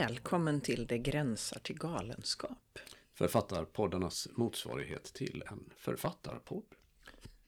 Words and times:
Välkommen 0.00 0.60
till 0.60 0.86
Det 0.86 0.98
gränsar 0.98 1.58
till 1.58 1.78
galenskap. 1.78 2.78
Författarpoddarnas 3.14 4.28
motsvarighet 4.32 5.04
till 5.04 5.42
en 5.50 5.70
författarpodd. 5.76 6.64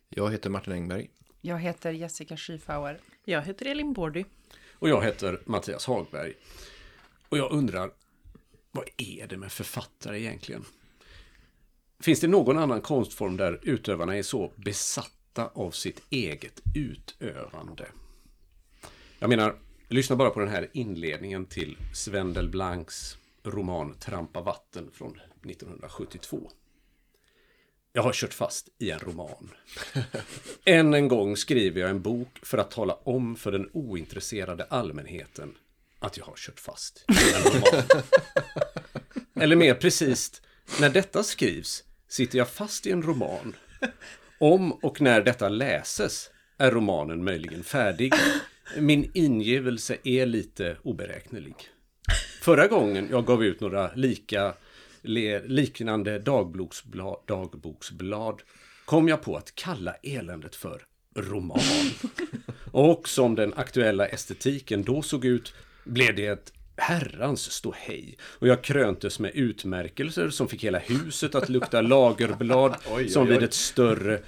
Jag 0.09 0.33
heter 0.33 0.51
Martin 0.51 0.73
Engberg. 0.73 1.11
Jag 1.41 1.59
heter 1.59 1.93
Jessica 1.93 2.37
Schiefauer. 2.37 3.01
Jag 3.25 3.43
heter 3.43 3.67
Elin 3.67 3.93
Bordy. 3.93 4.25
Och 4.71 4.89
jag 4.89 5.05
heter 5.05 5.43
Mattias 5.45 5.87
Hagberg. 5.87 6.35
Och 7.29 7.39
jag 7.39 7.53
undrar, 7.53 7.91
vad 8.71 8.89
är 8.97 9.27
det 9.27 9.37
med 9.37 9.53
författare 9.53 10.21
egentligen? 10.21 10.65
Finns 12.01 12.21
det 12.21 12.29
någon 12.29 12.59
annan 12.59 12.81
konstform 12.81 13.37
där 13.37 13.61
utövarna 13.63 14.17
är 14.17 14.23
så 14.23 14.53
besatta 14.57 15.47
av 15.55 15.71
sitt 15.71 16.03
eget 16.11 16.61
utövande? 16.75 17.89
Jag 19.19 19.29
menar, 19.29 19.57
lyssna 19.93 20.17
bara 20.17 20.31
på 20.31 20.41
den 20.41 20.49
här 20.49 20.69
inledningen 20.73 21.47
till 21.47 21.77
Sven 21.95 22.33
Delblancs 22.33 23.17
roman 23.43 23.95
Trampa 23.95 24.41
vatten 24.41 24.91
från 24.93 25.21
1972. 25.51 26.51
Jag 27.93 28.03
har 28.03 28.13
kört 28.13 28.35
fast 28.35 28.69
i 28.79 28.91
en 28.91 28.99
roman. 28.99 29.51
Än 30.65 30.95
en 30.95 31.09
gång 31.09 31.37
skriver 31.37 31.81
jag 31.81 31.91
en 31.91 32.03
bok 32.03 32.39
för 32.43 32.59
att 32.59 32.71
tala 32.71 32.95
om 32.95 33.37
för 33.37 33.53
den 33.53 33.71
ointresserade 33.73 34.65
allmänheten 34.65 35.55
att 35.99 36.17
jag 36.17 36.25
har 36.25 36.37
kört 36.37 36.61
fast 36.61 37.05
i 37.11 37.35
en 37.35 37.53
roman. 37.53 38.03
Eller 39.35 39.57
mer 39.57 39.75
precis, 39.75 40.43
när 40.81 40.91
detta 40.91 41.23
skrivs 41.23 41.85
sitter 42.09 42.39
jag 42.39 42.49
fast 42.49 42.87
i 42.87 42.91
en 42.91 43.03
roman. 43.03 43.57
Om 44.39 44.73
och 44.73 45.01
när 45.01 45.21
detta 45.21 45.49
läses 45.49 46.31
är 46.57 46.71
romanen 46.71 47.25
möjligen 47.25 47.65
färdig. 47.65 48.15
Min 48.79 49.11
ingivelse 49.15 49.97
är 50.05 50.27
lite 50.27 50.77
oberäknelig. 50.83 51.55
Förra 52.41 52.67
gången 52.67 53.09
jag 53.11 53.27
gav 53.27 53.45
ut 53.45 53.61
några 53.61 53.95
lika, 53.95 54.55
liknande 55.45 56.19
dagboksblad, 56.19 57.17
dagboksblad 57.27 58.43
kom 58.85 59.09
jag 59.09 59.23
på 59.23 59.37
att 59.37 59.55
kalla 59.55 59.95
eländet 60.03 60.57
för 60.57 60.83
roman. 61.17 61.61
Och 62.73 63.09
som 63.09 63.35
den 63.35 63.55
aktuella 63.55 64.07
estetiken 64.07 64.83
då 64.83 65.03
såg 65.03 65.25
ut 65.25 65.55
blev 65.85 66.17
det 66.17 66.27
ett 66.27 66.53
herrans 66.83 67.53
ståhej. 67.53 68.17
Och 68.23 68.49
jag 68.49 68.65
kröntes 68.65 69.19
med 69.19 69.31
utmärkelser 69.35 70.31
som 70.31 70.49
fick 70.49 70.65
hela 70.65 70.79
huset 70.79 71.35
att 71.35 71.49
lukta 71.49 71.81
lagerblad 71.81 72.77
oj, 72.91 73.09
som 73.09 73.23
oj, 73.23 73.29
oj. 73.29 73.35
vid 73.35 73.43
ett 73.43 73.55
större 73.55 74.21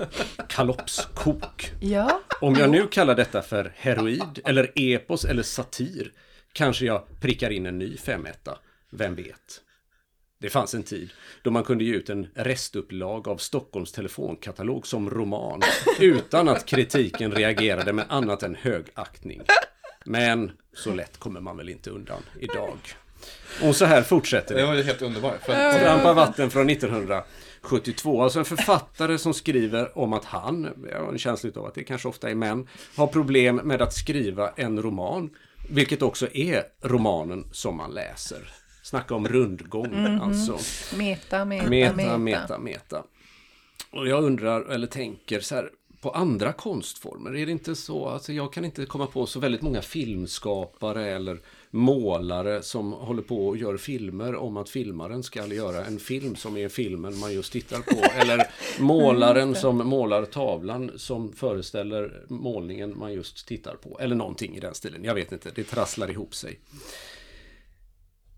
kalopskok. 0.48 1.72
Ja. 1.80 2.20
Om 2.41 2.55
jag 2.55 2.70
nu 2.70 2.86
kallar 2.86 3.14
detta 3.14 3.42
för 3.42 3.72
heroid 3.77 4.41
eller 4.44 4.72
epos 4.74 5.24
eller 5.24 5.42
satir 5.42 6.12
kanske 6.52 6.86
jag 6.86 7.20
prickar 7.20 7.50
in 7.50 7.66
en 7.66 7.78
ny 7.78 7.96
femetta. 7.96 8.58
Vem 8.91 9.14
vet? 9.14 9.61
Det 10.41 10.50
fanns 10.50 10.74
en 10.74 10.83
tid 10.83 11.11
då 11.42 11.50
man 11.50 11.64
kunde 11.64 11.84
ge 11.84 11.94
ut 11.94 12.11
en 12.11 12.27
restupplag 12.34 13.28
av 13.28 13.36
Stockholms 13.36 13.92
telefonkatalog 13.92 14.86
som 14.86 15.11
roman 15.11 15.61
utan 16.00 16.48
att 16.48 16.66
kritiken 16.66 17.33
reagerade 17.33 17.92
med 17.92 18.05
annat 18.08 18.42
än 18.42 18.55
högaktning. 18.55 19.42
Men 20.05 20.52
så 20.72 20.94
lätt 20.94 21.19
kommer 21.19 21.41
man 21.41 21.56
väl 21.56 21.69
inte 21.69 21.91
undan 21.91 22.22
idag. 22.41 22.78
Och 23.62 23.77
så 23.77 23.84
här 23.84 24.02
fortsätter 24.02 24.55
det. 24.55 24.61
Det 24.61 24.66
var 24.66 24.74
ju 24.74 24.83
helt 24.83 25.02
underbart. 25.02 25.44
Trampa 25.44 26.12
vatten 26.12 26.50
från 26.50 26.70
1972. 26.70 28.22
Alltså 28.22 28.38
en 28.38 28.44
författare 28.44 29.19
som 29.19 29.34
skriver 29.34 29.98
om 29.98 30.12
att 30.12 30.24
han, 30.24 30.86
jag 30.90 31.01
har 31.01 31.12
en 31.12 31.18
känsla 31.18 31.51
av 31.56 31.67
att 31.67 31.74
det 31.74 31.84
kanske 31.84 32.08
ofta 32.08 32.30
är 32.30 32.34
män, 32.34 32.68
har 32.96 33.06
problem 33.06 33.56
med 33.56 33.83
att 33.83 33.92
skriva 33.95 34.51
en 34.56 34.83
roman. 34.83 35.30
Vilket 35.68 36.02
också 36.02 36.28
är 36.34 36.62
romanen 36.83 37.45
som 37.52 37.77
man 37.77 37.90
läser. 37.90 38.52
Snacka 38.83 39.14
om 39.14 39.28
rundgång 39.28 39.86
mm 39.86 40.07
-hmm. 40.07 40.23
alltså. 40.23 40.58
Meta, 40.96 41.45
meta, 41.45 41.68
meta, 41.68 41.96
meta, 41.96 42.18
meta, 42.18 42.58
meta. 42.58 43.02
Och 43.90 44.08
jag 44.08 44.24
undrar, 44.24 44.70
eller 44.70 44.86
tänker 44.86 45.40
så 45.40 45.55
här, 45.55 45.70
på 46.04 46.10
andra 46.10 46.52
konstformer? 46.52 47.36
Är 47.36 47.46
det 47.46 47.52
inte 47.52 47.74
så? 47.74 48.06
Alltså 48.06 48.32
jag 48.32 48.52
kan 48.52 48.64
inte 48.64 48.86
komma 48.86 49.06
på 49.06 49.26
så 49.26 49.40
väldigt 49.40 49.62
många 49.62 49.82
filmskapare 49.82 51.10
eller 51.10 51.40
målare 51.70 52.62
som 52.62 52.92
håller 52.92 53.22
på 53.22 53.48
och 53.48 53.56
gör 53.56 53.76
filmer 53.76 54.34
om 54.34 54.56
att 54.56 54.68
filmaren 54.68 55.22
ska 55.22 55.46
göra 55.46 55.84
en 55.84 55.98
film 55.98 56.36
som 56.36 56.56
är 56.56 56.68
filmen 56.68 57.18
man 57.18 57.34
just 57.34 57.52
tittar 57.52 57.80
på. 57.80 58.04
Eller 58.20 58.46
målaren 58.80 59.54
som 59.54 59.76
målar 59.76 60.24
tavlan 60.24 60.92
som 60.96 61.32
föreställer 61.32 62.24
målningen 62.28 62.98
man 62.98 63.12
just 63.12 63.48
tittar 63.48 63.74
på. 63.74 64.00
Eller 64.00 64.16
någonting 64.16 64.56
i 64.56 64.60
den 64.60 64.74
stilen. 64.74 65.04
Jag 65.04 65.14
vet 65.14 65.32
inte, 65.32 65.50
det 65.54 65.64
trasslar 65.64 66.10
ihop 66.10 66.34
sig. 66.34 66.60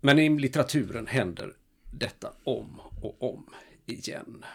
Men 0.01 0.19
i 0.19 0.29
litteraturen 0.29 1.07
händer 1.07 1.53
detta 1.91 2.31
om 2.43 2.81
och 3.01 3.33
om 3.33 3.45
igen. 3.85 4.45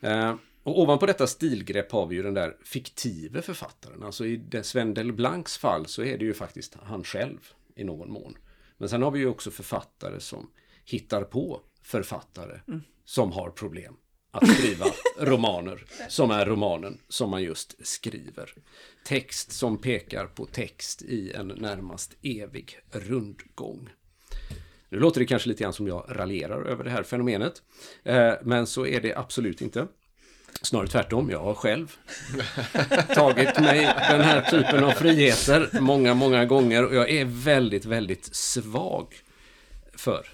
Eh, 0.00 0.34
och 0.62 0.80
ovanpå 0.80 1.06
detta 1.06 1.26
stilgrepp 1.26 1.92
har 1.92 2.06
vi 2.06 2.16
ju 2.16 2.22
den 2.22 2.34
där 2.34 2.56
fiktive 2.64 3.42
författaren. 3.42 4.02
Alltså 4.02 4.26
i 4.26 4.42
Sven 4.62 4.94
Delblancs 4.94 5.58
fall 5.58 5.86
så 5.86 6.02
är 6.02 6.18
det 6.18 6.24
ju 6.24 6.34
faktiskt 6.34 6.76
han 6.82 7.04
själv 7.04 7.38
i 7.74 7.84
någon 7.84 8.12
mån. 8.12 8.36
Men 8.78 8.88
sen 8.88 9.02
har 9.02 9.10
vi 9.10 9.18
ju 9.18 9.26
också 9.26 9.50
författare 9.50 10.20
som 10.20 10.50
hittar 10.84 11.24
på 11.24 11.60
författare 11.82 12.60
mm. 12.68 12.82
som 13.04 13.32
har 13.32 13.50
problem 13.50 13.96
att 14.30 14.48
skriva 14.48 14.86
romaner 15.18 15.84
som 16.08 16.30
är 16.30 16.46
romanen 16.46 16.98
som 17.08 17.30
man 17.30 17.42
just 17.42 17.86
skriver. 17.86 18.54
Text 19.04 19.52
som 19.52 19.78
pekar 19.78 20.26
på 20.26 20.46
text 20.46 21.02
i 21.02 21.32
en 21.32 21.48
närmast 21.48 22.16
evig 22.22 22.78
rundgång. 22.90 23.90
Nu 24.88 24.98
låter 24.98 25.20
det 25.20 25.26
kanske 25.26 25.48
lite 25.48 25.62
grann 25.62 25.72
som 25.72 25.86
jag 25.86 26.06
raljerar 26.08 26.62
över 26.64 26.84
det 26.84 26.90
här 26.90 27.02
fenomenet. 27.02 27.62
Eh, 28.02 28.32
men 28.42 28.66
så 28.66 28.86
är 28.86 29.00
det 29.00 29.14
absolut 29.14 29.60
inte. 29.60 29.86
Snarare 30.62 30.88
tvärtom, 30.88 31.30
jag 31.30 31.42
har 31.42 31.54
själv 31.54 31.96
tagit 33.14 33.60
mig 33.60 33.80
den 33.84 34.20
här 34.20 34.50
typen 34.50 34.84
av 34.84 34.90
friheter 34.90 35.80
många, 35.80 36.14
många 36.14 36.44
gånger 36.44 36.84
och 36.84 36.94
jag 36.94 37.10
är 37.10 37.24
väldigt, 37.24 37.84
väldigt 37.84 38.34
svag 38.34 39.14
för 39.94 40.26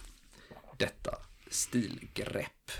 detta 0.76 1.14
stilgrepp. 1.50 2.70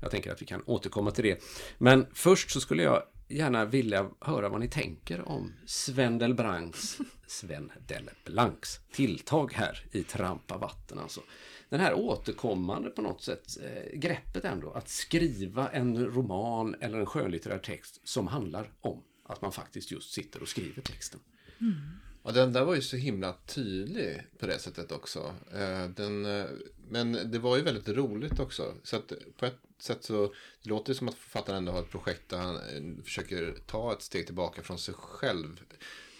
Jag 0.00 0.10
tänker 0.10 0.32
att 0.32 0.42
vi 0.42 0.46
kan 0.46 0.62
återkomma 0.66 1.10
till 1.10 1.24
det. 1.24 1.42
Men 1.78 2.06
först 2.12 2.50
så 2.50 2.60
skulle 2.60 2.82
jag 2.82 3.02
gärna 3.28 3.64
vilja 3.64 4.06
höra 4.20 4.48
vad 4.48 4.60
ni 4.60 4.68
tänker 4.68 5.28
om 5.28 5.54
Sven 5.66 6.18
Delblancs, 6.18 6.98
Sven 7.26 7.72
Delblancs 7.86 8.80
tilltag 8.92 9.52
här 9.52 9.84
i 9.92 10.02
Trampa 10.02 10.58
vatten. 10.58 10.98
Alltså 10.98 11.20
den 11.68 11.80
här 11.80 11.94
återkommande 11.94 12.90
på 12.90 13.02
något 13.02 13.22
sätt 13.22 13.58
eh, 13.62 13.98
greppet 13.98 14.44
ändå 14.44 14.72
att 14.72 14.88
skriva 14.88 15.68
en 15.68 16.06
roman 16.06 16.76
eller 16.80 16.98
en 16.98 17.06
skönlitterär 17.06 17.58
text 17.58 18.00
som 18.04 18.26
handlar 18.26 18.72
om 18.80 19.02
att 19.24 19.42
man 19.42 19.52
faktiskt 19.52 19.90
just 19.90 20.12
sitter 20.12 20.42
och 20.42 20.48
skriver 20.48 20.82
texten. 20.82 21.20
Mm. 21.60 21.74
Ja, 22.22 22.32
den 22.32 22.52
där 22.52 22.64
var 22.64 22.74
ju 22.74 22.82
så 22.82 22.96
himla 22.96 23.34
tydlig 23.46 24.22
på 24.38 24.46
det 24.46 24.58
sättet 24.58 24.92
också. 24.92 25.34
Eh, 25.54 25.88
den, 25.88 26.26
eh, 26.26 26.46
men 26.88 27.30
det 27.30 27.38
var 27.38 27.56
ju 27.56 27.62
väldigt 27.62 27.88
roligt 27.88 28.40
också. 28.40 28.74
Så 28.82 28.96
att 28.96 29.12
på 29.36 29.46
ett 29.46 29.58
sätt 29.78 30.04
så 30.04 30.34
det 30.62 30.70
låter 30.70 30.92
det 30.92 30.98
som 30.98 31.08
att 31.08 31.14
författaren 31.14 31.58
ändå 31.58 31.72
har 31.72 31.80
ett 31.80 31.90
projekt 31.90 32.28
där 32.28 32.38
han 32.38 32.56
eh, 32.56 33.04
försöker 33.04 33.56
ta 33.66 33.92
ett 33.92 34.02
steg 34.02 34.26
tillbaka 34.26 34.62
från 34.62 34.78
sig 34.78 34.94
själv. 34.94 35.60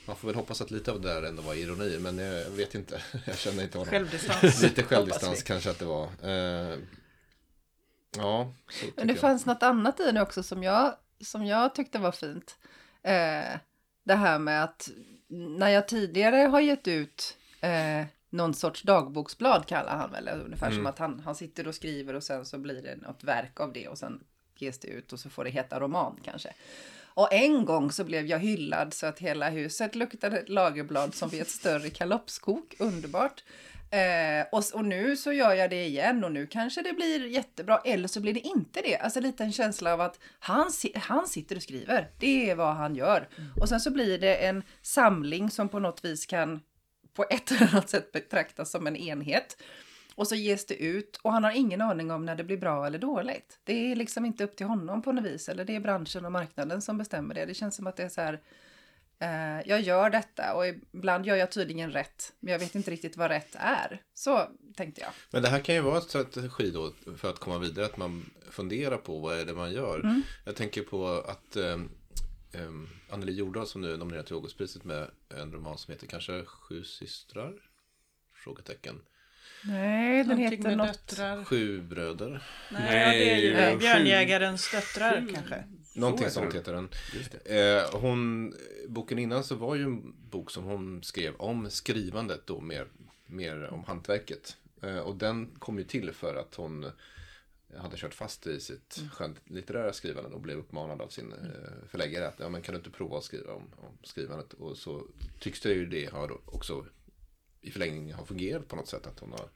Man 0.08 0.16
får 0.16 0.28
väl 0.28 0.34
hoppas 0.34 0.60
att 0.60 0.70
lite 0.70 0.92
av 0.92 1.00
det 1.00 1.08
där 1.08 1.22
ändå 1.22 1.42
var 1.42 1.54
ironi, 1.54 1.98
men 1.98 2.18
jag 2.18 2.50
vet 2.50 2.74
inte. 2.74 3.02
Jag 3.26 3.38
känner 3.38 3.62
inte 3.62 3.78
honom. 3.78 3.90
Självdistans. 3.90 4.62
lite 4.62 4.82
självdistans 4.82 5.42
kanske 5.42 5.70
att 5.70 5.78
det 5.78 5.84
var. 5.84 6.08
Uh, 6.24 6.78
ja, 8.16 8.52
Men 8.96 9.06
det 9.06 9.12
jag. 9.12 9.20
fanns 9.20 9.46
något 9.46 9.62
annat 9.62 10.00
i 10.00 10.12
det 10.12 10.22
också 10.22 10.42
som 10.42 10.62
jag, 10.62 10.94
som 11.20 11.46
jag 11.46 11.74
tyckte 11.74 11.98
var 11.98 12.12
fint. 12.12 12.58
Uh, 13.06 13.58
det 14.04 14.14
här 14.14 14.38
med 14.38 14.64
att 14.64 14.90
när 15.28 15.68
jag 15.68 15.88
tidigare 15.88 16.36
har 16.36 16.60
gett 16.60 16.88
ut 16.88 17.36
uh, 17.64 18.06
någon 18.30 18.54
sorts 18.54 18.82
dagboksblad 18.82 19.66
kallar 19.66 19.96
han 19.96 20.10
väl, 20.10 20.28
ungefär 20.28 20.66
mm. 20.66 20.78
som 20.78 20.86
att 20.86 20.98
han, 20.98 21.20
han 21.24 21.34
sitter 21.34 21.68
och 21.68 21.74
skriver 21.74 22.14
och 22.14 22.22
sen 22.22 22.44
så 22.44 22.58
blir 22.58 22.82
det 22.82 22.96
något 22.96 23.24
verk 23.24 23.60
av 23.60 23.72
det 23.72 23.88
och 23.88 23.98
sen 23.98 24.24
ges 24.56 24.78
det 24.78 24.88
ut 24.88 25.12
och 25.12 25.20
så 25.20 25.30
får 25.30 25.44
det 25.44 25.50
heta 25.50 25.80
roman 25.80 26.20
kanske. 26.24 26.54
Och 27.18 27.32
en 27.32 27.64
gång 27.64 27.92
så 27.92 28.04
blev 28.04 28.26
jag 28.26 28.38
hyllad 28.38 28.94
så 28.94 29.06
att 29.06 29.18
hela 29.18 29.50
huset 29.50 29.94
luktade 29.94 30.44
lagerblad 30.46 31.14
som 31.14 31.28
vid 31.28 31.42
ett 31.42 31.50
större 31.50 31.90
kalopskok. 31.90 32.76
Underbart. 32.78 33.44
Eh, 33.90 34.46
och, 34.52 34.64
och, 34.74 34.84
nu 34.84 35.16
så 35.16 35.32
gör 35.32 35.54
jag 35.54 35.70
det 35.70 35.86
igen 35.86 36.24
och 36.24 36.32
nu 36.32 36.46
kanske 36.46 36.82
det 36.82 36.92
blir 36.92 37.26
jättebra 37.26 37.80
eller 37.84 38.08
så 38.08 38.20
blir 38.20 38.34
det 38.34 38.40
inte 38.40 38.80
det. 38.80 38.96
Alltså 38.96 39.20
lite 39.20 39.44
en 39.44 39.52
känsla 39.52 39.92
av 39.92 40.00
att 40.00 40.18
han, 40.38 40.70
han 40.94 41.28
sitter 41.28 41.56
och 41.56 41.62
skriver. 41.62 42.10
Det 42.18 42.50
är 42.50 42.54
vad 42.54 42.74
han 42.74 42.96
gör. 42.96 43.28
Mm. 43.38 43.50
Och 43.60 43.68
sen 43.68 43.80
så 43.80 43.90
blir 43.90 44.18
det 44.18 44.34
en 44.34 44.62
samling 44.82 45.50
som 45.50 45.68
på 45.68 45.78
något 45.78 46.04
vis 46.04 46.26
kan 46.26 46.60
på 47.14 47.24
ett 47.30 47.50
eller 47.50 47.68
annat 47.72 47.90
sätt 47.90 48.12
betraktas 48.12 48.70
som 48.70 48.86
en 48.86 48.96
enhet. 48.96 49.56
Och 50.18 50.28
så 50.28 50.34
ges 50.34 50.66
det 50.66 50.74
ut 50.74 51.16
och 51.22 51.32
han 51.32 51.44
har 51.44 51.50
ingen 51.50 51.80
aning 51.80 52.10
om 52.10 52.24
när 52.24 52.36
det 52.36 52.44
blir 52.44 52.56
bra 52.56 52.86
eller 52.86 52.98
dåligt. 52.98 53.58
Det 53.64 53.92
är 53.92 53.96
liksom 53.96 54.24
inte 54.24 54.44
upp 54.44 54.56
till 54.56 54.66
honom 54.66 55.02
på 55.02 55.12
något 55.12 55.24
vis. 55.24 55.48
Eller 55.48 55.64
det 55.64 55.76
är 55.76 55.80
branschen 55.80 56.24
och 56.24 56.32
marknaden 56.32 56.82
som 56.82 56.98
bestämmer 56.98 57.34
det. 57.34 57.46
Det 57.46 57.54
känns 57.54 57.76
som 57.76 57.86
att 57.86 57.96
det 57.96 58.02
är 58.02 58.08
så 58.08 58.20
här. 58.20 58.40
Eh, 59.18 59.68
jag 59.68 59.80
gör 59.80 60.10
detta 60.10 60.54
och 60.54 60.66
ibland 60.66 61.26
gör 61.26 61.36
jag 61.36 61.50
tydligen 61.52 61.90
rätt, 61.90 62.32
men 62.40 62.52
jag 62.52 62.58
vet 62.58 62.74
inte 62.74 62.90
riktigt 62.90 63.16
vad 63.16 63.30
rätt 63.30 63.54
är. 63.58 64.02
Så 64.14 64.48
tänkte 64.76 65.00
jag. 65.00 65.10
Men 65.30 65.42
det 65.42 65.48
här 65.48 65.60
kan 65.60 65.74
ju 65.74 65.80
vara 65.80 65.96
en 65.96 66.02
strategi 66.02 66.70
då 66.70 66.92
för 67.16 67.30
att 67.30 67.38
komma 67.38 67.58
vidare, 67.58 67.84
att 67.84 67.96
man 67.96 68.30
funderar 68.50 68.96
på 68.96 69.18
vad 69.18 69.40
är 69.40 69.44
det 69.44 69.54
man 69.54 69.72
gör. 69.72 70.00
Mm. 70.00 70.22
Jag 70.44 70.56
tänker 70.56 70.82
på 70.82 71.08
att 71.08 71.56
um, 71.56 71.90
um, 72.52 72.88
Anneli 73.10 73.32
Jordahl 73.32 73.66
som 73.66 73.80
nu 73.80 73.92
är 73.92 73.96
nominerad 73.96 74.26
till 74.26 74.34
Augustpriset 74.34 74.84
med 74.84 75.10
en 75.28 75.52
roman 75.52 75.78
som 75.78 75.92
heter 75.92 76.06
kanske 76.06 76.44
Sju 76.44 76.84
systrar? 76.84 77.54
Frågetecken. 78.32 79.00
Nej, 79.62 80.18
den 80.18 80.26
Någonting 80.28 80.44
heter 80.58 80.68
med 80.68 80.78
något. 80.78 80.86
döttrar. 80.86 81.44
Sju 81.44 81.80
bröder. 81.80 82.42
Nej, 82.72 82.98
ja, 83.00 83.08
det 83.08 83.32
är 83.32 83.36
ju 83.38 83.54
Nej, 83.54 83.76
Björnjägarens 83.76 84.70
döttrar 84.72 85.26
kanske. 85.34 85.64
Någonting 85.94 86.30
sånt 86.30 86.50
den. 86.50 86.58
heter 86.58 86.72
den. 86.72 86.88
Eh, 87.44 88.00
hon, 88.00 88.54
boken 88.88 89.18
innan 89.18 89.44
så 89.44 89.54
var 89.54 89.74
ju 89.74 89.82
en 89.82 90.14
bok 90.30 90.50
som 90.50 90.64
hon 90.64 91.02
skrev 91.02 91.34
om 91.34 91.70
skrivandet 91.70 92.46
då, 92.46 92.60
mer, 92.60 92.86
mer 93.26 93.68
om 93.68 93.84
hantverket. 93.84 94.56
Eh, 94.82 94.98
och 94.98 95.16
den 95.16 95.46
kom 95.58 95.78
ju 95.78 95.84
till 95.84 96.12
för 96.12 96.34
att 96.34 96.54
hon 96.54 96.90
hade 97.76 97.96
kört 97.96 98.14
fast 98.14 98.46
i 98.46 98.60
sitt 98.60 99.02
skönlitterära 99.12 99.92
skrivande 99.92 100.30
och 100.30 100.40
blev 100.40 100.58
uppmanad 100.58 101.00
av 101.02 101.08
sin 101.08 101.32
eh, 101.32 101.88
förläggare 101.88 102.28
att 102.28 102.40
ja, 102.40 102.48
men 102.48 102.62
kan 102.62 102.72
du 102.72 102.76
inte 102.78 102.90
prova 102.90 103.18
att 103.18 103.24
skriva 103.24 103.52
om, 103.52 103.62
om 103.76 103.98
skrivandet. 104.02 104.52
Och 104.52 104.76
så 104.76 105.06
tycks 105.38 105.60
det 105.60 105.72
ju 105.72 105.86
det 105.86 106.12
ha 106.12 106.26
då 106.26 106.40
också 106.44 106.84
i 107.60 107.70
förlängningen 107.70 108.16
ha 108.16 108.26
fungerat 108.26 108.68
på 108.68 108.76
något 108.76 108.88
sätt. 108.88 109.06
Att 109.06 109.20
hon 109.20 109.30
har 109.32 109.48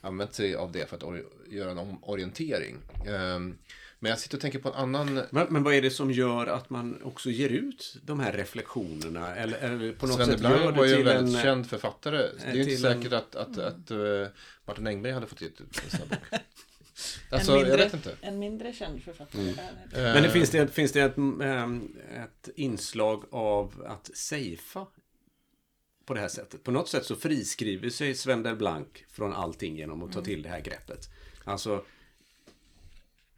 använt 0.00 0.34
sig 0.34 0.54
av 0.54 0.72
det 0.72 0.88
för 0.90 0.96
att 0.96 1.52
göra 1.52 1.70
en 1.70 1.78
om- 1.78 2.04
orientering. 2.04 2.76
Ehm, 3.06 3.58
men 3.98 4.10
jag 4.10 4.18
sitter 4.18 4.36
och 4.36 4.40
tänker 4.40 4.58
på 4.58 4.68
en 4.68 4.74
annan 4.74 5.14
Men, 5.30 5.46
men 5.50 5.62
vad 5.62 5.74
är 5.74 5.82
det 5.82 5.90
som 5.90 6.10
gör 6.10 6.46
att 6.46 6.70
man 6.70 7.02
också 7.02 7.30
ger 7.30 7.48
ut 7.48 7.96
de 8.04 8.20
här 8.20 8.32
reflektionerna? 8.32 9.34
Eller, 9.36 9.58
eller 9.58 9.92
på 9.92 10.06
något 10.06 10.16
Sven 10.16 10.26
sätt 10.26 10.40
Blanc 10.40 10.60
gör 10.62 10.72
var 10.72 10.84
ju 10.84 10.90
det 10.90 10.96
en 10.96 11.04
till 11.04 11.14
väldigt 11.14 11.34
en... 11.36 11.42
känd 11.42 11.66
författare. 11.66 12.16
Det 12.16 12.44
är 12.44 12.54
ju 12.54 12.60
inte 12.62 12.76
till 12.76 12.84
en- 12.86 12.94
säkert 13.02 13.12
att, 13.12 13.34
att, 13.36 13.58
att, 13.58 13.90
eh, 13.90 14.26
Martin 14.66 14.86
Engberg 14.86 15.12
hade 15.12 15.26
fått 15.26 15.40
ge 15.40 15.46
ut 15.46 15.60
en 15.60 15.90
sån 15.90 16.00
här 16.00 16.06
bok. 16.08 16.40
En 17.30 17.34
Alltså, 17.38 17.52
jag 17.52 17.58
mindre- 17.62 17.84
vet 17.84 17.94
inte. 17.94 18.16
En 18.20 18.38
mindre 18.38 18.72
känd 18.72 19.02
författare. 19.02 19.48
Eh, 19.50 19.54
Men 19.92 20.22
det 20.22 20.30
finns 20.30 20.50
det, 20.50 20.74
finns 20.74 20.92
det 20.92 21.00
ett, 21.00 21.16
ehm, 21.42 21.96
ett 22.24 22.48
inslag 22.56 23.24
av 23.30 23.84
att 23.88 24.10
safea 24.14 24.86
på 26.04 26.14
det 26.14 26.20
här 26.20 26.28
sättet? 26.28 26.64
På 26.64 26.70
något 26.70 26.88
sätt 26.88 27.04
så 27.04 27.16
friskriver 27.16 27.90
sig 27.90 28.14
Sven 28.14 28.42
del 28.42 28.56
Blanc 28.56 28.88
från 29.10 29.32
allting 29.32 29.76
genom 29.76 30.02
att 30.02 30.12
ta 30.12 30.20
till 30.20 30.42
det 30.42 30.48
här 30.48 30.60
greppet. 30.60 31.08
Alltså, 31.44 31.84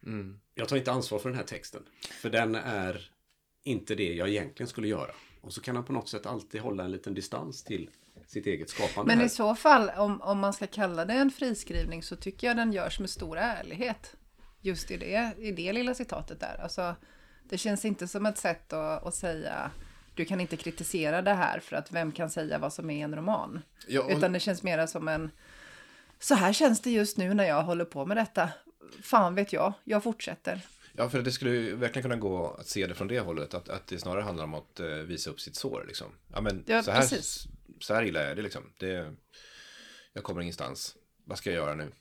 Mm. 0.05 0.39
jag 0.55 0.67
tar 0.69 0.77
inte 0.77 0.91
ansvar 0.91 1.19
för 1.19 1.29
den 1.29 1.37
här 1.37 1.45
texten. 1.45 1.83
För 2.21 2.29
den 2.29 2.55
är 2.55 3.11
inte 3.63 3.95
det 3.95 4.13
jag 4.13 4.29
egentligen 4.29 4.67
skulle 4.67 4.87
göra. 4.87 5.11
Och 5.41 5.53
så 5.53 5.61
kan 5.61 5.75
han 5.75 5.85
på 5.85 5.93
något 5.93 6.09
sätt 6.09 6.25
alltid 6.25 6.61
hålla 6.61 6.83
en 6.83 6.91
liten 6.91 7.13
distans 7.13 7.63
till 7.63 7.89
sitt 8.27 8.47
eget 8.47 8.69
skapande. 8.69 9.07
Men 9.07 9.17
här. 9.19 9.25
i 9.25 9.29
så 9.29 9.55
fall, 9.55 9.89
om, 9.97 10.21
om 10.21 10.39
man 10.39 10.53
ska 10.53 10.67
kalla 10.67 11.05
det 11.05 11.13
en 11.13 11.31
friskrivning 11.31 12.03
så 12.03 12.15
tycker 12.15 12.47
jag 12.47 12.57
den 12.57 12.73
görs 12.73 12.99
med 12.99 13.09
stor 13.09 13.37
ärlighet. 13.37 14.15
Just 14.61 14.91
i 14.91 14.97
det, 14.97 15.31
i 15.37 15.51
det 15.51 15.73
lilla 15.73 15.93
citatet 15.93 16.39
där. 16.39 16.59
Alltså, 16.63 16.95
det 17.49 17.57
känns 17.57 17.85
inte 17.85 18.07
som 18.07 18.25
ett 18.25 18.37
sätt 18.37 18.73
att, 18.73 19.05
att 19.05 19.15
säga 19.15 19.71
du 20.15 20.25
kan 20.25 20.41
inte 20.41 20.57
kritisera 20.57 21.21
det 21.21 21.33
här 21.33 21.59
för 21.59 21.75
att 21.75 21.91
vem 21.91 22.11
kan 22.11 22.29
säga 22.29 22.57
vad 22.57 22.73
som 22.73 22.89
är 22.89 23.03
en 23.03 23.15
roman. 23.15 23.61
Ja, 23.87 24.01
och- 24.01 24.11
Utan 24.11 24.31
det 24.33 24.39
känns 24.39 24.63
mera 24.63 24.87
som 24.87 25.07
en 25.07 25.31
så 26.19 26.35
här 26.35 26.53
känns 26.53 26.81
det 26.81 26.91
just 26.91 27.17
nu 27.17 27.33
när 27.33 27.43
jag 27.47 27.63
håller 27.63 27.85
på 27.85 28.05
med 28.05 28.17
detta. 28.17 28.49
Fan 29.03 29.35
vet 29.35 29.53
jag, 29.53 29.73
jag 29.83 30.03
fortsätter. 30.03 30.61
Ja, 30.97 31.09
för 31.09 31.21
det 31.21 31.31
skulle 31.31 31.51
ju 31.51 31.75
verkligen 31.75 32.03
kunna 32.03 32.15
gå 32.15 32.53
att 32.59 32.67
se 32.67 32.87
det 32.87 32.95
från 32.95 33.07
det 33.07 33.19
hållet. 33.19 33.53
Att, 33.53 33.69
att 33.69 33.87
det 33.87 33.97
snarare 33.99 34.21
handlar 34.23 34.43
om 34.43 34.53
att 34.53 34.79
eh, 34.79 34.87
visa 34.87 35.29
upp 35.29 35.39
sitt 35.39 35.55
sår. 35.55 35.83
Liksom. 35.87 36.07
Ja, 36.33 36.41
men 36.41 36.63
Ja, 36.67 36.83
så, 36.83 36.91
här, 36.91 37.01
precis. 37.01 37.47
så 37.79 37.93
här 37.93 38.03
illa 38.03 38.21
är 38.23 38.35
det 38.35 38.41
liksom. 38.41 38.61
Det, 38.77 39.13
jag 40.13 40.23
kommer 40.23 40.41
ingenstans. 40.41 40.95
Vad 41.25 41.37
ska 41.37 41.49
jag 41.51 41.57
göra 41.65 41.75
nu? 41.75 41.91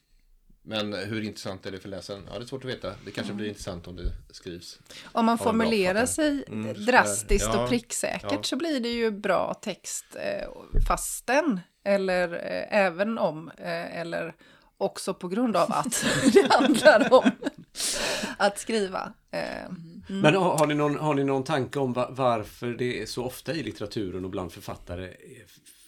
Men 0.66 0.92
hur 0.92 1.22
intressant 1.22 1.66
är 1.66 1.70
det 1.70 1.78
för 1.78 1.88
läsaren? 1.88 2.22
Ja, 2.32 2.38
det 2.38 2.44
är 2.44 2.46
svårt 2.46 2.64
att 2.64 2.70
veta. 2.70 2.94
Det 3.04 3.10
kanske 3.10 3.32
blir 3.32 3.48
intressant 3.48 3.86
om 3.88 3.96
det 3.96 4.12
skrivs. 4.30 4.78
Om 5.12 5.26
man 5.26 5.38
formulerar 5.38 6.06
sig 6.06 6.44
Mm, 6.48 6.84
drastiskt 6.84 7.48
Ja, 7.52 7.62
och 7.62 7.68
pricksäkert 7.68 8.32
ja. 8.32 8.42
så 8.42 8.56
blir 8.56 8.80
det 8.80 8.88
ju 8.88 9.10
bra 9.10 9.54
text 9.54 10.04
eh, 10.14 10.48
fastän 10.88 11.60
eller 11.84 12.32
eh, 12.32 12.78
även 12.78 13.18
om 13.18 13.50
eh, 13.58 13.98
eller 14.00 14.34
också 14.76 15.14
på 15.14 15.28
grund 15.28 15.56
av 15.56 15.72
att 15.72 16.04
det 16.32 16.52
handlar 16.52 17.12
om 17.12 17.30
att 18.36 18.58
skriva. 18.58 19.12
Eh, 19.30 19.70
Men 20.08 20.34
har, 20.34 20.66
ni 20.66 20.74
någon, 20.74 20.98
har 20.98 21.14
ni 21.14 21.24
någon 21.24 21.44
tanke 21.44 21.78
om 21.78 21.92
va, 21.92 22.08
varför 22.10 22.66
det 22.66 23.02
är 23.02 23.06
så 23.06 23.24
ofta 23.24 23.52
i 23.52 23.62
litteraturen 23.62 24.24
och 24.24 24.30
bland 24.30 24.52
författare 24.52 25.14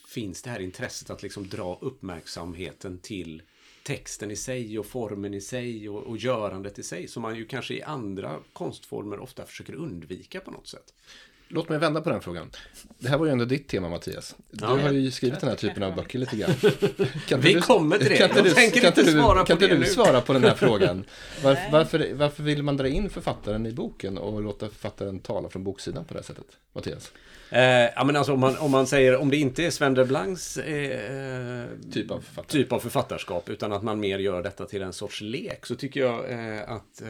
finns 0.08 0.42
det 0.42 0.50
här 0.50 0.60
intresset 0.60 1.10
att 1.10 1.22
liksom 1.22 1.48
dra 1.48 1.78
uppmärksamheten 1.80 2.98
till 2.98 3.42
texten 3.86 4.30
i 4.30 4.36
sig 4.36 4.78
och 4.78 4.86
formen 4.86 5.34
i 5.34 5.40
sig 5.40 5.88
och, 5.88 6.02
och 6.02 6.16
görandet 6.16 6.78
i 6.78 6.82
sig 6.82 7.08
som 7.08 7.22
man 7.22 7.36
ju 7.36 7.46
kanske 7.46 7.74
i 7.74 7.82
andra 7.82 8.38
konstformer 8.52 9.18
ofta 9.18 9.46
försöker 9.46 9.74
undvika 9.74 10.40
på 10.40 10.50
något 10.50 10.66
sätt. 10.66 10.94
Låt 11.48 11.68
mig 11.68 11.78
vända 11.78 12.00
på 12.00 12.10
den 12.10 12.20
frågan. 12.20 12.50
Det 12.98 13.08
här 13.08 13.18
var 13.18 13.26
ju 13.26 13.32
ändå 13.32 13.44
ditt 13.44 13.68
tema 13.68 13.88
Mattias. 13.88 14.34
Du 14.50 14.64
Ja. 14.64 14.76
har 14.78 14.92
ju 14.92 15.10
skrivit 15.10 15.40
den 15.40 15.48
här 15.48 15.56
typen 15.56 15.82
av 15.82 15.94
böcker 15.94 16.18
lite 16.18 16.36
grann. 16.36 16.50
Kan 17.28 17.40
Vi 17.40 17.54
du, 17.54 17.60
kommer 17.60 17.98
till 17.98 18.08
det. 18.08 18.16
Kan 18.16 18.44
du, 18.44 18.50
tänker 18.50 18.80
kan 18.80 18.88
inte 18.88 19.02
du, 19.02 19.12
svara 19.12 19.40
på 19.40 19.46
kan 19.46 19.54
inte 19.56 19.66
det 19.66 19.74
du 19.74 19.80
nu. 19.80 19.86
svara 19.86 20.20
på 20.20 20.32
den 20.32 20.44
här 20.44 20.54
frågan? 20.54 21.04
Varför, 21.42 21.70
varför, 21.72 22.10
varför 22.14 22.42
vill 22.42 22.62
man 22.62 22.76
dra 22.76 22.88
in 22.88 23.10
författaren 23.10 23.66
i 23.66 23.72
boken 23.72 24.18
och 24.18 24.42
låta 24.42 24.68
författaren 24.68 25.18
tala 25.18 25.48
från 25.48 25.64
boksidan 25.64 26.04
på 26.04 26.14
det 26.14 26.20
här 26.20 26.24
sättet? 26.24 26.46
Mattias? 26.72 27.12
Eh, 27.50 27.60
ja 27.96 28.04
men 28.04 28.16
alltså 28.16 28.32
om 28.32 28.40
man, 28.40 28.56
om 28.58 28.70
man 28.70 28.86
säger 28.86 29.16
om 29.16 29.30
det 29.30 29.36
inte 29.36 29.64
är 29.64 29.70
Sven 29.70 29.94
der 29.94 30.04
Blancs 30.04 30.56
eh, 30.56 31.64
Typ 31.92 32.10
av 32.10 32.24
typ 32.46 32.72
av 32.72 32.78
författarskap 32.80 33.48
utan 33.48 33.72
att 33.72 33.82
man 33.82 34.00
mer 34.00 34.18
gör 34.18 34.42
detta 34.42 34.64
till 34.66 34.82
en 34.82 34.92
sorts 34.92 35.20
lek 35.20 35.66
så 35.66 35.74
tycker 35.74 36.00
jag 36.00 36.30
eh, 36.30 36.70
att 36.70 37.02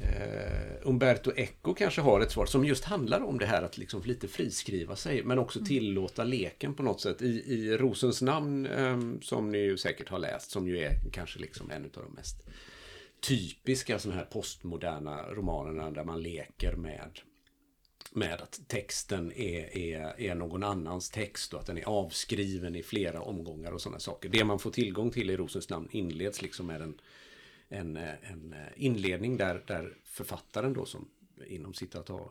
eh, 0.00 0.88
Umberto 0.88 1.32
Eco 1.36 1.74
kanske 1.74 2.00
har 2.00 2.20
ett 2.20 2.30
svar 2.30 2.46
som 2.46 2.64
just 2.64 2.84
handlar 2.84 3.20
om 3.20 3.38
det 3.38 3.46
här 3.46 3.62
att 3.62 3.78
liksom 3.78 4.02
lite 4.04 4.28
friskriva 4.28 4.96
sig 4.96 5.24
men 5.24 5.38
också 5.38 5.64
tillåta 5.64 6.24
leken 6.24 6.74
på 6.74 6.82
något 6.82 7.00
sätt. 7.00 7.22
I, 7.22 7.54
i 7.54 7.76
Rosens 7.76 8.22
namn 8.22 8.66
eh, 8.66 8.98
som 9.20 9.52
ni 9.52 9.58
ju 9.58 9.76
säkert 9.76 10.08
har 10.08 10.18
läst 10.18 10.50
som 10.50 10.68
ju 10.68 10.78
är 10.78 10.92
kanske 11.12 11.38
liksom 11.38 11.70
en 11.70 11.84
av 11.84 11.90
de 11.92 12.12
mest 12.14 12.36
typiska 13.20 13.98
sådana 13.98 14.20
här 14.20 14.26
postmoderna 14.26 15.22
romanerna 15.22 15.90
där 15.90 16.04
man 16.04 16.22
leker 16.22 16.72
med 16.72 17.20
med 18.14 18.40
att 18.40 18.60
texten 18.68 19.32
är, 19.32 19.76
är, 19.76 20.20
är 20.20 20.34
någon 20.34 20.62
annans 20.62 21.10
text 21.10 21.54
och 21.54 21.60
att 21.60 21.66
den 21.66 21.78
är 21.78 21.84
avskriven 21.84 22.76
i 22.76 22.82
flera 22.82 23.20
omgångar 23.20 23.72
och 23.72 23.80
sådana 23.80 23.98
saker. 23.98 24.28
Det 24.28 24.44
man 24.44 24.58
får 24.58 24.70
tillgång 24.70 25.10
till 25.10 25.30
i 25.30 25.36
Rosens 25.36 25.68
namn 25.68 25.88
inleds 25.90 26.42
liksom 26.42 26.66
med 26.66 26.82
en, 26.82 27.00
en, 27.72 27.96
eh, 27.96 28.30
en 28.30 28.54
inledning 28.76 29.36
där, 29.36 29.62
där 29.66 29.96
författaren 30.04 30.72
då 30.72 30.86
som 30.86 31.08
inom 31.46 31.74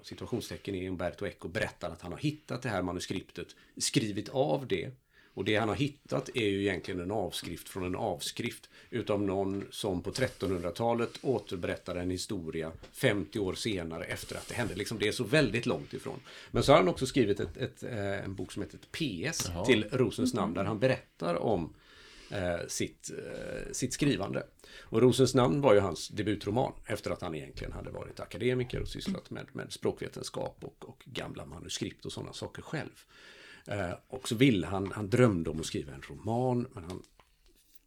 situationstecken 0.03 0.75
är 0.75 0.87
Umberto 0.87 1.25
Eco 1.25 1.47
berättar 1.47 1.89
att 1.89 2.01
han 2.01 2.11
har 2.11 2.19
hittat 2.19 2.61
det 2.61 2.69
här 2.69 2.81
manuskriptet, 2.81 3.47
skrivit 3.77 4.29
av 4.29 4.67
det 4.67 4.91
och 5.33 5.45
det 5.45 5.55
han 5.55 5.69
har 5.69 5.75
hittat 5.75 6.29
är 6.33 6.47
ju 6.47 6.61
egentligen 6.61 6.99
en 6.99 7.11
avskrift 7.11 7.69
från 7.69 7.83
en 7.83 7.95
avskrift 7.95 8.69
utav 8.89 9.21
någon 9.21 9.67
som 9.71 10.03
på 10.03 10.11
1300-talet 10.11 11.19
återberättar 11.21 11.95
en 11.95 12.09
historia 12.09 12.71
50 12.91 13.39
år 13.39 13.53
senare 13.53 14.05
efter 14.05 14.35
att 14.35 14.47
det 14.47 14.55
hände. 14.55 14.75
Liksom 14.75 14.99
det 14.99 15.07
är 15.07 15.11
så 15.11 15.23
väldigt 15.23 15.65
långt 15.65 15.93
ifrån. 15.93 16.19
Men 16.51 16.63
så 16.63 16.71
har 16.71 16.77
han 16.77 16.87
också 16.87 17.05
skrivit 17.05 17.39
ett, 17.39 17.57
ett, 17.57 17.83
eh, 17.83 18.23
en 18.23 18.35
bok 18.35 18.51
som 18.51 18.61
heter 18.63 18.79
PS 18.79 19.49
Jaha. 19.49 19.65
till 19.65 19.85
Rosens 19.91 20.33
namn 20.33 20.53
där 20.53 20.63
han 20.63 20.79
berättar 20.79 21.35
om 21.35 21.73
eh, 22.31 22.67
sitt, 22.67 23.11
eh, 23.11 23.71
sitt 23.71 23.93
skrivande. 23.93 24.43
Och 24.79 25.01
Rosens 25.01 25.35
namn 25.35 25.61
var 25.61 25.73
ju 25.73 25.79
hans 25.79 26.07
debutroman 26.07 26.73
efter 26.85 27.11
att 27.11 27.21
han 27.21 27.35
egentligen 27.35 27.73
hade 27.73 27.91
varit 27.91 28.19
akademiker 28.19 28.81
och 28.81 28.87
sysslat 28.87 29.29
med, 29.29 29.47
med 29.53 29.71
språkvetenskap 29.71 30.63
och, 30.63 30.89
och 30.89 31.03
gamla 31.05 31.45
manuskript 31.45 32.05
och 32.05 32.11
sådana 32.11 32.33
saker 32.33 32.61
själv. 32.61 33.05
Eh, 33.67 33.93
och 34.07 34.27
så 34.27 34.35
ville 34.35 34.67
han, 34.67 34.91
han 34.91 35.09
drömde 35.09 35.49
om 35.49 35.59
att 35.59 35.65
skriva 35.65 35.93
en 35.93 36.01
roman 36.01 36.67
men 36.73 36.83
han 36.83 37.03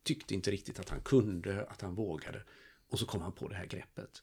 tyckte 0.03 0.35
inte 0.35 0.51
riktigt 0.51 0.81
att 0.81 0.89
han 0.89 1.01
kunde, 1.01 1.65
att 1.65 1.81
han 1.81 1.95
vågade. 1.95 2.43
Och 2.89 2.99
så 2.99 3.07
kom 3.07 3.23
han 3.23 3.33
på 3.33 3.49
det 3.49 3.55
här 3.55 3.67
greppet. 3.67 4.23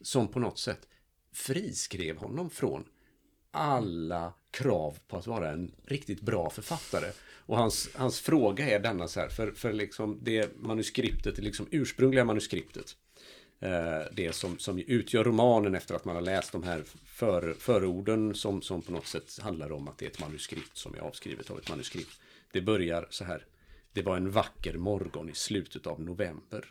Som 0.00 0.28
på 0.28 0.40
något 0.40 0.58
sätt 0.58 0.88
friskrev 1.32 2.16
honom 2.16 2.50
från 2.50 2.88
alla 3.52 4.32
krav 4.50 4.98
på 5.08 5.16
att 5.16 5.26
vara 5.26 5.50
en 5.50 5.72
riktigt 5.84 6.20
bra 6.20 6.50
författare. 6.50 7.10
Och 7.46 7.56
hans, 7.56 7.88
hans 7.94 8.20
fråga 8.20 8.68
är 8.68 8.78
denna 8.80 9.08
så 9.08 9.20
här, 9.20 9.28
för, 9.28 9.50
för 9.50 9.72
liksom 9.72 10.18
det 10.22 10.56
manuskriptet, 10.60 11.36
det 11.36 11.42
liksom 11.42 11.66
ursprungliga 11.70 12.24
manuskriptet. 12.24 12.96
Eh, 13.60 14.02
det 14.12 14.32
som, 14.34 14.58
som 14.58 14.78
utgör 14.78 15.24
romanen 15.24 15.74
efter 15.74 15.94
att 15.94 16.04
man 16.04 16.14
har 16.14 16.22
läst 16.22 16.52
de 16.52 16.62
här 16.62 16.82
för, 17.06 17.54
förorden 17.54 18.34
som, 18.34 18.62
som 18.62 18.82
på 18.82 18.92
något 18.92 19.06
sätt 19.06 19.38
handlar 19.42 19.72
om 19.72 19.88
att 19.88 19.98
det 19.98 20.06
är 20.06 20.10
ett 20.10 20.20
manuskript 20.20 20.76
som 20.76 20.94
är 20.94 20.98
avskrivet 20.98 21.50
av 21.50 21.58
ett 21.58 21.68
manuskript. 21.68 22.20
Det 22.52 22.60
börjar 22.60 23.06
så 23.10 23.24
här. 23.24 23.46
Det 23.92 24.02
var 24.02 24.16
en 24.16 24.30
vacker 24.30 24.74
morgon 24.74 25.30
i 25.30 25.34
slutet 25.34 25.86
av 25.86 26.00
november. 26.00 26.66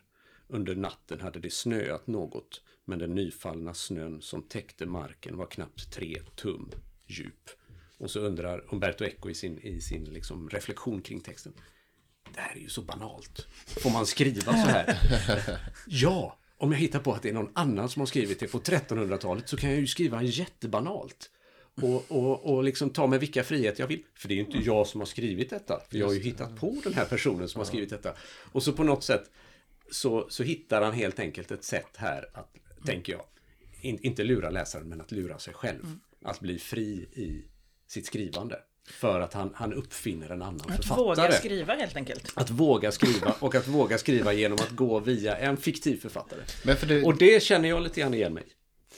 Under 0.54 0.76
natten 0.76 1.20
hade 1.20 1.40
det 1.40 1.54
snöat 1.54 2.08
något, 2.08 2.62
men 2.86 3.00
den 3.00 3.16
nyfallna 3.16 3.74
snön 3.74 4.22
som 4.22 4.44
täckte 4.44 4.86
marken 4.86 5.38
var 5.38 5.46
knappt 5.46 5.92
tre 5.92 6.22
tum 6.36 6.72
djup. 7.08 7.50
Och 7.98 8.12
så 8.12 8.20
undrar 8.20 8.66
Umberto 8.72 9.04
Eco 9.04 9.30
i 9.30 9.34
sin, 9.34 9.60
i 9.60 9.82
sin 9.82 10.04
liksom 10.04 10.50
reflektion 10.50 11.02
kring 11.02 11.20
texten. 11.20 11.54
Det 12.34 12.42
här 12.42 12.56
är 12.56 12.60
ju 12.60 12.70
så 12.70 12.82
banalt. 12.82 13.48
Får 13.66 13.90
man 13.90 14.06
skriva 14.06 14.52
så 14.52 14.68
här? 14.68 14.98
ja, 15.88 16.40
om 16.58 16.72
jag 16.72 16.80
hittar 16.80 17.00
på 17.00 17.14
att 17.14 17.22
det 17.22 17.30
är 17.30 17.34
någon 17.34 17.52
annan 17.54 17.90
som 17.90 18.00
har 18.00 18.08
skrivit 18.08 18.40
det 18.40 18.48
på 18.48 18.60
1300-talet 18.60 19.50
så 19.50 19.58
kan 19.58 19.70
jag 19.70 19.80
ju 19.80 19.88
skriva 19.88 20.24
jättebanalt. 20.24 21.30
Och, 21.82 22.12
och, 22.12 22.54
och 22.54 22.64
liksom 22.64 22.90
ta 22.90 23.08
med 23.08 23.20
vilka 23.20 23.44
friheter 23.44 23.82
jag 23.82 23.88
vill. 23.88 24.04
För 24.16 24.28
det 24.28 24.34
är 24.34 24.36
ju 24.36 24.46
inte 24.46 24.58
jag 24.58 24.88
som 24.88 25.02
har 25.02 25.06
skrivit 25.06 25.50
detta. 25.50 25.82
För 25.90 25.98
jag 25.98 26.08
har 26.08 26.14
ju 26.14 26.20
hittat 26.20 26.56
på 26.56 26.82
den 26.84 26.94
här 26.94 27.06
personen 27.06 27.50
som 27.50 27.60
har 27.60 27.66
skrivit 27.66 27.90
detta. 27.90 28.14
Och 28.52 28.64
så 28.64 28.74
på 28.74 28.84
något 28.84 29.04
sätt 29.04 29.32
så, 29.92 30.28
så 30.30 30.44
hittar 30.44 30.82
han 30.82 30.94
helt 30.94 31.20
enkelt 31.20 31.52
ett 31.52 31.64
sätt 31.64 31.98
här 31.98 32.30
att, 32.34 32.56
tänker 32.86 33.14
jag, 33.14 33.22
in, 33.82 34.00
inte 34.02 34.24
lura 34.24 34.50
läsaren 34.50 34.90
men 34.90 35.02
att 35.02 35.12
lura 35.12 35.40
sig 35.40 35.54
själv. 35.54 35.98
Att 36.24 36.40
bli 36.40 36.60
fri 36.60 36.92
i 37.14 37.46
sitt 37.88 38.06
skrivande. 38.06 38.60
För 38.90 39.20
att 39.20 39.34
han, 39.34 39.52
han 39.56 39.74
uppfinner 39.74 40.30
en 40.30 40.42
annan 40.42 40.72
Att 40.72 40.76
författare. 40.76 41.06
våga 41.06 41.32
skriva 41.32 41.76
helt 41.76 41.96
enkelt. 41.96 42.32
Att 42.36 42.50
våga 42.50 42.92
skriva 42.92 43.36
och 43.40 43.56
att 43.56 43.68
våga 43.68 43.98
skriva 43.98 44.34
genom 44.34 44.58
att 44.62 44.70
gå 44.70 45.00
via 45.00 45.38
en 45.38 45.58
fiktiv 45.58 46.02
författare. 46.02 46.40
Men 46.64 46.76
för 46.76 46.88
det, 46.88 47.04
Och 47.04 47.18
det 47.18 47.44
känner 47.44 47.70
jag 47.70 47.84
lite 47.84 48.02
grann 48.02 48.14
igen 48.14 48.34
mig 48.34 48.44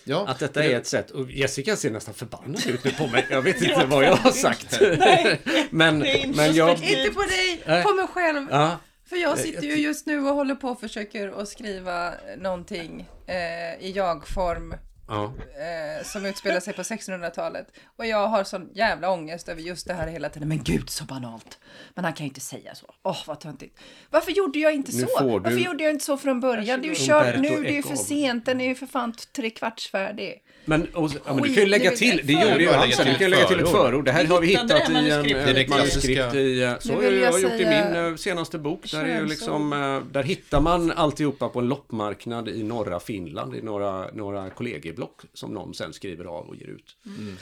ja, 0.03 0.27
Att 0.27 0.39
detta 0.39 0.63
är 0.63 0.75
ett 0.75 0.87
sätt, 0.87 1.11
och 1.11 1.31
Jessica 1.31 1.75
ser 1.75 1.91
nästan 1.91 2.13
förbannad 2.13 2.67
ut 2.67 2.83
nu 2.83 2.91
på 2.91 3.07
mig. 3.07 3.27
Jag 3.29 3.41
vet 3.41 3.61
inte 3.61 3.85
vad 3.85 4.03
jag 4.03 4.15
har 4.15 4.31
sagt. 4.31 4.81
men, 5.69 5.99
det 5.99 6.23
är 6.23 6.27
men 6.27 6.55
jag... 6.55 6.71
Inte 6.71 7.13
på 7.13 7.21
dig, 7.21 7.63
Nej. 7.65 7.83
på 7.83 7.93
mig 7.93 8.07
själv. 8.07 8.47
Ja, 8.51 8.77
För 9.13 9.19
jag 9.21 9.39
sitter 9.39 9.63
ju 9.63 9.75
just 9.75 10.05
nu 10.05 10.19
och 10.19 10.35
håller 10.35 10.55
på 10.55 10.69
och 10.69 10.79
försöker 10.79 11.41
att 11.41 11.49
skriva 11.49 12.13
någonting 12.37 13.09
eh, 13.27 13.85
i 13.85 13.93
jag-form 13.95 14.75
ja. 15.07 15.23
eh, 15.23 16.05
som 16.05 16.25
utspelar 16.25 16.59
sig 16.59 16.73
på 16.73 16.81
1600-talet. 16.81 17.67
Och 17.97 18.05
jag 18.05 18.27
har 18.27 18.43
sån 18.43 18.69
jävla 18.73 19.09
ångest 19.09 19.49
över 19.49 19.61
just 19.61 19.87
det 19.87 19.93
här 19.93 20.07
hela 20.07 20.29
tiden. 20.29 20.47
Men 20.49 20.63
gud 20.63 20.89
så 20.89 21.03
banalt. 21.03 21.59
Men 21.93 22.05
han 22.05 22.13
kan 22.13 22.25
ju 22.25 22.27
inte 22.29 22.41
säga 22.41 22.75
så. 22.75 22.85
Åh 23.03 23.17
vad 23.27 23.39
töntigt. 23.39 23.79
Varför 24.09 24.31
gjorde 24.31 24.59
jag 24.59 24.73
inte 24.73 24.91
så? 24.91 25.19
du- 25.19 25.39
Varför 25.39 25.57
gjorde 25.57 25.83
jag 25.83 25.93
inte 25.93 26.05
så 26.05 26.17
från 26.17 26.39
början? 26.39 26.81
Det 26.81 26.87
är 26.87 26.89
ju 26.89 26.95
kört 27.07 27.39
nu, 27.39 27.61
det 27.61 27.69
är 27.69 27.75
ju 27.75 27.83
för 27.83 27.95
sent. 27.95 28.45
Den 28.45 28.61
är 28.61 28.67
ju 28.67 28.75
för 28.75 28.85
fan 28.87 29.13
tre 29.35 29.49
kvarts 29.49 29.91
färdig. 29.91 30.43
Men, 30.65 30.87
och, 30.93 31.11
ja, 31.25 31.33
men 31.33 31.43
du 31.43 31.53
kan 31.53 31.63
ju 31.63 31.69
lägga 31.69 31.91
till, 31.91 32.21
det 32.23 32.33
gjorde 32.33 32.63
ju 32.63 32.69
han 32.69 32.91
sen. 32.91 33.07
Du 33.07 33.15
kan 33.19 33.29
lägga 33.29 33.45
till 33.47 33.59
ett 33.59 33.69
förord. 33.69 34.05
Det 34.05 34.11
här 34.11 34.25
har 34.25 34.41
vi 34.41 34.47
hittat 34.47 34.89
i 34.89 34.93
en, 34.93 35.25
ett 35.25 35.55
det 35.55 35.69
manuskript 35.69 36.35
i... 36.35 36.61
eh, 36.63 36.79
Så 36.79 36.93
har 36.93 37.03
jag 37.03 37.13
jag 37.13 37.41
gjort 37.41 37.51
i 37.51 37.65
min 37.65 37.95
eh, 38.05 38.15
senaste 38.15 38.57
bok. 38.59 38.91
Där, 38.91 39.03
är 39.05 39.19
ju 39.19 39.25
liksom, 39.25 39.73
eh, 39.73 39.99
där 40.11 40.23
hittar 40.23 40.61
man 40.61 40.91
alltihopa 40.91 41.49
på 41.49 41.59
en 41.59 41.67
loppmarknad 41.67 42.49
i 42.49 42.63
norra 42.63 42.99
Finland. 42.99 43.55
I 43.55 43.61
några, 43.61 44.11
några 44.13 44.49
kollegieblock 44.49 45.21
som 45.33 45.53
någon 45.53 45.73
sen 45.73 45.93
skriver 45.93 46.25
av 46.25 46.47
och 46.49 46.55
ger 46.55 46.67
ut. 46.67 46.95
Mm, 47.05 47.37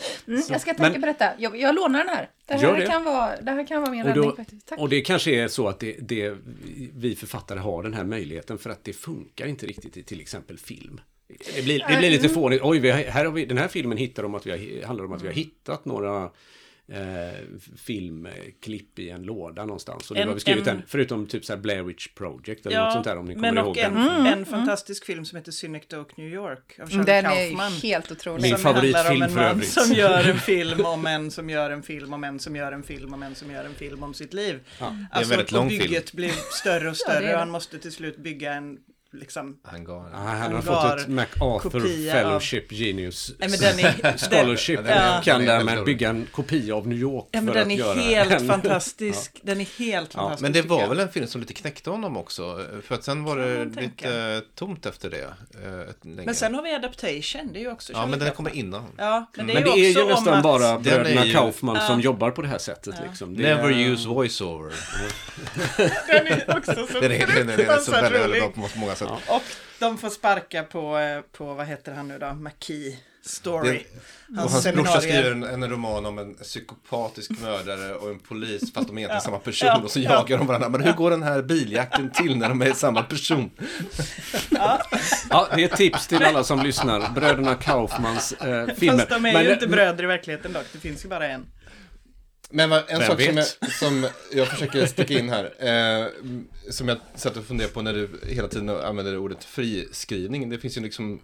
jag 0.49 0.61
ska 0.61 0.73
tänka 0.73 0.99
på 0.99 1.05
detta. 1.05 1.29
Jag, 1.37 1.59
jag 1.59 1.75
lånar 1.75 1.99
den 1.99 2.09
här. 2.09 2.29
Det 2.47 2.53
här, 2.53 2.79
det. 2.79 2.87
Kan, 2.87 3.03
vara, 3.03 3.41
det 3.41 3.51
här 3.51 3.67
kan 3.67 3.81
vara 3.81 3.91
min 3.91 4.01
Och, 4.01 4.07
räddning 4.07 4.29
då, 4.29 4.35
faktiskt. 4.35 4.67
Tack. 4.67 4.79
och 4.79 4.89
det 4.89 5.01
kanske 5.01 5.31
är 5.31 5.47
så 5.47 5.67
att 5.67 5.79
det, 5.79 5.95
det, 5.99 6.35
vi 6.95 7.15
författare 7.15 7.59
har 7.59 7.83
den 7.83 7.93
här 7.93 8.03
möjligheten 8.03 8.57
för 8.57 8.69
att 8.69 8.83
det 8.83 8.93
funkar 8.93 9.45
inte 9.47 9.65
riktigt 9.65 9.97
i 9.97 10.03
till 10.03 10.21
exempel 10.21 10.57
film. 10.57 11.01
Det 11.55 11.61
blir, 11.63 11.85
det 11.89 11.97
blir 11.97 12.09
lite 12.09 12.29
fånigt. 12.29 12.61
Oj, 12.63 12.79
vi 12.79 12.89
har, 12.91 12.97
här 12.99 13.25
har 13.25 13.31
vi, 13.31 13.45
den 13.45 13.57
här 13.57 13.67
filmen 13.67 13.97
hittar 13.97 14.23
om 14.23 14.35
att 14.35 14.45
vi 14.47 14.51
har, 14.51 14.85
handlar 14.87 15.05
om 15.05 15.13
att 15.13 15.21
vi 15.23 15.27
har 15.27 15.33
hittat 15.33 15.85
några 15.85 16.23
eh, 16.87 17.39
filmklipp 17.77 18.99
i 18.99 19.09
en 19.09 19.23
låda 19.23 19.65
någonstans. 19.65 20.11
Och 20.11 20.15
nu 20.15 20.21
En- 20.21 20.27
har 20.27 20.35
vi 20.35 20.41
skrivit 20.41 20.67
en- 20.67 20.75
en, 20.77 20.83
förutom 20.87 21.25
typ 21.27 21.45
så 21.45 21.53
här 21.53 21.59
Blair 21.59 21.83
Witch 21.83 22.07
Project 22.07 22.65
eller 22.65 22.83
något 22.83 22.93
sånt 22.93 23.05
där 23.05 23.17
om 23.17 23.25
ni 23.25 23.33
kommer 23.33 23.51
men 23.51 23.57
ihåg 23.57 23.67
och 23.69 23.75
den. 23.75 23.97
en, 23.97 24.25
en 24.25 24.45
fantastisk 24.45 25.05
film 25.05 25.25
som 25.25 25.35
heter 25.37 25.51
Synecdoche 25.51 26.05
New 26.15 26.27
York 26.33 26.79
av 26.81 26.89
Charlie 26.89 27.03
Den 27.03 27.23
Kaufman. 27.23 27.71
är 27.73 27.81
helt 27.81 28.11
otrolig. 28.11 28.41
Min 28.41 28.57
som 28.57 28.65
handlar 28.65 28.83
om 28.83 28.91
favoritfilm 28.93 29.21
en 29.23 29.29
för 29.29 29.35
man 29.35 29.45
övrigt. 29.45 29.69
som 29.69 29.93
gör 29.93 30.29
en 30.29 30.37
film 30.51 30.85
om 30.85 31.05
en 31.07 31.31
som 31.31 31.49
gör 31.49 31.69
en 31.71 31.83
film 31.83 32.13
om 32.13 32.23
en 32.23 32.39
som 32.39 32.55
gör 32.55 32.71
en 32.71 32.83
film 32.83 33.13
om 33.13 33.23
en 33.23 33.35
som 33.35 33.51
gör 33.51 33.63
en 33.63 33.73
film 33.75 34.03
om 34.03 34.13
sitt 34.13 34.33
liv. 34.33 34.59
Alltså, 35.11 35.29
väldigt 35.29 35.47
och 35.47 35.53
lång 35.53 35.69
film. 35.69 35.81
bygget 35.81 36.13
blir 36.13 36.31
större 36.61 36.89
och 36.89 36.97
större 37.05 37.19
det 37.19 37.25
är 37.25 37.27
det. 37.27 37.33
och 37.33 37.39
han 37.39 37.49
måste 37.49 37.79
till 37.79 37.91
slut 37.91 38.17
bygga 38.17 38.53
en 38.53 38.77
liksom 39.13 39.57
hangar. 39.63 40.09
Ah, 40.13 40.17
han 40.17 40.53
har 40.53 40.61
fått 40.61 40.99
ett 41.01 41.07
MacArthur 41.07 42.11
Fellowship 42.11 42.71
Genius 42.71 43.31
Nej, 43.39 43.49
men 43.49 43.59
den 43.59 43.79
är, 43.79 44.17
Scholarship. 44.29 44.77
den 44.77 44.87
är- 44.87 45.21
kan 45.21 45.45
därmed 45.45 45.83
bygga 45.85 46.09
en 46.09 46.27
kopia 46.31 46.75
av 46.75 46.87
New 46.87 46.97
York 46.97 47.25
Ja, 47.31 47.41
men 47.41 47.53
för 47.53 47.59
den 47.59 47.67
att 47.67 47.73
är 47.73 47.77
göra 47.77 47.99
helt 47.99 48.31
en- 48.41 48.47
fantastisk. 48.47 49.39
Den 49.43 49.61
är 49.61 49.79
helt 49.79 50.09
Ja, 50.13 50.19
fantastisk. 50.19 50.41
Men 50.41 50.51
det 50.53 50.61
var 50.61 50.87
väl 50.87 50.99
en 50.99 51.09
film 51.09 51.27
som 51.27 51.41
lite 51.41 51.53
knäckte 51.53 51.89
honom 51.89 52.17
också. 52.17 52.65
För 52.87 52.95
att 52.95 53.03
sen 53.03 53.23
var 53.23 53.37
det 53.37 53.65
lite 53.65 53.75
tänka. 53.81 54.41
tomt 54.55 54.85
efter 54.85 55.09
det. 55.09 55.33
länge. 56.03 56.25
Men 56.25 56.35
sen 56.35 56.55
har 56.55 56.63
vi 56.63 56.73
Adaptation, 56.75 57.49
det 57.53 57.59
är 57.59 57.61
ju 57.61 57.71
också 57.71 57.93
Ja, 57.93 58.05
men 58.05 58.19
den 58.19 58.31
kommer 58.31 58.55
innan. 58.55 58.85
Ja, 58.97 59.31
men 59.37 59.47
det 59.47 59.53
är 59.53 59.55
Men 59.55 59.63
det 59.63 59.79
ju 59.79 59.85
är 59.85 59.99
ju 60.01 60.05
nästan 60.05 60.33
att... 60.33 60.43
bara 60.43 60.71
Den 60.73 60.81
bröderna 60.83 61.25
ju- 61.25 61.33
Kaufman 61.33 61.87
som 61.87 61.99
Ja. 61.99 62.03
jobbar 62.03 62.31
på 62.31 62.41
det 62.41 62.47
här 62.47 62.57
sättet. 62.57 62.95
Liksom. 63.07 63.37
Det 63.37 63.43
Never 63.43 63.69
är- 63.71 63.89
use 63.89 64.07
voiceover. 64.09 64.73
Den 66.07 66.27
är 66.27 66.57
också 66.57 66.73
så 66.73 66.87
fruktansvärt 66.87 68.11
rolig. 68.11 68.43
Sätt. 69.09 69.29
Och 69.29 69.41
de 69.79 69.97
får 69.97 70.09
sparka 70.09 70.63
på, 70.63 70.97
eh, 70.97 71.21
på 71.37 71.53
vad 71.53 71.67
heter 71.67 71.91
han 71.93 72.07
nu 72.07 72.19
då, 72.19 72.33
McKee 72.33 72.97
Story. 73.25 73.83
Och 74.29 74.35
Hans 74.37 74.51
hans 74.51 74.75
brorsa 74.75 75.01
skriver 75.01 75.31
en, 75.31 75.43
en 75.43 75.69
roman 75.69 76.05
om 76.05 76.17
en 76.19 76.33
psykopatisk 76.35 77.31
mördare 77.41 77.93
och 77.95 78.09
en 78.09 78.19
polis 78.19 78.73
fast 78.73 78.87
de 78.87 78.97
är 78.97 79.01
egentligen 79.01 79.09
Ja. 79.15 79.19
samma 79.19 79.39
person 79.39 79.67
Ja. 79.67 79.81
och 79.83 79.91
så 79.91 79.99
Ja. 79.99 80.11
jagar 80.13 80.37
de 80.37 80.47
varandra. 80.47 80.69
Men 80.69 80.81
hur 80.81 80.93
går 80.93 81.11
den 81.11 81.23
här 81.23 81.41
biljakten 81.41 82.09
till 82.11 82.37
när 82.37 82.49
de 82.49 82.61
är 82.61 82.73
samma 82.73 83.03
person? 83.03 83.51
Ja, 85.29 85.47
det 85.55 85.61
är 85.61 85.65
ett 85.65 85.75
tips 85.77 86.07
till 86.07 86.23
alla 86.23 86.43
som 86.43 86.59
lyssnar. 86.63 87.09
Bröderna 87.13 87.55
Kaufmans 87.55 88.31
eh, 88.33 88.67
filmer. 88.75 88.97
Fast 88.97 89.09
de 89.09 89.15
är 89.25 89.33
Men- 89.33 89.43
ju 89.43 89.53
inte 89.53 89.67
bröder 89.67 90.03
i 90.03 90.07
verkligheten 90.07 90.53
dock, 90.53 90.65
det 90.73 90.79
finns 90.79 91.05
ju 91.05 91.09
bara 91.09 91.27
en. 91.27 91.45
Men 92.51 92.69
vad- 92.69 92.83
en 92.89 92.99
Vem 92.99 93.07
sak 93.07 93.21
som 93.21 93.37
jag, 93.37 93.71
som 93.71 94.07
jag 94.33 94.47
försöker 94.47 94.85
sticka 94.85 95.19
in 95.19 95.29
här, 95.29 95.43
eh, 95.59 96.07
som 96.69 96.87
jag 96.87 96.97
satt 97.15 97.37
och 97.37 97.45
funderade 97.45 97.73
på 97.73 97.81
när 97.81 97.93
du 97.93 98.09
hela 98.27 98.47
tiden 98.47 98.69
använder 98.69 99.17
ordet 99.17 99.43
friskrivning. 99.43 100.49
Det 100.49 100.57
finns 100.59 100.77
ju 100.77 100.81
liksom 100.81 101.21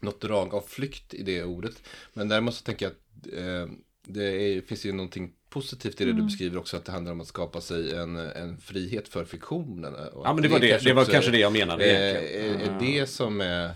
något 0.00 0.20
drag 0.20 0.54
av 0.54 0.64
flykt 0.68 1.14
i 1.14 1.22
det 1.22 1.44
ordet. 1.44 1.82
Men 2.12 2.28
däremot 2.28 2.54
så 2.54 2.62
tänker 2.64 2.86
jag 2.86 2.92
att 2.92 3.38
eh, 3.66 3.74
det 4.06 4.24
är, 4.24 4.60
finns 4.60 4.84
ju 4.86 4.92
någonting 4.92 5.30
positivt 5.50 6.00
i 6.00 6.04
det 6.04 6.12
du 6.12 6.22
beskriver 6.22 6.58
också, 6.58 6.76
att 6.76 6.84
det 6.84 6.92
handlar 6.92 7.12
om 7.12 7.20
att 7.20 7.26
skapa 7.28 7.60
sig 7.60 7.94
en, 7.96 8.16
en 8.16 8.58
frihet 8.60 9.08
för 9.08 9.24
fiktionen. 9.24 9.94
Ja, 10.24 10.32
men 10.34 10.42
det 10.42 10.48
var, 10.48 10.58
det, 10.60 10.68
kanske 10.68 10.88
det 10.88 10.94
var 10.94 11.04
kanske 11.04 11.30
det 11.30 11.38
jag 11.38 11.52
menade 11.52 11.84
Eh, 11.84 12.10
egentligen. 12.10 12.60
är, 12.60 12.74
är 12.76 13.00
det 13.00 13.06
som 13.06 13.40
är 13.40 13.70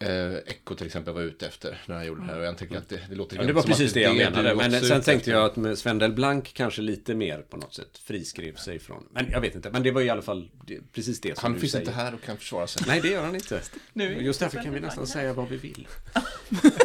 eh, 0.00 0.34
Echo 0.46 0.74
till 0.74 0.86
exempel 0.86 1.14
var 1.14 1.20
ute 1.22 1.46
efter 1.46 1.82
när 1.86 1.94
han 1.96 2.06
gjorde 2.06 2.20
det 2.20 2.26
här. 2.26 2.38
Och 2.38 2.44
jag 2.44 2.58
tänker 2.58 2.76
att 2.78 2.88
det, 2.88 3.00
det 3.08 3.14
låter 3.14 3.36
Ja, 3.36 3.42
det 3.42 3.52
var 3.52 3.62
precis 3.62 3.92
det 3.92 4.00
jag 4.00 4.16
menade. 4.16 4.54
Men 4.54 4.80
sen 4.80 5.02
tänkte 5.02 5.30
jag 5.30 5.44
att 5.44 5.78
Sven 5.78 5.98
Delblanc 5.98 6.44
kanske 6.52 6.82
lite 6.82 7.14
mer 7.14 7.38
på 7.38 7.56
något 7.56 7.74
sätt 7.74 7.98
friskrev 8.04 8.54
sig 8.56 8.78
från. 8.78 9.06
Men 9.10 9.30
jag 9.30 9.40
vet 9.40 9.54
inte. 9.54 9.70
Men 9.70 9.82
det 9.82 9.90
var 9.90 10.00
i 10.00 10.10
alla 10.10 10.22
fall 10.22 10.50
precis 10.92 11.20
det 11.20 11.38
som 11.38 11.42
Han 11.42 11.52
du 11.52 11.60
finns 11.60 11.72
säger. 11.72 11.86
inte 11.86 11.96
här 11.96 12.14
och 12.14 12.22
kan 12.22 12.36
försvara 12.36 12.66
sig. 12.66 12.82
Nej, 12.86 13.00
det 13.00 13.08
gör 13.08 13.24
han 13.24 13.34
inte. 13.34 13.60
Nu 13.92 14.22
Just 14.22 14.40
därför 14.40 14.62
kan 14.62 14.74
vi 14.74 14.80
nästan 14.80 15.06
säga 15.06 15.32
vad 15.32 15.48
vi 15.48 15.56
vill. 15.56 15.88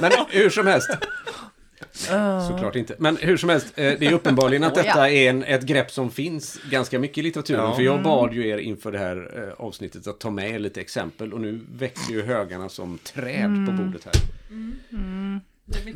Men 0.01 0.11
hur 0.29 0.49
som 0.49 0.67
helst. 0.67 0.89
Såklart 2.47 2.75
inte. 2.75 2.95
Men 2.99 3.17
hur 3.17 3.37
som 3.37 3.49
helst, 3.49 3.73
eh, 3.75 3.93
det 3.99 4.05
är 4.05 4.13
uppenbarligen 4.13 4.63
att 4.63 4.75
detta 4.75 5.09
är 5.09 5.29
en, 5.29 5.43
ett 5.43 5.63
grepp 5.63 5.91
som 5.91 6.11
finns 6.11 6.59
ganska 6.71 6.99
mycket 6.99 7.17
i 7.17 7.21
litteraturen. 7.21 7.63
Ja. 7.63 7.75
För 7.75 7.83
jag 7.83 8.03
bad 8.03 8.33
ju 8.33 8.47
er 8.47 8.57
inför 8.57 8.91
det 8.91 8.99
här 8.99 9.43
eh, 9.43 9.65
avsnittet 9.65 10.07
att 10.07 10.19
ta 10.19 10.29
med 10.29 10.61
lite 10.61 10.81
exempel 10.81 11.33
och 11.33 11.41
nu 11.41 11.65
växer 11.71 12.13
ju 12.13 12.21
högarna 12.21 12.69
som 12.69 12.97
träd 12.97 13.65
på 13.67 13.71
bordet 13.71 14.05
här. 14.05 14.13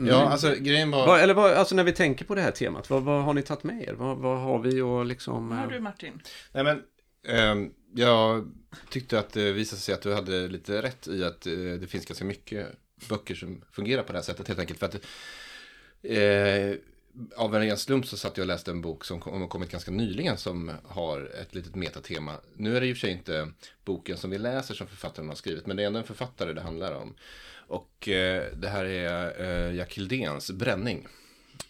Ja, 0.08 0.30
alltså 0.30 0.56
grejen 0.60 0.92
var... 0.92 1.08
Vad, 1.08 1.20
eller 1.20 1.34
vad, 1.34 1.54
alltså 1.54 1.76
när 1.76 1.84
vi 1.84 1.92
tänker 1.92 2.26
på 2.26 2.36
det 2.36 2.42
här 2.42 2.52
temat, 2.52 2.90
vad, 2.90 3.04
vad 3.04 3.24
har 3.24 3.34
ni 3.34 3.42
tagit 3.42 3.64
med 3.64 3.84
er? 3.84 3.94
Vad, 3.94 4.18
vad 4.18 4.40
har 4.40 4.60
vi 4.60 4.82
och 4.82 5.06
liksom... 5.06 5.50
Vad 5.50 5.58
har 5.58 5.66
eh, 5.66 5.72
du 5.72 5.80
Martin? 5.80 6.22
Nej 6.52 6.64
men, 6.64 6.82
ehm, 7.28 7.72
jag 7.96 8.52
tyckte 8.90 9.20
att 9.20 9.34
det 9.34 9.52
visade 9.52 9.82
sig 9.82 9.94
att 9.94 10.02
du 10.02 10.14
hade 10.14 10.48
lite 10.48 10.82
rätt 10.82 11.08
i 11.08 11.24
att 11.24 11.48
eh, 11.48 11.54
det 11.54 11.88
finns 11.90 12.06
ganska 12.06 12.26
mycket 12.26 12.68
böcker 13.10 13.36
som 13.36 13.62
fungerar 13.72 14.04
på 14.04 14.12
det 14.12 14.18
här 14.18 14.24
sättet 14.24 14.48
helt 14.48 14.60
enkelt. 14.60 14.80
För 14.80 14.86
att 14.86 15.06
eh, 16.02 16.76
av 17.36 17.56
en 17.56 17.62
ren 17.62 17.78
slump 17.78 18.06
så 18.06 18.18
satt 18.18 18.38
jag 18.38 18.44
och 18.44 18.48
läste 18.48 18.72
en 18.72 18.82
bok 18.82 19.06
som 19.06 19.20
kom, 19.20 19.42
har 19.42 19.48
kommit 19.48 19.72
ganska 19.72 19.92
nyligen 19.92 20.38
som 20.38 20.72
har 20.84 21.32
ett 21.42 21.56
litet 21.56 21.76
metatema. 21.76 22.36
Nu 22.56 22.78
är 22.78 22.82
det 22.82 22.88
i 22.88 22.94
och 22.94 22.98
för 22.98 23.02
sig 23.02 23.12
inte 23.12 23.52
boken 23.86 24.18
som 24.18 24.30
vi 24.30 24.38
läser 24.38 24.74
som 24.74 24.88
författaren 24.88 25.28
har 25.28 25.36
skrivit, 25.36 25.66
men 25.66 25.78
det 25.78 25.84
är 25.84 25.88
ändå 25.88 26.00
en 26.00 26.06
författare 26.06 26.54
det 26.54 26.62
handlar 26.62 26.96
om. 26.96 27.16
Och 27.68 28.08
eh, 28.08 28.44
det 28.56 28.70
här 28.70 28.86
är 28.86 29.42
eh, 29.42 29.76
Jack 29.76 29.98
Hildéns 29.98 30.52
Bränning. 30.52 31.08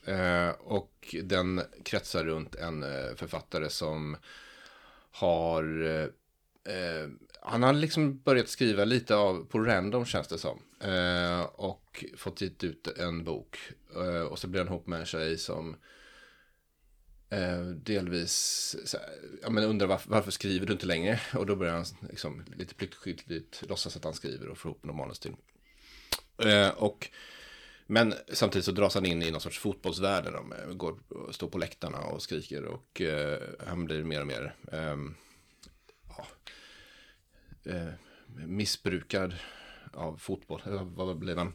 Eh, 0.06 0.50
och 0.50 1.16
den 1.24 1.62
kretsar 1.84 2.24
runt 2.24 2.56
en 2.56 2.84
eh, 2.84 3.16
författare 3.16 3.70
som 3.70 4.18
har 5.12 5.84
eh, 5.84 6.74
eh 6.74 7.10
han 7.42 7.64
har 7.64 7.74
liksom 7.74 8.18
börjat 8.18 8.50
skriva 8.50 8.86
lite 8.86 9.16
av 9.16 9.46
på 9.46 9.60
random 9.60 10.06
känns 10.06 10.28
det 10.28 10.38
som. 10.38 10.60
Eh, 10.80 11.42
och 11.42 12.06
fått 12.18 12.42
hit 12.42 12.64
ut 12.64 12.88
en 12.88 13.24
bok. 13.24 13.58
Eh, 13.96 14.22
och 14.22 14.40
så 14.40 14.48
blir 14.48 14.62
han 14.62 14.68
ihop 14.68 14.88
med 14.88 15.00
en 15.00 15.06
tjej 15.06 15.38
som 15.38 15.76
eh, 17.30 17.62
delvis 17.62 18.76
så 18.86 18.98
här, 18.98 19.08
ja, 19.42 19.50
men 19.50 19.64
undrar 19.64 19.88
varför, 19.88 20.10
varför 20.10 20.32
skriver 20.32 20.66
du 20.66 20.74
inte 20.74 20.86
längre? 20.86 21.20
Och 21.34 21.46
då 21.46 21.56
börjar 21.56 21.74
han 21.74 21.86
liksom, 22.10 22.44
lite 22.56 22.76
pliktskyldigt 22.76 23.64
låtsas 23.70 23.98
att 23.98 24.04
han 24.04 24.14
skriver 24.14 24.48
och 24.48 24.58
får 24.58 24.72
ihop 24.72 24.84
någon 24.84 24.98
manus 24.98 25.20
till. 25.20 25.36
Eh, 26.44 26.70
och 26.70 27.10
Men 27.88 28.14
samtidigt 28.34 28.66
så 28.66 28.72
dras 28.72 28.96
han 28.96 29.06
in 29.06 29.22
i 29.22 29.32
någon 29.32 29.42
sorts 29.42 29.60
fotbollsvärld 29.60 30.24
där 30.24 30.32
de 30.32 30.78
går 30.78 31.00
och 31.08 31.36
står 31.36 31.48
på 31.48 31.58
läktarna 31.58 31.98
och 31.98 32.22
skriker 32.22 32.66
och 32.66 33.02
eh, 33.02 33.40
han 33.68 33.86
blir 33.86 34.04
mer 34.04 34.22
och 34.22 34.28
mer 34.28 34.56
ehm, 34.72 35.16
ja, 36.18 36.28
eh, 37.72 37.94
missbrukad 38.46 39.34
av 39.94 40.18
fotboll. 40.18 40.62
Eh, 40.66 40.84
vad 40.96 41.18
blev 41.18 41.38
han? 41.38 41.54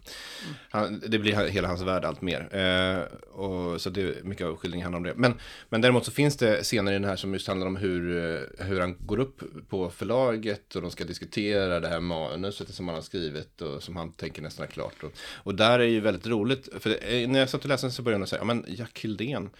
han? 0.71 1.03
Det 1.07 1.19
blir 1.19 1.49
hela 1.49 1.69
hans 1.69 1.83
värld 1.83 2.05
allt 2.05 2.23
mer. 2.23 2.57
Eh, 2.57 3.19
och, 3.29 3.81
så 3.81 3.91
det 3.91 4.03
är 4.03 4.23
mycket 4.23 4.47
av 4.47 4.57
skildringen 4.57 4.85
handlar 4.85 4.99
om 4.99 5.05
det. 5.05 5.15
Men, 5.17 5.35
men 5.69 5.81
däremot 5.81 6.05
så 6.05 6.11
finns 6.11 6.37
det 6.37 6.65
scener 6.65 6.93
i 6.93 6.95
den 6.95 7.05
här 7.05 7.17
som 7.17 7.33
just 7.33 7.49
handlar 7.49 7.67
om 7.67 7.77
hur, 7.77 8.17
eh, 8.17 8.67
hur 8.67 8.81
han 8.81 8.97
går 9.01 9.19
upp 9.19 9.43
på 9.69 9.91
förlaget 9.91 10.77
och 10.77 10.83
de 10.83 10.91
ska 10.91 11.05
diskutera 11.05 11.81
det 11.81 11.89
här 11.89 12.01
manuset 12.01 12.75
som 12.75 12.89
han 12.89 12.95
har 12.95 13.03
skrivit 13.03 13.61
och 13.61 13.83
som 13.83 13.97
han 13.97 14.13
tänker 14.13 14.43
nästan 14.43 14.67
är 14.67 14.71
klart. 14.71 15.03
Och, 15.03 15.13
och 15.35 15.55
där 15.55 15.79
är 15.79 15.85
ju 15.85 16.01
väldigt 16.01 16.27
roligt, 16.27 16.69
för 16.81 17.27
när 17.27 17.41
jag 17.41 17.51
satt 17.51 17.63
och 17.63 17.69
läste 17.69 17.87
den 17.87 17.93
så 17.93 18.03
började 18.03 18.23
jag 18.23 18.29
säga, 18.29 18.41
ja 18.41 18.45
men 18.45 18.65
Jack 18.69 18.99
Hildén, 19.01 19.51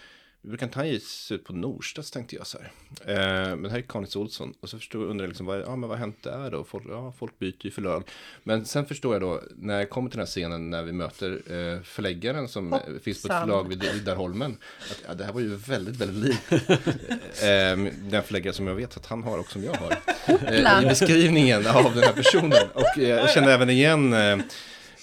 brukar 0.47 0.65
inte 0.65 0.79
han 0.79 0.89
ge 0.89 0.99
sig 0.99 1.35
ut 1.35 1.43
på 1.43 1.53
Norstedts 1.53 2.11
tänkte 2.11 2.35
jag 2.35 2.47
så 2.47 2.57
här. 2.57 2.71
Eh, 3.05 3.55
men 3.55 3.71
här 3.71 3.77
är 3.77 3.81
Kanis 3.81 4.15
Olsson. 4.15 4.53
Och 4.59 4.69
så 4.69 4.77
förstod, 4.77 5.09
undrar 5.09 5.23
jag 5.23 5.29
liksom, 5.29 5.45
vad, 5.45 5.59
ja, 5.59 5.75
men 5.75 5.81
vad 5.81 5.89
har 5.89 5.97
hänt 5.97 6.23
där 6.23 6.51
då? 6.51 6.63
Folk, 6.63 6.83
ja, 6.89 7.13
folk 7.19 7.39
byter 7.39 7.65
ju 7.65 7.71
förlag. 7.71 8.03
Men 8.43 8.65
sen 8.65 8.85
förstår 8.85 9.13
jag 9.13 9.21
då, 9.21 9.41
när 9.55 9.77
jag 9.77 9.89
kommer 9.89 10.09
till 10.09 10.17
den 10.17 10.25
här 10.25 10.31
scenen 10.31 10.69
när 10.69 10.83
vi 10.83 10.91
möter 10.91 11.31
eh, 11.31 11.81
förläggaren 11.81 12.47
som 12.47 12.73
eh, 12.73 12.79
finns 13.03 13.21
på 13.21 13.27
ett 13.27 13.39
förlag 13.41 13.69
vid 13.69 13.83
Riddarholmen. 13.83 14.57
Att, 14.91 15.03
ja, 15.07 15.13
det 15.13 15.23
här 15.23 15.33
var 15.33 15.41
ju 15.41 15.55
väldigt, 15.55 15.95
väldigt 15.95 16.23
likt 16.23 16.51
eh, 17.41 17.93
den 18.09 18.23
förläggare 18.23 18.53
som 18.53 18.67
jag 18.67 18.75
vet 18.75 18.97
att 18.97 19.05
han 19.05 19.23
har 19.23 19.37
och 19.37 19.51
som 19.51 19.63
jag 19.63 19.73
har. 19.73 19.97
Eh, 20.27 20.83
I 20.83 20.85
beskrivningen 20.85 21.67
av 21.67 21.95
den 21.95 22.03
här 22.03 22.13
personen. 22.13 22.69
Och 22.73 22.99
eh, 22.99 23.09
jag 23.09 23.29
känner 23.29 23.49
även 23.49 23.69
igen 23.69 24.13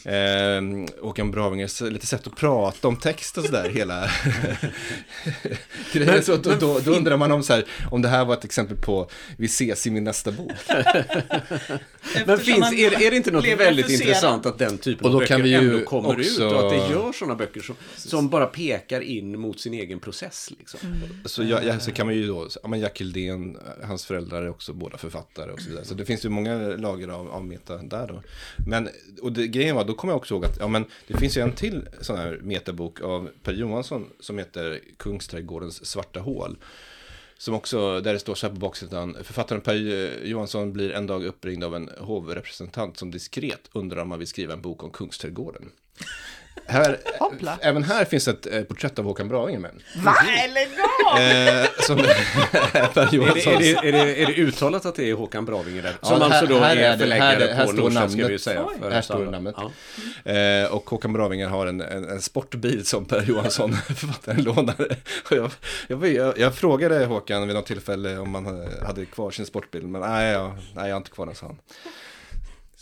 eh, 0.04 0.62
Håkan 1.02 1.30
Bravingers 1.30 1.80
lite 1.80 2.06
sätt 2.06 2.26
att 2.26 2.36
prata 2.36 2.88
om 2.88 2.96
text 2.96 3.38
och 3.38 3.44
sådär 3.44 3.68
hela 3.68 4.10
grejen. 5.92 6.22
Så 6.22 6.36
då, 6.36 6.50
då, 6.60 6.78
då 6.84 6.90
undrar 6.90 7.16
man 7.16 7.32
om, 7.32 7.42
så 7.42 7.52
här, 7.52 7.64
om 7.90 8.02
det 8.02 8.08
här 8.08 8.24
var 8.24 8.34
ett 8.34 8.44
exempel 8.44 8.76
på 8.76 9.10
vi 9.36 9.46
ses 9.46 9.86
i 9.86 9.90
min 9.90 10.04
nästa 10.04 10.32
bok. 10.32 10.52
Men 12.26 12.38
finns, 12.38 12.72
är, 12.72 13.02
är 13.02 13.10
det 13.10 13.16
inte 13.16 13.30
något 13.30 13.46
väldigt 13.46 13.90
intressant 13.90 14.46
att 14.46 14.58
den 14.58 14.78
typen 14.78 15.06
av 15.06 15.18
böcker 15.18 15.46
ändå 15.46 15.84
kommer 15.84 16.08
också... 16.08 16.44
ut 16.44 16.52
och 16.52 16.64
att 16.64 16.70
det 16.70 16.94
gör 16.94 17.12
sådana 17.12 17.34
böcker 17.34 17.60
som, 17.60 17.76
som 17.96 18.28
bara 18.28 18.46
pekar 18.46 19.00
in 19.00 19.40
mot 19.40 19.60
sin 19.60 19.74
egen 19.74 20.00
process? 20.00 20.52
Liksom. 20.58 20.80
Mm. 20.82 21.00
Så, 21.24 21.42
jag, 21.42 21.64
jag, 21.64 21.82
så 21.82 21.92
kan 21.92 22.06
man 22.06 22.14
ju 22.14 22.26
då, 22.26 22.48
ja, 22.62 22.68
men 22.68 22.80
Jack 22.80 23.00
Hildén, 23.00 23.56
hans 23.82 24.06
föräldrar 24.06 24.42
är 24.42 24.50
också 24.50 24.72
båda 24.72 24.98
författare 24.98 25.52
och 25.52 25.60
så 25.60 25.68
vidare. 25.68 25.84
Så 25.84 25.94
det 25.94 26.04
finns 26.04 26.24
ju 26.24 26.28
många 26.28 26.58
lager 26.58 27.08
av, 27.08 27.30
av 27.30 27.44
meta 27.44 27.76
där 27.76 28.06
då. 28.06 28.22
Men, 28.66 28.88
och 29.22 29.32
det, 29.32 29.46
grejen 29.46 29.76
var, 29.76 29.84
då 29.84 29.91
då 29.92 29.96
kommer 29.96 30.12
jag 30.12 30.18
också 30.18 30.34
ihåg 30.34 30.44
att 30.44 30.56
ja, 30.58 30.68
men 30.68 30.84
det 31.06 31.16
finns 31.16 31.36
ju 31.36 31.40
en 31.40 31.52
till 31.52 31.88
sån 32.00 32.16
här 32.16 32.40
metabok 32.42 33.00
av 33.00 33.30
Per 33.42 33.52
Johansson 33.52 34.10
som 34.20 34.38
heter 34.38 34.80
Kungsträdgårdens 34.96 35.86
svarta 35.86 36.20
hål. 36.20 36.56
Som 37.38 37.54
också, 37.54 38.00
där 38.00 38.12
det 38.12 38.18
står 38.18 38.34
så 38.34 38.46
här 38.46 38.54
på 38.54 38.60
baksidan, 38.60 39.16
författaren 39.22 39.60
Per 39.60 39.74
Johansson 40.24 40.72
blir 40.72 40.92
en 40.92 41.06
dag 41.06 41.24
uppringd 41.24 41.64
av 41.64 41.74
en 41.76 41.90
hovrepresentant 41.98 42.96
som 42.96 43.10
diskret 43.10 43.68
undrar 43.72 44.02
om 44.02 44.08
man 44.08 44.18
vill 44.18 44.28
skriva 44.28 44.52
en 44.52 44.62
bok 44.62 44.82
om 44.82 44.90
Kungsträdgården. 44.90 45.70
Här, 46.66 46.98
även 47.60 47.82
här 47.82 48.04
finns 48.04 48.28
ett 48.28 48.46
eh, 48.46 48.62
porträtt 48.62 48.98
av 48.98 49.04
Håkan 49.04 49.28
Bravinge 49.28 49.58
med. 49.58 49.70
Va? 49.96 50.14
Lägg 50.54 50.68
av! 51.12 51.18
Eh, 51.18 51.66
som 51.80 51.96
Per 52.94 53.14
Johanssons. 53.14 53.46
Är 53.46 53.58
det, 53.58 53.70
är, 53.72 53.92
det, 53.92 53.98
är, 53.98 54.06
det, 54.06 54.22
är 54.22 54.26
det 54.26 54.32
uttalat 54.32 54.86
att 54.86 54.94
det 54.94 55.10
är 55.10 55.14
Håkan 55.14 55.44
Bravinge 55.44 55.82
där? 55.82 55.96
Som 56.02 56.20
ja, 56.20 56.24
alltså 56.24 56.46
då 56.46 56.58
här, 56.58 56.76
är 56.76 56.98
förläggare 56.98 57.44
här, 57.44 57.54
här, 57.54 57.66
på 57.66 57.72
Norstad 57.72 58.10
ska 58.10 58.26
vi 58.26 58.38
säga. 58.38 58.66
För 58.80 58.90
här 58.90 59.02
står 59.02 59.26
namnet. 59.26 59.54
Ja. 60.24 60.32
Eh, 60.32 60.72
och 60.72 60.90
Håkan 60.90 61.12
Bravinge 61.12 61.46
har 61.46 61.66
en, 61.66 61.80
en, 61.80 62.10
en, 62.10 62.20
sportbil 62.20 62.86
som 62.86 63.04
Per 63.04 63.22
Johansson, 63.22 63.72
författaren, 63.86 64.42
lånade. 64.42 64.96
Jag, 65.30 65.50
jag, 65.88 66.08
jag, 66.08 66.38
jag, 66.38 66.54
frågade 66.54 67.04
Håkan 67.04 67.46
vid 67.46 67.56
något 67.56 67.66
tillfälle 67.66 68.18
om 68.18 68.34
han 68.34 68.68
hade 68.86 69.04
kvar 69.04 69.30
sin 69.30 69.46
sportbil, 69.46 69.86
men 69.86 70.00
nej, 70.00 70.32
jag, 70.32 70.58
nej 70.74 70.88
jag 70.88 70.94
har 70.94 70.96
inte 70.96 71.10
kvar 71.10 71.26
den, 71.26 71.34
sa 71.34 71.46
han. 71.46 71.58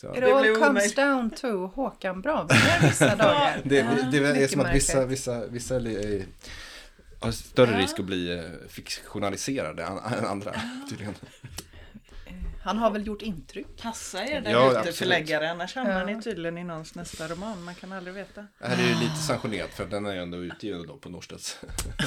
Så. 0.00 0.14
It 0.16 0.22
all 0.22 0.54
comes 0.54 0.94
down 0.94 1.30
to 1.30 1.66
Håkan 1.66 2.20
Bravinger 2.22 2.80
vissa 2.88 3.16
dagar. 3.16 3.60
det, 3.64 3.82
det, 3.82 4.20
det 4.20 4.42
är 4.42 4.48
som 4.48 4.60
att 4.60 4.74
vissa, 4.74 5.06
vissa, 5.06 5.46
vissa 5.46 5.76
är, 5.76 6.26
har 7.20 7.32
större 7.32 7.72
ja. 7.72 7.78
risk 7.78 7.98
att 7.98 8.04
bli 8.04 8.32
eh, 8.38 8.42
fiktionaliserade 8.68 9.82
än 9.82 10.24
andra 10.24 10.54
tydligen. 10.90 11.14
Han 12.62 12.78
har 12.78 12.90
väl 12.90 13.06
gjort 13.06 13.22
intryck. 13.22 13.66
Passa 13.82 14.24
er 14.24 14.40
där 14.40 14.50
ja, 14.50 14.80
ute 14.80 14.92
förläggare, 14.92 15.50
annars 15.50 15.74
hamnar 15.74 16.00
ja. 16.08 16.16
ni 16.16 16.22
tydligen 16.22 16.58
i 16.58 16.64
någons 16.64 16.94
nästa 16.94 17.28
roman. 17.28 17.64
Man 17.64 17.74
kan 17.74 17.92
aldrig 17.92 18.14
veta. 18.14 18.46
Det 18.58 18.66
här 18.66 18.84
är 18.84 18.88
ju 18.88 18.94
lite 18.94 19.16
sanktionerat 19.16 19.70
för 19.70 19.86
den 19.86 20.06
är 20.06 20.14
ju 20.14 20.22
ändå 20.22 20.38
utgiven 20.38 20.86
då 20.86 20.96
på 20.96 21.08
Norstedts. 21.08 21.60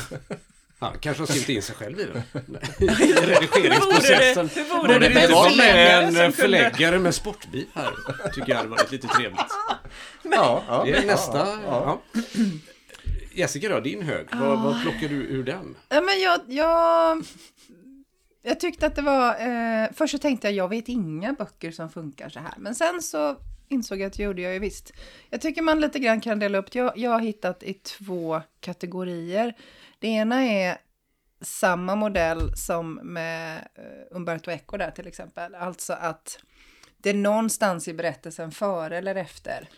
Han 0.83 0.99
kanske 0.99 1.21
har 1.21 1.27
skrivit 1.27 1.49
in 1.49 1.61
sig 1.61 1.75
själv 1.75 1.99
i 1.99 2.05
den. 2.05 2.23
I 2.79 3.13
redigeringsprocessen. 3.13 4.49
Hur 4.55 4.63
vore 4.63 4.99
det, 4.99 5.09
det, 5.09 5.27
det 5.27 5.33
vara 5.33 5.55
med 5.55 6.17
en 6.17 6.33
förläggare 6.33 6.99
med 6.99 7.15
sportbil 7.15 7.65
här? 7.73 7.93
Tycker 8.33 8.49
jag 8.49 8.57
hade 8.57 8.69
varit 8.69 8.91
lite 8.91 9.07
trevligt. 9.07 9.41
Men, 10.23 10.31
ja, 10.31 10.63
ja, 10.67 10.83
det 10.85 10.91
är 10.91 11.05
nästa. 11.05 11.37
Ja, 11.37 12.01
ja. 12.13 12.19
Jessica 13.31 13.69
då, 13.69 13.79
din 13.79 14.01
hög. 14.01 14.27
Vad, 14.31 14.63
vad 14.63 14.81
plockar 14.81 15.07
du 15.09 15.15
ur 15.15 15.43
den? 15.43 15.75
Ja, 15.89 16.01
men 16.01 16.19
jag, 16.19 16.39
jag, 16.47 17.25
jag 18.41 18.59
tyckte 18.59 18.85
att 18.85 18.95
det 18.95 19.01
var... 19.01 19.29
Eh, 19.29 19.87
först 19.93 20.11
så 20.11 20.17
tänkte 20.17 20.47
jag, 20.47 20.55
jag 20.55 20.69
vet 20.69 20.89
inga 20.89 21.33
böcker 21.33 21.71
som 21.71 21.89
funkar 21.89 22.29
så 22.29 22.39
här. 22.39 22.53
Men 22.57 22.75
sen 22.75 23.01
så 23.01 23.37
insåg 23.69 23.99
jag 23.99 24.07
att 24.07 24.13
det 24.13 24.23
gjorde 24.23 24.41
jag 24.41 24.53
ju 24.53 24.59
visst. 24.59 24.93
Jag 25.29 25.41
tycker 25.41 25.61
man 25.61 25.81
lite 25.81 25.99
grann 25.99 26.21
kan 26.21 26.39
dela 26.39 26.57
upp 26.57 26.75
jag, 26.75 26.97
jag 26.97 27.11
har 27.11 27.19
hittat 27.19 27.63
i 27.63 27.73
två 27.73 28.41
kategorier. 28.59 29.53
Det 30.03 30.09
ena 30.09 30.43
är 30.43 30.77
samma 31.41 31.95
modell 31.95 32.57
som 32.57 32.93
med 32.93 33.67
eh, 33.75 34.17
Umberto 34.17 34.51
Eco 34.51 34.77
där 34.77 34.91
till 34.91 35.07
exempel. 35.07 35.55
Alltså 35.55 35.93
att 35.93 36.39
det 36.97 37.13
någonstans 37.13 37.87
i 37.87 37.93
berättelsen 37.93 38.51
före 38.51 38.97
eller 38.97 39.15
efter 39.15 39.69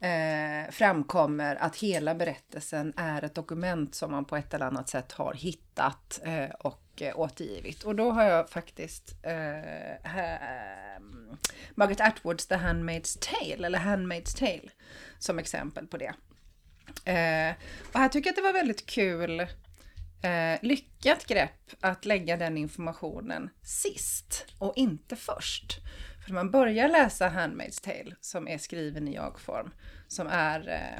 eh, 0.00 0.70
framkommer 0.70 1.56
att 1.56 1.76
hela 1.76 2.14
berättelsen 2.14 2.92
är 2.96 3.24
ett 3.24 3.34
dokument 3.34 3.94
som 3.94 4.10
man 4.10 4.24
på 4.24 4.36
ett 4.36 4.54
eller 4.54 4.66
annat 4.66 4.88
sätt 4.88 5.12
har 5.12 5.34
hittat 5.34 6.20
eh, 6.24 6.50
och 6.50 7.02
eh, 7.02 7.18
återgivit. 7.18 7.82
Och 7.82 7.94
då 7.94 8.10
har 8.10 8.24
jag 8.24 8.50
faktiskt 8.50 9.14
eh, 9.22 9.90
eh 9.90 11.00
Margaret 11.74 12.00
Atwoods 12.00 12.46
The 12.46 12.54
Handmaid's 12.54 13.18
Tale, 13.20 13.66
eller 13.66 13.78
Handmaid's 13.78 14.38
Tale, 14.38 14.70
som 15.18 15.38
exempel 15.38 15.86
på 15.86 15.96
det. 15.96 16.14
Eh, 17.04 17.54
och 17.92 18.00
här 18.00 18.08
tycker 18.08 18.28
jag 18.28 18.32
att 18.32 18.36
det 18.36 18.42
var 18.42 18.52
väldigt 18.52 18.86
kul 18.86 19.46
eh, 20.24 20.58
lyckat 20.62 21.26
grepp 21.26 21.70
att 21.80 22.04
lägga 22.04 22.36
den 22.36 22.56
informationen 22.56 23.50
sist 23.62 24.46
och 24.58 24.72
inte 24.76 25.16
först. 25.16 25.80
För 26.24 26.30
när 26.30 26.34
man 26.34 26.50
börjar 26.50 26.88
läsa 26.88 27.28
Handmaid's 27.28 27.84
Tale, 27.84 28.16
som 28.20 28.48
är 28.48 28.58
skriven 28.58 29.08
i 29.08 29.14
jag-form, 29.14 29.70
som 30.08 30.26
är 30.26 30.68
eh, 30.68 30.98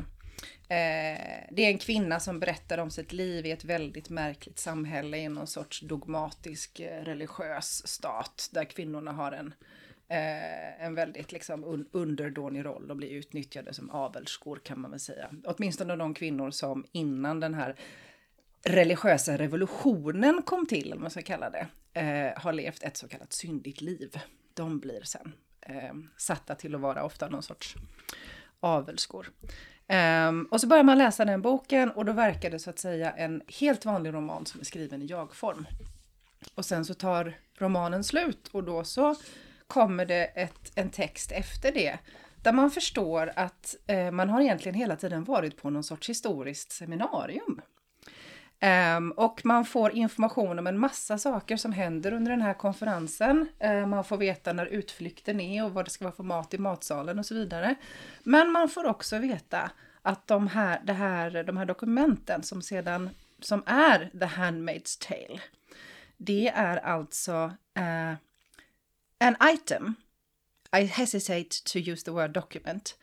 eh, 0.79 1.45
det 1.51 1.65
är 1.65 1.71
en 1.71 1.79
kvinna 1.79 2.21
som 2.21 2.41
berättar 2.41 2.79
om 2.79 2.91
sitt 2.91 3.13
liv 3.13 3.47
i 3.47 3.51
ett 3.51 3.65
väldigt 3.65 4.11
märkligt 4.11 4.59
samhälle 4.59 5.17
i 5.17 5.29
någon 5.29 5.47
sorts 5.47 5.81
dogmatisk 5.81 6.81
eh, 6.81 7.05
religiös 7.05 7.87
stat 7.87 8.49
där 8.53 8.65
kvinnorna 8.65 9.13
har 9.13 9.33
en, 9.33 9.55
eh, 10.09 10.85
en 10.85 10.95
väldigt 10.95 11.33
liksom 11.33 11.65
un 11.65 11.89
underdånig 11.93 12.65
roll 12.65 12.91
och 12.91 12.97
blir 12.97 13.11
utnyttjade 13.11 13.75
som 13.75 13.91
avelskor 13.91 14.61
kan 14.65 14.81
man 14.81 14.91
väl 14.91 15.01
säga. 15.01 15.31
Åtminstone 15.45 15.97
de 15.97 16.15
kvinnor 16.15 16.51
som 16.51 16.85
innan 16.93 17.41
den 17.41 17.55
här 17.55 17.77
religiösa 18.65 19.39
revolutionen 19.39 20.43
kom 20.43 20.67
till, 20.67 20.93
om 20.93 21.01
man 21.01 21.11
ska 21.11 21.23
kalla 21.23 21.51
det, 21.51 21.67
eh, 22.01 22.43
har 22.43 22.53
levt 22.53 22.83
ett 22.83 22.97
så 22.97 23.09
kallat 23.09 23.33
syndigt 23.33 23.81
liv. 23.81 24.21
De 24.55 24.79
blir 24.79 25.03
sen 25.03 25.33
eh, 25.61 25.95
satta 26.17 26.55
till 26.55 26.75
att 26.75 26.81
vara 26.81 27.05
ofta 27.05 27.29
någon 27.29 27.43
sorts 27.43 27.75
avelskor. 28.61 29.31
Eh, 29.87 30.33
och 30.51 30.61
så 30.61 30.67
börjar 30.67 30.85
man 30.85 30.99
läsa 30.99 31.25
den 31.25 31.43
boken 31.43 31.91
och 31.91 32.05
då 32.05 32.13
verkar 32.13 32.51
det 32.51 32.59
så 32.59 32.71
att 32.71 32.79
säga 32.79 33.11
en 33.11 33.43
helt 33.61 33.85
vanlig 33.85 34.15
roman 34.15 34.47
som 34.47 34.61
är 34.61 34.65
skriven 34.65 35.03
i 35.03 35.07
jag-form. 35.07 35.67
Och 36.55 36.65
sen 36.65 36.85
så 36.85 36.95
tar 36.95 37.39
romanen 37.59 38.05
slut 38.05 38.49
och 38.53 38.65
då 38.65 38.85
så 38.85 39.15
kommer 39.67 40.07
det 40.07 40.25
ett, 40.25 40.73
en 40.75 40.91
text 40.91 41.33
efter 41.33 41.73
det 41.73 41.99
där 42.45 42.53
man 42.53 42.71
förstår 42.71 43.33
att 43.37 43.77
eh, 43.87 44.11
man 44.11 44.31
har 44.31 44.41
egentligen 44.41 44.75
hela 44.75 44.97
tiden 44.97 45.25
varit 45.25 45.57
på 45.57 45.71
någon 45.71 45.85
sorts 45.85 46.09
historiskt 46.09 46.73
seminarium. 46.73 47.61
Um, 48.65 49.11
och 49.11 49.41
man 49.45 49.65
får 49.65 49.93
information 49.93 50.59
om 50.59 50.67
en 50.67 50.79
massa 50.79 51.19
saker 51.19 51.57
som 51.57 51.73
händer 51.73 52.13
under 52.13 52.31
den 52.31 52.43
här 52.43 52.55
konferensen. 52.55 53.49
Uh, 53.65 53.87
man 53.87 54.05
får 54.05 54.17
veta 54.17 54.53
när 54.53 54.67
utflykten 54.67 55.41
är 55.41 55.65
och 55.65 55.73
vad 55.73 55.85
det 55.85 55.91
ska 55.91 56.05
vara 56.05 56.15
för 56.15 56.23
mat 56.23 56.55
i 56.55 56.59
matsalen 56.59 57.19
och 57.19 57.27
så 57.27 57.35
vidare. 57.35 57.75
Men 58.23 58.51
man 58.51 58.69
får 58.69 58.85
också 58.85 59.19
veta 59.19 59.71
att 60.03 60.27
de 60.27 60.49
här, 60.49 60.81
det 60.85 60.93
här, 60.93 61.43
de 61.43 61.57
här 61.57 61.67
dokumenten 61.67 62.43
som 62.43 62.63
sedan 62.63 63.11
som 63.41 63.63
är 63.67 64.11
The 64.19 64.27
Handmaid's 64.27 65.09
Tale. 65.09 65.41
Det 66.17 66.49
är 66.49 66.77
alltså 66.77 67.53
eh, 67.75 68.11
uh, 68.11 68.17
an 69.19 69.37
item. 69.43 69.95
I 70.77 70.85
hesitate 70.85 71.65
to 71.65 71.79
use 71.79 72.05
the 72.05 72.11
word 72.11 72.31
document. 72.31 72.97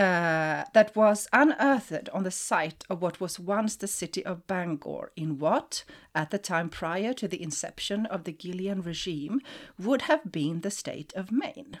Uh, 0.00 0.64
that 0.72 0.96
was 0.96 1.28
unearthed 1.30 2.08
on 2.14 2.22
the 2.22 2.30
site 2.30 2.84
of 2.88 3.02
what 3.02 3.20
was 3.20 3.38
once 3.38 3.76
the 3.76 3.86
city 3.86 4.24
of 4.24 4.46
Bangor, 4.46 5.12
in 5.14 5.38
what, 5.38 5.84
at 6.14 6.30
the 6.30 6.38
time 6.38 6.70
prior 6.70 7.12
to 7.12 7.28
the 7.28 7.42
inception 7.42 8.06
of 8.06 8.24
the 8.24 8.32
Gillian 8.32 8.80
regime, 8.80 9.40
would 9.78 10.02
have 10.02 10.32
been 10.32 10.62
the 10.62 10.70
state 10.70 11.12
of 11.14 11.30
Maine. 11.30 11.78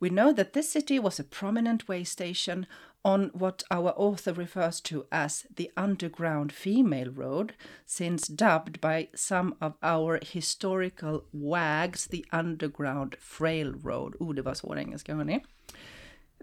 We 0.00 0.08
know 0.08 0.32
that 0.32 0.54
this 0.54 0.72
city 0.72 0.98
was 0.98 1.20
a 1.20 1.24
prominent 1.24 1.88
way 1.88 2.04
station 2.04 2.66
on 3.04 3.30
what 3.34 3.64
our 3.70 3.92
author 3.96 4.32
refers 4.32 4.80
to 4.80 5.04
as 5.12 5.44
the 5.54 5.70
Underground 5.76 6.52
Female 6.52 7.10
Road, 7.10 7.52
since 7.84 8.28
dubbed 8.28 8.80
by 8.80 9.08
some 9.14 9.54
of 9.60 9.74
our 9.82 10.18
historical 10.22 11.24
wags 11.32 12.06
the 12.06 12.24
Underground 12.32 13.16
Frail 13.20 13.74
Road. 13.82 14.14
Oh, 14.20 14.32
det 14.32 14.42
var 14.42 14.54
svår 14.54 14.78
engelska, 14.78 15.14
hörni. 15.14 15.40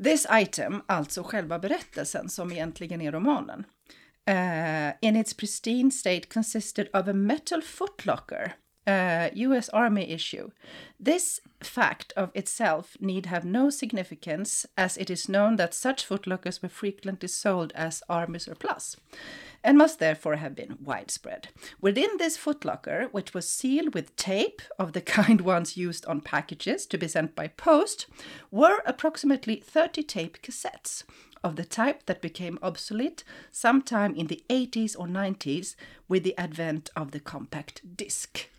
This 0.03 0.27
item, 0.31 0.81
alltså 0.85 1.23
själva 1.23 1.59
berättelsen 1.59 2.29
som 2.29 2.51
egentligen 2.51 3.01
är 3.01 3.11
romanen, 3.11 3.65
uh, 4.29 4.93
in 5.01 5.15
its 5.15 5.33
pristine 5.33 5.91
state 5.91 6.21
consisted 6.33 6.87
of 6.93 7.07
a 7.07 7.13
metal 7.13 7.61
footlocker 7.61 8.53
eh, 8.85 9.25
uh, 9.25 9.29
US 9.33 9.69
Army 9.69 10.13
issue. 10.13 10.49
This 11.05 11.41
fact 11.61 12.11
of 12.11 12.29
itself 12.33 12.95
need 12.99 13.25
have 13.25 13.47
no 13.47 13.71
significance, 13.71 14.67
as 14.75 14.97
it 14.97 15.09
is 15.09 15.25
known 15.25 15.57
that 15.57 15.73
such 15.73 16.07
footlockers 16.07 16.61
were 16.61 16.69
frequently 16.69 17.27
sold 17.27 17.71
as 17.75 18.03
army 18.07 18.39
surplus, 18.39 18.97
and 19.63 19.77
must 19.77 19.99
therefore 19.99 20.35
have 20.35 20.55
been 20.55 20.77
widespread. 20.83 21.49
Within 21.81 22.09
this 22.17 22.37
footlocker, 22.37 23.09
which 23.11 23.33
was 23.33 23.47
sealed 23.47 23.93
with 23.93 24.15
tape 24.15 24.61
of 24.77 24.93
the 24.93 25.01
kind 25.17 25.41
ones 25.41 25.77
used 25.77 26.05
on 26.05 26.21
packages 26.21 26.85
to 26.87 26.97
be 26.97 27.07
sent 27.07 27.35
by 27.35 27.47
post, 27.47 28.07
were 28.51 28.81
approximately 28.85 29.57
30 29.57 30.03
tape 30.03 30.41
cassettes 30.41 31.03
of 31.43 31.55
the 31.55 31.65
type 31.65 32.05
that 32.05 32.21
became 32.21 32.59
obsolete 32.61 33.23
sometime 33.51 34.15
in 34.15 34.27
the 34.27 34.43
80s 34.49 34.95
or 34.97 35.07
90s 35.07 35.75
with 36.07 36.23
the 36.23 36.37
advent 36.37 36.89
of 36.95 37.11
the 37.11 37.19
compact 37.19 37.81
disc. 37.97 38.49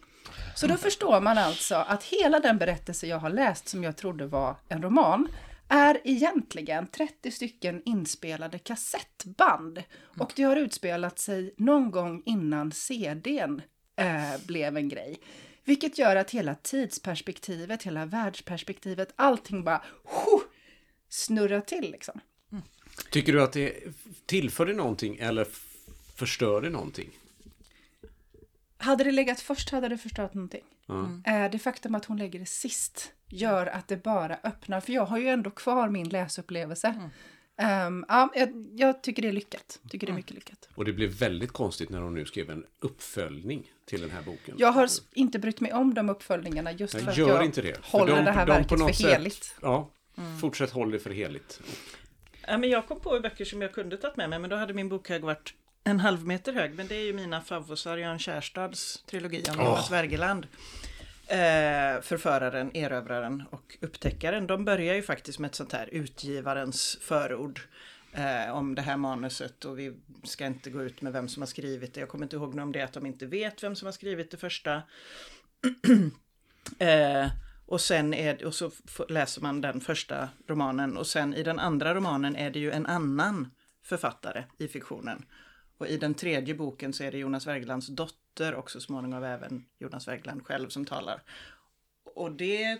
Så 0.54 0.66
då 0.66 0.76
förstår 0.76 1.20
man 1.20 1.38
alltså 1.38 1.74
att 1.74 2.04
hela 2.04 2.40
den 2.40 2.58
berättelse 2.58 3.06
jag 3.06 3.18
har 3.18 3.30
läst 3.30 3.68
som 3.68 3.84
jag 3.84 3.96
trodde 3.96 4.26
var 4.26 4.56
en 4.68 4.82
roman 4.82 5.28
är 5.70 6.00
egentligen 6.04 6.87
30 6.87 7.30
stycken 7.30 7.83
inspelade 7.85 8.59
kassettband. 8.59 9.83
Och 10.18 10.33
det 10.37 10.42
har 10.42 10.56
utspelat 10.56 11.18
sig 11.18 11.54
någon 11.56 11.90
gång 11.90 12.22
innan 12.26 12.72
CDn 12.72 13.62
eh, 13.96 14.46
blev 14.46 14.76
en 14.76 14.88
grej. 14.88 15.20
Vilket 15.64 15.98
gör 15.98 16.16
att 16.16 16.30
hela 16.30 16.54
tidsperspektivet, 16.54 17.83
hela 17.83 18.06
världsperspektivet, 18.06 19.12
allting 19.16 19.64
bara 19.64 19.83
huh, 20.04 20.40
snurrar 21.09 21.61
till 21.61 21.90
liksom. 21.90 22.20
Tycker 23.11 23.33
du 23.33 23.42
att 23.42 23.52
det 23.52 23.74
tillför 24.26 24.66
det 24.66 24.72
någonting 24.72 25.16
eller 25.16 25.46
förstör 26.14 26.62
det 26.62 26.70
någonting? 26.70 27.11
Hade 28.80 29.04
det 29.04 29.10
legat 29.12 29.40
först 29.40 29.70
hade 29.70 29.88
det 29.88 29.98
förstört 29.98 30.34
någonting. 30.34 30.64
Mm. 30.88 31.22
Det 31.52 31.58
faktum 31.58 31.94
att 31.94 32.04
hon 32.04 32.16
lägger 32.16 32.38
det 32.38 32.48
sist 32.48 33.12
gör 33.28 33.66
att 33.66 33.88
det 33.88 34.02
bara 34.02 34.38
öppnar, 34.44 34.80
för 34.80 34.92
jag 34.92 35.06
har 35.06 35.18
ju 35.18 35.28
ändå 35.28 35.50
kvar 35.50 35.88
min 35.88 36.08
läsupplevelse. 36.08 36.88
Mm. 36.88 37.10
Um, 37.60 38.04
ja, 38.08 38.30
jag, 38.34 38.68
jag, 38.76 39.02
tycker 39.02 39.22
det 39.22 39.28
är 39.28 39.32
lyckat. 39.32 39.80
Tycker 39.90 40.06
det 40.06 40.12
är 40.12 40.14
mycket 40.14 40.34
lyckat. 40.34 40.68
Och 40.74 40.84
det 40.84 40.92
blev 40.92 41.10
väldigt 41.10 41.52
konstigt 41.52 41.90
när 41.90 42.00
hon 42.00 42.14
nu 42.14 42.24
skrev 42.24 42.50
en 42.50 42.64
uppföljning 42.78 43.72
till 43.84 44.00
den 44.00 44.10
här 44.10 44.22
boken. 44.22 44.54
Jag 44.58 44.72
har 44.72 44.88
inte 45.12 45.38
brytt 45.38 45.60
mig 45.60 45.72
om 45.72 45.94
de 45.94 46.10
uppföljningarna 46.10 46.72
just 46.72 46.94
jag 46.94 47.02
för 47.02 47.10
att 47.10 47.16
jag 47.16 47.44
inte 47.44 47.62
det. 47.62 47.76
håller 47.82 48.16
de, 48.16 48.24
det 48.24 48.32
här 48.32 48.46
de 48.46 48.52
verket 48.52 48.78
för 48.78 48.92
sätt, 48.92 49.12
heligt. 49.12 49.54
Ja, 49.62 49.90
mm. 50.18 50.38
fortsätt 50.38 50.70
håll 50.70 50.90
det 50.90 50.98
för 50.98 51.10
heligt. 51.10 51.60
Ja, 52.46 52.58
men 52.58 52.70
jag 52.70 52.88
kom 52.88 53.00
på 53.00 53.20
böcker 53.20 53.44
som 53.44 53.62
jag 53.62 53.72
kunde 53.72 53.96
tagit 53.96 54.16
med 54.16 54.30
mig, 54.30 54.38
men 54.38 54.50
då 54.50 54.56
hade 54.56 54.74
min 54.74 54.88
bokhög 54.88 55.22
varit 55.22 55.54
en 55.84 56.00
halv 56.00 56.26
meter 56.26 56.52
hög. 56.52 56.74
Men 56.74 56.86
det 56.86 56.94
är 56.94 57.04
ju 57.04 57.12
mina 57.12 57.40
favvosar, 57.40 57.96
Jan 57.96 58.18
Kärstads 58.18 59.02
trilogi 59.02 59.44
om 59.50 59.64
Jonas 59.64 59.88
oh. 59.88 59.92
Wergeland. 59.92 60.46
Eh, 61.26 62.00
förföraren, 62.02 62.76
erövraren 62.76 63.42
och 63.50 63.78
upptäckaren. 63.80 64.46
De 64.46 64.64
börjar 64.64 64.94
ju 64.94 65.02
faktiskt 65.02 65.38
med 65.38 65.48
ett 65.48 65.54
sånt 65.54 65.72
här 65.72 65.88
utgivarens 65.92 66.98
förord. 67.00 67.60
Eh, 68.12 68.56
om 68.56 68.74
det 68.74 68.82
här 68.82 68.96
manuset 68.96 69.64
och 69.64 69.78
vi 69.78 69.96
ska 70.24 70.46
inte 70.46 70.70
gå 70.70 70.82
ut 70.82 71.02
med 71.02 71.12
vem 71.12 71.28
som 71.28 71.42
har 71.42 71.46
skrivit 71.46 71.94
det. 71.94 72.00
Jag 72.00 72.08
kommer 72.08 72.24
inte 72.24 72.36
ihåg 72.36 72.58
om 72.58 72.72
det 72.72 72.82
att 72.82 72.92
de 72.92 73.06
inte 73.06 73.26
vet 73.26 73.62
vem 73.62 73.76
som 73.76 73.86
har 73.86 73.92
skrivit 73.92 74.30
det 74.30 74.36
första. 74.36 74.82
eh, 76.78 77.28
och 77.66 77.80
sen 77.80 78.14
är, 78.14 78.44
och 78.44 78.54
så 78.54 78.70
läser 79.08 79.42
man 79.42 79.60
den 79.60 79.80
första 79.80 80.28
romanen 80.46 80.96
och 80.96 81.06
sen 81.06 81.34
i 81.34 81.42
den 81.42 81.58
andra 81.58 81.94
romanen 81.94 82.36
är 82.36 82.50
det 82.50 82.58
ju 82.58 82.70
en 82.70 82.86
annan 82.86 83.50
författare 83.84 84.44
i 84.58 84.68
fiktionen. 84.68 85.24
Och 85.80 85.88
i 85.88 85.96
den 85.96 86.14
tredje 86.14 86.54
boken 86.54 86.92
så 86.92 87.04
är 87.04 87.12
det 87.12 87.18
Jonas 87.18 87.46
Wergelands 87.46 87.86
dotter 87.86 88.54
och 88.54 88.70
så 88.70 88.80
småningom 88.80 89.24
även 89.24 89.64
Jonas 89.78 90.08
Wergeland 90.08 90.46
själv 90.46 90.68
som 90.68 90.84
talar. 90.84 91.22
Och 92.14 92.32
det 92.32 92.78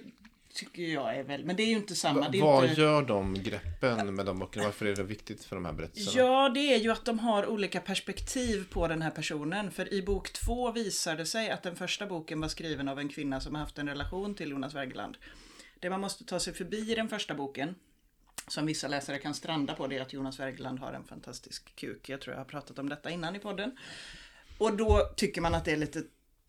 tycker 0.55 0.83
jag 0.83 1.17
är 1.17 1.25
väl, 1.25 1.45
men 1.45 1.57
det 1.57 1.63
är 1.63 1.67
ju 1.67 1.77
inte 1.77 1.95
samma. 1.95 2.21
Va, 2.21 2.33
vad 2.41 2.65
inte... 2.65 2.81
gör 2.81 3.03
de 3.03 3.35
greppen 3.35 4.15
med 4.15 4.27
de 4.27 4.39
böckerna? 4.39 4.65
Varför 4.65 4.87
är 4.87 4.97
det 4.97 5.03
viktigt 5.03 5.45
för 5.45 5.57
de 5.57 5.65
här 5.65 5.73
berättelserna? 5.73 6.25
Ja, 6.25 6.49
det 6.49 6.75
är 6.75 6.79
ju 6.79 6.91
att 6.93 7.05
de 7.05 7.19
har 7.19 7.47
olika 7.47 7.81
perspektiv 7.81 8.71
på 8.71 8.89
den 8.89 9.03
här 9.03 9.11
personen. 9.11 9.71
För 9.71 9.95
i 9.95 10.03
bok 10.03 10.33
två 10.33 10.73
visar 10.73 11.17
det 11.17 11.27
sig 11.27 11.51
att 11.51 11.63
den 11.63 11.77
första 11.77 12.07
boken 12.07 12.41
var 12.41 12.49
skriven 12.49 12.89
av 12.89 12.99
en 12.99 13.09
kvinna 13.09 13.41
som 13.41 13.55
har 13.55 13.63
haft 13.63 13.79
en 13.79 13.89
relation 13.89 14.35
till 14.35 14.51
Jonas 14.51 14.75
Wergeland. 14.75 15.17
Det 15.81 15.91
man 15.91 16.01
måste 16.01 16.25
ta 16.25 16.41
sig 16.41 16.55
förbi 16.55 16.93
i 16.93 16.95
den 16.95 17.09
första 17.09 17.35
boken, 17.35 17.75
som 18.49 18.67
vissa 18.67 18.89
läsare 18.89 19.19
kan 19.19 19.35
stranda 19.35 19.75
på, 19.75 19.87
det 19.87 19.97
är 19.97 20.03
att 20.03 20.13
Jonas 20.13 20.41
Wergeland 20.41 20.79
har 20.79 20.93
en 20.93 21.05
fantastisk 21.05 21.77
kuk. 21.77 22.09
Jag 22.09 22.21
tror 22.21 22.35
jag 22.35 22.41
har 22.41 22.45
pratat 22.45 22.79
om 22.79 22.89
detta 22.89 23.11
innan 23.11 23.37
i 23.37 23.39
podden. 23.39 23.77
Och 24.59 24.77
då 24.77 25.11
tycker 25.17 25.41
man 25.41 25.55
att 25.55 25.65
det 25.65 25.73
är 25.73 25.77
lite 25.77 26.03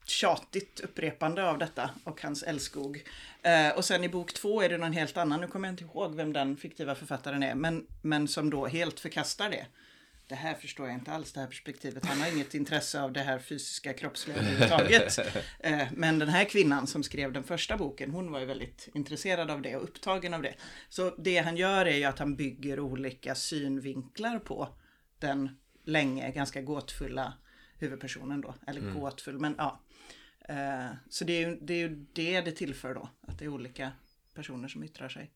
tjatigt 0.06 0.80
upprepande 0.80 1.50
av 1.50 1.58
detta 1.58 1.90
och 2.04 2.22
hans 2.22 2.44
älskog. 2.44 3.04
Eh, 3.42 3.70
och 3.78 3.86
sen 3.86 4.04
i 4.04 4.10
bok 4.10 4.34
två 4.34 4.62
är 4.62 4.70
det 4.70 4.78
någon 4.78 4.94
helt 4.94 5.18
annan, 5.18 5.42
nu 5.42 5.48
kommer 5.48 5.68
jag 5.68 5.74
inte 5.74 5.84
ihåg 5.84 6.16
vem 6.16 6.34
den 6.34 6.58
fiktiva 6.58 6.96
författaren 6.96 7.44
är, 7.44 7.56
men, 7.56 7.88
men 8.02 8.28
som 8.28 8.50
då 8.50 8.68
helt 8.68 9.00
förkastar 9.00 9.50
det. 9.50 9.66
Det 10.32 10.36
här 10.36 10.54
förstår 10.54 10.88
jag 10.88 10.96
inte 10.96 11.12
alls, 11.12 11.34
det 11.34 11.40
här 11.40 11.48
perspektivet. 11.48 12.06
Han 12.06 12.22
har 12.22 12.32
inget 12.32 12.54
intresse 12.54 13.02
av 13.02 13.14
det 13.14 13.20
här 13.20 13.40
fysiska 13.40 13.94
kroppsliga 13.94 14.38
överhuvudtaget. 14.38 15.20
eh, 15.60 15.88
men 15.92 16.20
den 16.20 16.30
här 16.30 16.46
kvinnan 16.46 16.88
som 16.88 17.04
skrev 17.04 17.34
den 17.34 17.44
första 17.44 17.78
boken, 17.78 18.12
hon 18.12 18.32
var 18.32 18.40
ju 18.40 18.46
väldigt 18.46 18.90
intresserad 18.94 19.52
av 19.52 19.62
det 19.62 19.76
och 19.76 19.84
upptagen 19.84 20.34
av 20.34 20.42
det. 20.42 20.56
Så 20.90 21.16
det 21.18 21.38
han 21.38 21.58
gör 21.58 21.86
är 21.86 21.98
ju 21.98 22.04
att 22.04 22.20
han 22.20 22.36
bygger 22.36 22.80
olika 22.80 23.36
synvinklar 23.36 24.40
på 24.40 24.70
den 25.20 25.50
länge 25.86 26.32
ganska 26.32 26.62
gåtfulla 26.62 27.34
huvudpersonen 27.78 28.42
då. 28.42 28.56
Eller 28.68 28.80
mm. 28.80 29.00
gåtfull, 29.00 29.40
men 29.40 29.56
ja. 29.58 29.82
Eh, 30.50 30.92
så 31.10 31.26
det 31.26 31.34
är, 31.34 31.50
ju, 31.50 31.58
det 31.62 31.74
är 31.74 31.90
ju 31.90 32.06
det 32.14 32.42
det 32.42 32.52
tillför 32.52 32.94
då, 32.94 33.10
att 33.22 33.40
det 33.40 33.46
är 33.46 33.50
olika 33.50 33.92
personer 34.34 34.68
som 34.68 34.84
yttrar 34.84 35.10
sig. 35.10 35.32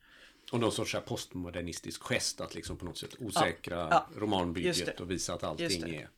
Och 0.51 0.59
någon 0.59 0.71
sorts 0.71 0.95
postmodernistisk 1.05 2.03
gest 2.03 2.41
att 2.41 2.55
liksom 2.55 2.77
på 2.77 2.85
något 2.85 2.97
sätt 2.97 3.15
osäkra 3.19 3.77
ja, 3.77 3.87
ja, 3.91 4.19
romanbygget 4.19 4.99
och 4.99 5.11
visa 5.11 5.33
att 5.33 5.43
allting 5.43 5.95
är, 5.95 6.09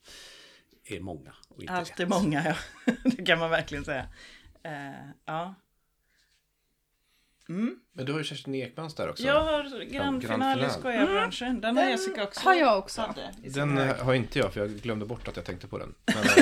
är 0.83 0.99
många. 0.99 1.33
Och 1.47 1.61
inte 1.61 1.73
Allt 1.73 1.99
är 1.99 2.05
många, 2.05 2.45
ja. 2.45 2.55
det 3.03 3.25
kan 3.25 3.39
man 3.39 3.49
verkligen 3.49 3.85
säga. 3.85 4.07
Uh, 4.65 5.09
ja. 5.25 5.55
Mm. 7.49 7.75
Men 7.93 8.05
du 8.05 8.11
har 8.11 8.19
ju 8.19 8.25
Kerstin 8.25 8.55
Ekmans 8.55 8.95
där 8.95 9.09
också. 9.09 9.23
Jag 9.23 9.43
har 9.43 9.85
grand 9.91 10.21
final 10.21 10.63
i 10.63 10.69
skojarbranschen. 10.69 11.61
Den, 11.61 11.75
den 11.75 11.77
har 11.77 11.91
Jessica 11.91 12.23
också. 12.23 12.39
har 12.39 12.53
jag 12.53 12.77
också. 12.77 13.13
Den 13.43 13.77
har 13.77 14.13
inte 14.13 14.39
jag 14.39 14.53
för 14.53 14.59
jag 14.59 14.69
glömde 14.69 15.05
bort 15.05 15.27
att 15.27 15.35
jag 15.35 15.45
tänkte 15.45 15.67
på 15.67 15.77
den. 15.77 15.93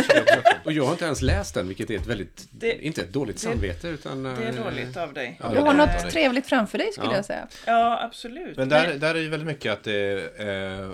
och 0.66 0.72
jag 0.72 0.86
har 0.86 0.92
inte 0.92 1.06
ens 1.06 1.22
läst 1.22 1.54
den 1.54 1.68
vilket 1.68 1.90
är 1.90 1.96
ett 1.96 2.08
väldigt, 2.08 2.48
det, 2.52 2.86
inte 2.86 3.02
ett 3.02 3.14
dåligt 3.14 3.36
det, 3.36 3.42
samvete 3.42 3.88
utan... 3.88 4.24
Det 4.24 4.30
är 4.30 4.58
eh, 4.58 4.64
dåligt 4.64 4.98
av 4.98 5.14
dig. 5.14 5.40
Ja, 5.44 5.50
du 5.50 5.60
har 5.60 5.74
något 5.74 6.10
trevligt 6.12 6.48
framför 6.48 6.78
dig 6.78 6.92
skulle 6.92 7.08
ja. 7.08 7.16
jag 7.16 7.26
säga. 7.26 7.48
Ja, 7.66 8.04
absolut. 8.04 8.58
Men 8.58 8.70
där, 8.70 8.94
där 8.94 9.16
är 9.16 9.20
ju 9.20 9.30
väldigt 9.30 9.48
mycket 9.48 9.74
att 9.74 9.84
det 9.84 10.40
eh, 10.40 10.92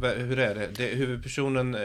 hur 0.00 0.38
är 0.38 0.54
det? 0.54 0.66
det 0.66 0.86
huvudpersonen... 0.86 1.74
Eh, 1.74 1.80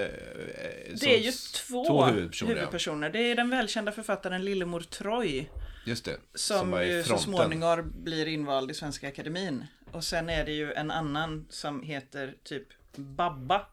det 1.02 1.15
är 1.15 1.20
ju 1.20 1.32
två, 1.32 1.86
två 1.86 2.06
huvudpersoner. 2.06 2.54
huvudpersoner. 2.54 3.08
Ja. 3.08 3.13
Det 3.13 3.20
är 3.20 3.36
den 3.36 3.50
välkända 3.50 3.91
författaren 3.91 4.46
Lillemor 4.46 4.80
Troy 4.80 5.50
Just 5.88 6.06
det. 6.06 6.17
Som, 6.34 6.72
som 6.72 6.84
ju 6.84 7.04
så 7.04 7.17
småningom 7.17 7.93
blir 8.04 8.26
invald 8.26 8.72
i 8.72 8.74
Svenska 8.74 9.08
Akademin. 9.08 9.65
Och 9.91 10.04
sen 10.04 10.30
är 10.30 10.46
det 10.46 10.52
ju 10.52 10.74
en 10.74 10.91
annan 10.91 11.46
som 11.50 11.84
heter 11.84 12.36
typ 12.43 12.67
Babba. 12.96 13.65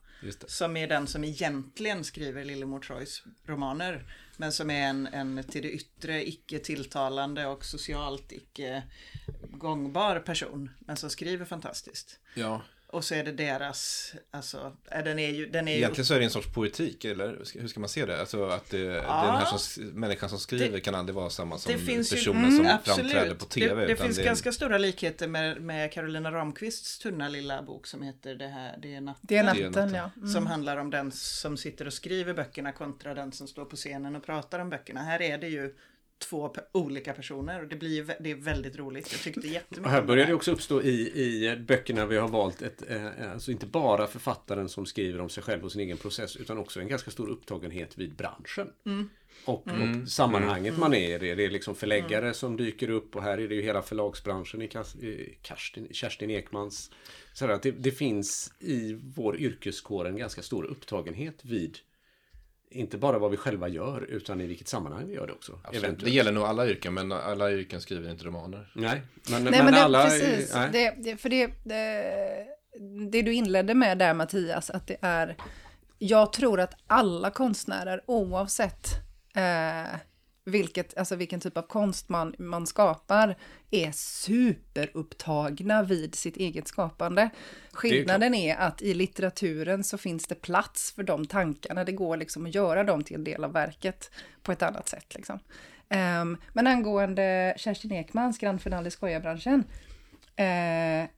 Som 0.47 0.77
är 0.77 0.89
den 0.89 1.07
som 1.07 1.25
egentligen 1.25 2.05
skriver 2.05 2.45
Lillemor 2.45 2.81
Troys 2.81 3.23
romaner. 3.47 4.05
Men 4.37 4.53
som 4.53 4.71
är 4.71 4.89
en, 4.89 5.07
en 5.07 5.45
till 5.45 5.63
det 5.63 5.71
yttre 5.71 6.29
icke 6.29 6.59
tilltalande 6.59 7.47
och 7.47 7.65
socialt 7.65 8.33
icke 8.33 8.83
gångbar 9.51 10.19
person. 10.19 10.71
Men 10.79 10.97
som 10.97 11.11
skriver 11.11 11.45
fantastiskt. 11.45 12.19
Ja. 12.35 12.63
Och 12.95 13.05
så 13.05 13.15
är 13.15 13.25
det 13.25 13.33
deras, 13.33 14.13
alltså, 14.31 14.77
den 15.05 15.19
är 15.19 15.31
ju, 15.31 15.47
den 15.47 15.69
är 15.69 15.73
ju 15.73 15.79
Egentligen 15.79 16.07
så 16.07 16.15
är 16.15 16.19
det 16.19 16.25
en 16.25 16.31
sorts 16.31 16.53
poetik, 16.55 17.05
eller 17.05 17.39
hur 17.61 17.69
ska 17.69 17.81
man 17.81 17.89
se 17.89 18.07
det? 18.07 18.21
Alltså 18.21 18.47
att 18.47 18.71
det, 18.71 18.79
den 18.89 19.05
här 19.05 19.45
som, 19.59 19.85
människan 19.85 20.29
som 20.29 20.39
skriver 20.39 20.69
Det- 20.73 20.81
kan 20.81 20.95
aldrig 20.95 21.15
vara 21.15 21.31
samma 21.31 21.59
som 21.59 21.79
finns 21.79 22.13
ju- 22.13 22.17
personen 22.17 22.45
mm, 22.45 22.57
som 22.57 22.67
absolut. 22.67 23.13
framträder 23.13 23.35
på 23.35 23.45
tv. 23.45 23.75
Det, 23.81 23.87
det 23.87 23.97
finns 23.97 24.17
det 24.17 24.23
är- 24.23 24.27
ganska 24.27 24.53
stora 24.53 24.79
likheter 24.79 25.29
med, 25.29 25.61
med 25.63 25.93
Carolina 25.93 26.33
Ramqvists 26.33 26.99
tunna 26.99 27.29
lilla 27.29 27.63
bok 27.63 27.87
som 27.87 28.03
heter 28.03 28.35
Det 28.35 28.49
här, 28.49 28.79
det 28.83 28.95
är 28.95 29.01
natten. 29.01 29.21
Det 29.29 29.37
är 29.37 29.43
Det 29.45 29.51
är 29.51 29.55
natten, 29.65 29.73
natten. 29.73 29.95
ja. 29.95 30.11
Mm. 30.17 30.29
Som 30.29 30.47
handlar 30.47 30.77
om 30.77 30.91
den 30.91 31.13
som 31.13 31.57
sitter 31.57 31.87
och 31.87 31.93
skriver 31.93 32.35
böckerna 32.35 32.73
kontra 32.73 33.15
den 33.15 33.33
som 33.33 33.49
står 33.49 33.65
på 33.65 33.77
scenen 33.77 34.17
och 34.17 34.25
pratar 34.27 34.59
om 34.59 34.71
böckerna. 34.71 35.03
Här 35.03 35.23
är 35.23 35.39
det 35.39 35.49
ju 35.49 35.75
två 36.19 36.55
olika 36.73 37.13
personer 37.13 37.63
och 37.63 37.69
det 37.69 37.77
blir 37.77 38.17
det 38.21 38.31
är 38.31 38.35
väldigt 38.35 38.77
roligt. 38.77 39.13
Jag 39.13 39.21
tyckte 39.21 39.49
jättemycket 39.49 39.87
Och 39.87 39.91
här 39.91 40.03
börjar 40.03 40.27
det 40.27 40.35
också 40.35 40.53
uppstå 40.53 40.83
i, 40.83 41.23
i 41.23 41.57
böckerna 41.57 42.07
vi 42.07 42.17
har 42.17 42.29
valt 42.29 42.63
ett, 42.63 42.91
eh, 42.91 43.33
alltså 43.33 43.51
inte 43.51 43.67
bara 43.67 44.07
författaren 44.07 44.69
som 44.69 44.87
skriver 44.87 45.21
om 45.21 45.29
sig 45.29 45.43
själv 45.43 45.65
och 45.65 45.73
sin 45.73 45.81
egen 45.81 45.97
process 45.97 46.37
utan 46.37 46.59
också 46.59 46.81
en 46.81 46.89
ganska 46.89 47.11
stor 47.11 47.29
upptagenhet 47.29 47.99
vid 47.99 48.15
branschen. 48.15 48.69
Och, 49.45 49.67
och 49.67 50.09
sammanhanget 50.09 50.79
man 50.79 50.95
är 50.95 51.25
i. 51.25 51.35
Det 51.35 51.45
är 51.45 51.51
liksom 51.51 51.75
förläggare 51.75 52.35
som 52.35 52.57
dyker 52.57 52.91
upp 52.91 53.17
och 53.17 53.23
här 53.23 53.39
är 53.39 53.49
det 53.49 53.55
ju 53.55 53.63
hela 53.63 53.83
förlagsbranschen 53.83 54.63
i, 54.63 54.69
Kerstin, 55.43 55.89
Kerstin 55.91 56.31
Ekmans. 56.31 56.91
Så 57.33 57.51
att 57.51 57.63
det, 57.63 57.71
det 57.71 57.91
finns 57.91 58.55
i 58.61 58.99
vår 59.17 59.37
yrkeskår 59.37 60.09
en 60.09 60.17
ganska 60.17 60.43
stor 60.43 60.65
upptagenhet 60.65 61.45
vid 61.45 61.79
inte 62.75 62.99
bara 62.99 63.19
vad 63.19 63.31
vi 63.31 63.37
själva 63.37 63.69
gör 63.69 64.01
utan 64.01 64.41
i 64.41 64.47
vilket 64.47 64.69
sammanhang 64.69 65.07
vi 65.07 65.15
gör 65.15 65.27
det 65.27 65.33
också. 65.33 65.59
Det 65.99 66.11
gäller 66.11 66.33
nog 66.33 66.45
alla 66.45 66.67
yrken, 66.67 66.95
men 66.95 67.13
alla 67.13 67.53
yrken 67.53 67.81
skriver 67.81 68.11
inte 68.11 68.25
romaner. 68.25 68.73
Nej, 68.75 69.03
men, 69.31 69.45
Nej, 69.45 69.53
men, 69.53 69.65
men 69.65 69.75
det, 69.75 69.83
alla... 69.83 70.05
precis. 70.05 70.55
nej. 70.55 70.69
Det, 70.73 70.95
det, 70.99 71.17
för 71.17 71.29
det, 71.29 71.51
det, 71.65 72.47
det 73.11 73.23
du 73.23 73.35
inledde 73.35 73.75
med 73.75 73.99
där 73.99 74.15
Mattias, 74.15 74.71
att 74.71 74.87
det 74.87 74.97
är... 75.01 75.37
Jag 75.99 76.33
tror 76.33 76.61
att 76.61 76.75
alla 76.87 77.31
konstnärer, 77.31 78.03
oavsett 78.07 78.89
eh, 79.37 79.99
vilket, 80.45 80.99
alltså 80.99 81.17
vilken 81.17 81.41
typ 81.41 81.57
av 81.57 81.63
konst 81.63 82.09
man, 82.09 82.35
man 82.39 82.67
skapar, 82.67 83.37
är 83.71 83.93
superupptagna 83.93 85.83
vid 85.83 86.15
sitt 86.15 86.37
eget 86.37 86.69
skapande. 86.69 87.31
Skillnaden 87.73 88.35
är, 88.35 88.57
att 88.57 88.83
i 88.83 88.95
litteraturen 88.95 89.85
så 89.85 89.99
finns 89.99 90.27
det 90.27 90.35
plats 90.35 90.93
för 90.93 91.03
de 91.03 91.27
tankarna. 91.27 91.85
Det 91.85 91.93
går 91.93 92.17
liksom 92.17 92.47
att 92.47 92.55
göra 92.55 92.85
dem 92.85 93.05
till 93.05 93.17
en 93.17 93.25
del 93.25 93.45
av 93.45 93.53
verket 93.53 94.11
på 94.43 94.53
ett 94.53 94.63
annat 94.63 94.89
sätt. 94.89 95.15
Liksom. 95.15 95.39
Ehm, 95.89 96.37
men 96.53 96.67
angående 96.67 97.55
Kerstin 97.57 97.93
Ekmans 97.93 98.39
Grand 98.39 98.63
Finale 98.63 98.89
i 98.89 98.91
skojarbranschen. 98.91 99.65
Eh, 100.37 101.09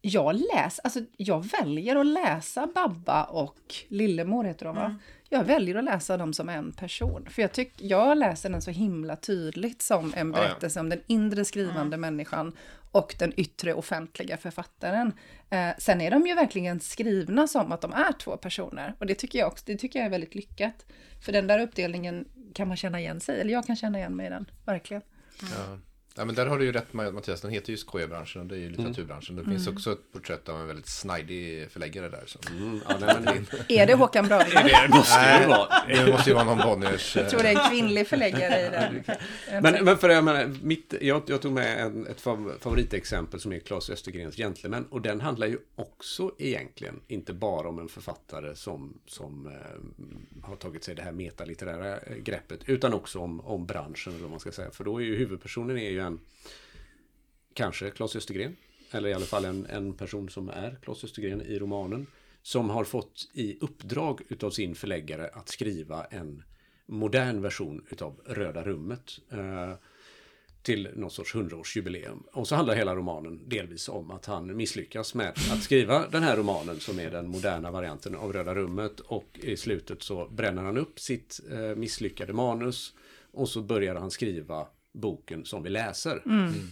jag 0.00 0.34
läser, 0.34 0.84
alltså 0.84 1.00
jag 1.16 1.50
väljer 1.60 1.96
att 1.96 2.06
läsa 2.06 2.68
Babba 2.74 3.24
och 3.24 3.74
Lillemor 3.88 4.44
heter 4.44 4.66
de 4.66 4.76
va? 4.76 4.98
Jag 5.28 5.44
väljer 5.44 5.74
att 5.74 5.84
läsa 5.84 6.16
dem 6.16 6.32
som 6.32 6.48
en 6.48 6.72
person. 6.72 7.26
För 7.30 7.42
jag 7.42 7.52
tycker, 7.52 7.86
jag 7.86 8.18
läser 8.18 8.50
den 8.50 8.62
så 8.62 8.70
himla 8.70 9.16
tydligt 9.16 9.82
som 9.82 10.14
en 10.16 10.32
Ja, 10.32 10.38
ja. 10.38 10.48
berättelse 10.48 10.80
om 10.80 10.88
den 10.88 11.00
inre 11.06 11.44
skrivande 11.44 11.96
människan 11.96 12.52
och 12.92 13.14
den 13.18 13.32
yttre 13.36 13.74
offentliga 13.74 14.36
författaren. 14.36 15.12
Eh, 15.50 15.70
sen 15.78 16.00
är 16.00 16.10
de 16.10 16.26
ju 16.26 16.34
verkligen 16.34 16.80
skrivna 16.80 17.46
som 17.46 17.72
att 17.72 17.80
de 17.80 17.92
är 17.92 18.12
två 18.12 18.36
personer. 18.36 18.94
Och 18.98 19.06
det 19.06 19.14
tycker 19.14 19.38
jag 19.38 19.48
också, 19.48 19.64
det 19.66 19.76
tycker 19.76 19.98
jag 19.98 20.06
är 20.06 20.10
väldigt 20.10 20.34
lyckat. 20.34 20.86
För 21.24 21.32
den 21.32 21.46
där 21.46 21.58
uppdelningen 21.60 22.28
kan 22.54 22.68
man 22.68 22.76
känna 22.76 23.00
igen 23.00 23.20
sig 23.20 23.40
eller 23.40 23.52
jag 23.52 23.66
kan 23.66 23.76
känna 23.76 23.98
igen 23.98 24.16
mig 24.16 24.26
i 24.26 24.30
den, 24.30 24.50
verkligen. 24.64 25.02
Ja. 25.40 25.78
Ja, 26.18 26.24
men 26.24 26.34
där 26.34 26.46
har 26.46 26.58
du 26.58 26.64
ju 26.64 26.72
rätt 26.72 26.92
Mattias, 26.92 27.40
den 27.40 27.50
heter 27.50 27.70
ju 27.70 27.76
skojarbranschen 27.76 28.40
och 28.42 28.46
det 28.46 28.54
är 28.54 28.58
ju 28.58 28.68
litteraturbranschen. 28.70 29.36
Det 29.36 29.44
finns 29.44 29.66
också 29.66 29.92
ett 29.92 30.12
porträtt 30.12 30.48
av 30.48 30.60
en 30.60 30.66
väldigt 30.66 30.88
snajdig 30.88 31.70
förläggare 31.70 32.08
där. 32.08 32.22
Så. 32.26 32.38
Mm, 32.50 32.80
ja, 32.88 32.96
nej, 33.00 33.16
men, 33.24 33.46
Är 33.68 33.86
det 33.86 33.94
Håkan 33.94 34.26
Braving? 34.28 34.54
det 34.54 34.88
måste 34.88 35.40
ju 35.42 35.48
vara. 35.48 35.68
Det 35.88 36.12
måste 36.12 36.30
ju 36.30 36.34
vara 36.34 36.44
någon 36.44 36.58
Bonniers... 36.58 37.16
Jag 37.16 37.30
tror 37.30 37.42
det 37.42 37.48
är 37.48 37.64
en 37.64 37.70
kvinnlig 37.70 38.08
förläggare 38.08 38.66
i 38.66 38.70
den. 38.70 39.02
Men, 39.62 39.84
men 39.84 39.98
för 39.98 40.08
jag, 40.08 40.24
menar, 40.24 40.54
mitt, 40.62 40.94
jag, 41.00 41.22
jag 41.26 41.42
tog 41.42 41.52
med 41.52 41.80
en, 41.80 42.06
ett 42.06 42.22
fav- 42.22 42.58
favoritexempel 42.60 43.40
som 43.40 43.52
är 43.52 43.58
Claes 43.58 43.90
Östergrens 43.90 44.36
Gentlemen. 44.36 44.86
Och 44.90 45.00
den 45.00 45.20
handlar 45.20 45.46
ju 45.46 45.58
också 45.76 46.30
egentligen 46.38 47.00
inte 47.08 47.32
bara 47.32 47.68
om 47.68 47.78
en 47.78 47.88
författare 47.88 48.54
som, 48.54 48.98
som 49.06 49.46
eh, 49.46 49.52
har 50.56 50.60
tagit 50.60 50.84
sig 50.84 50.94
det 50.94 51.02
här 51.02 51.12
metalitterära 51.12 51.98
eh, 51.98 52.16
greppet. 52.16 52.60
Utan 52.66 52.94
också 52.94 53.18
om, 53.18 53.40
om 53.40 53.66
branschen, 53.66 54.12
eller 54.12 54.22
vad 54.22 54.30
man 54.30 54.40
ska 54.40 54.52
säga. 54.52 54.70
För 54.70 54.84
då 54.84 54.98
är 54.98 55.04
ju 55.04 55.16
huvudpersonen 55.16 55.78
är 55.78 55.90
ju 55.90 56.00
en, 56.00 56.20
kanske 57.54 57.90
Claes 57.90 58.16
Östergren. 58.16 58.56
Eller 58.90 59.08
i 59.08 59.14
alla 59.14 59.26
fall 59.26 59.44
en, 59.44 59.66
en 59.66 59.92
person 59.92 60.28
som 60.28 60.48
är 60.48 60.76
Claes 60.82 61.04
Östergren 61.04 61.42
i 61.42 61.58
romanen. 61.58 62.06
Som 62.42 62.70
har 62.70 62.84
fått 62.84 63.28
i 63.32 63.58
uppdrag 63.60 64.20
utav 64.28 64.50
sin 64.50 64.74
förläggare 64.74 65.28
att 65.28 65.48
skriva 65.48 66.04
en 66.04 66.42
modern 66.86 67.42
version 67.42 67.86
utav 67.90 68.20
Röda 68.24 68.62
rummet. 68.62 69.18
Eh, 69.30 69.72
till 70.66 70.88
någon 70.94 71.10
sorts 71.10 71.34
hundraårsjubileum. 71.34 72.22
Och 72.32 72.48
så 72.48 72.54
handlar 72.54 72.74
hela 72.74 72.96
romanen 72.96 73.48
delvis 73.48 73.88
om 73.88 74.10
att 74.10 74.26
han 74.26 74.56
misslyckas 74.56 75.14
med 75.14 75.28
att 75.28 75.62
skriva 75.62 76.08
den 76.08 76.22
här 76.22 76.36
romanen 76.36 76.80
som 76.80 76.98
är 76.98 77.10
den 77.10 77.28
moderna 77.28 77.70
varianten 77.70 78.14
av 78.14 78.32
Röda 78.32 78.54
rummet. 78.54 79.00
Och 79.00 79.38
i 79.42 79.56
slutet 79.56 80.02
så 80.02 80.28
bränner 80.28 80.62
han 80.62 80.76
upp 80.76 81.00
sitt 81.00 81.40
eh, 81.50 81.58
misslyckade 81.58 82.32
manus. 82.32 82.94
Och 83.32 83.48
så 83.48 83.62
börjar 83.62 83.94
han 83.94 84.10
skriva 84.10 84.66
boken 84.96 85.44
som 85.44 85.62
vi 85.62 85.70
läser. 85.70 86.22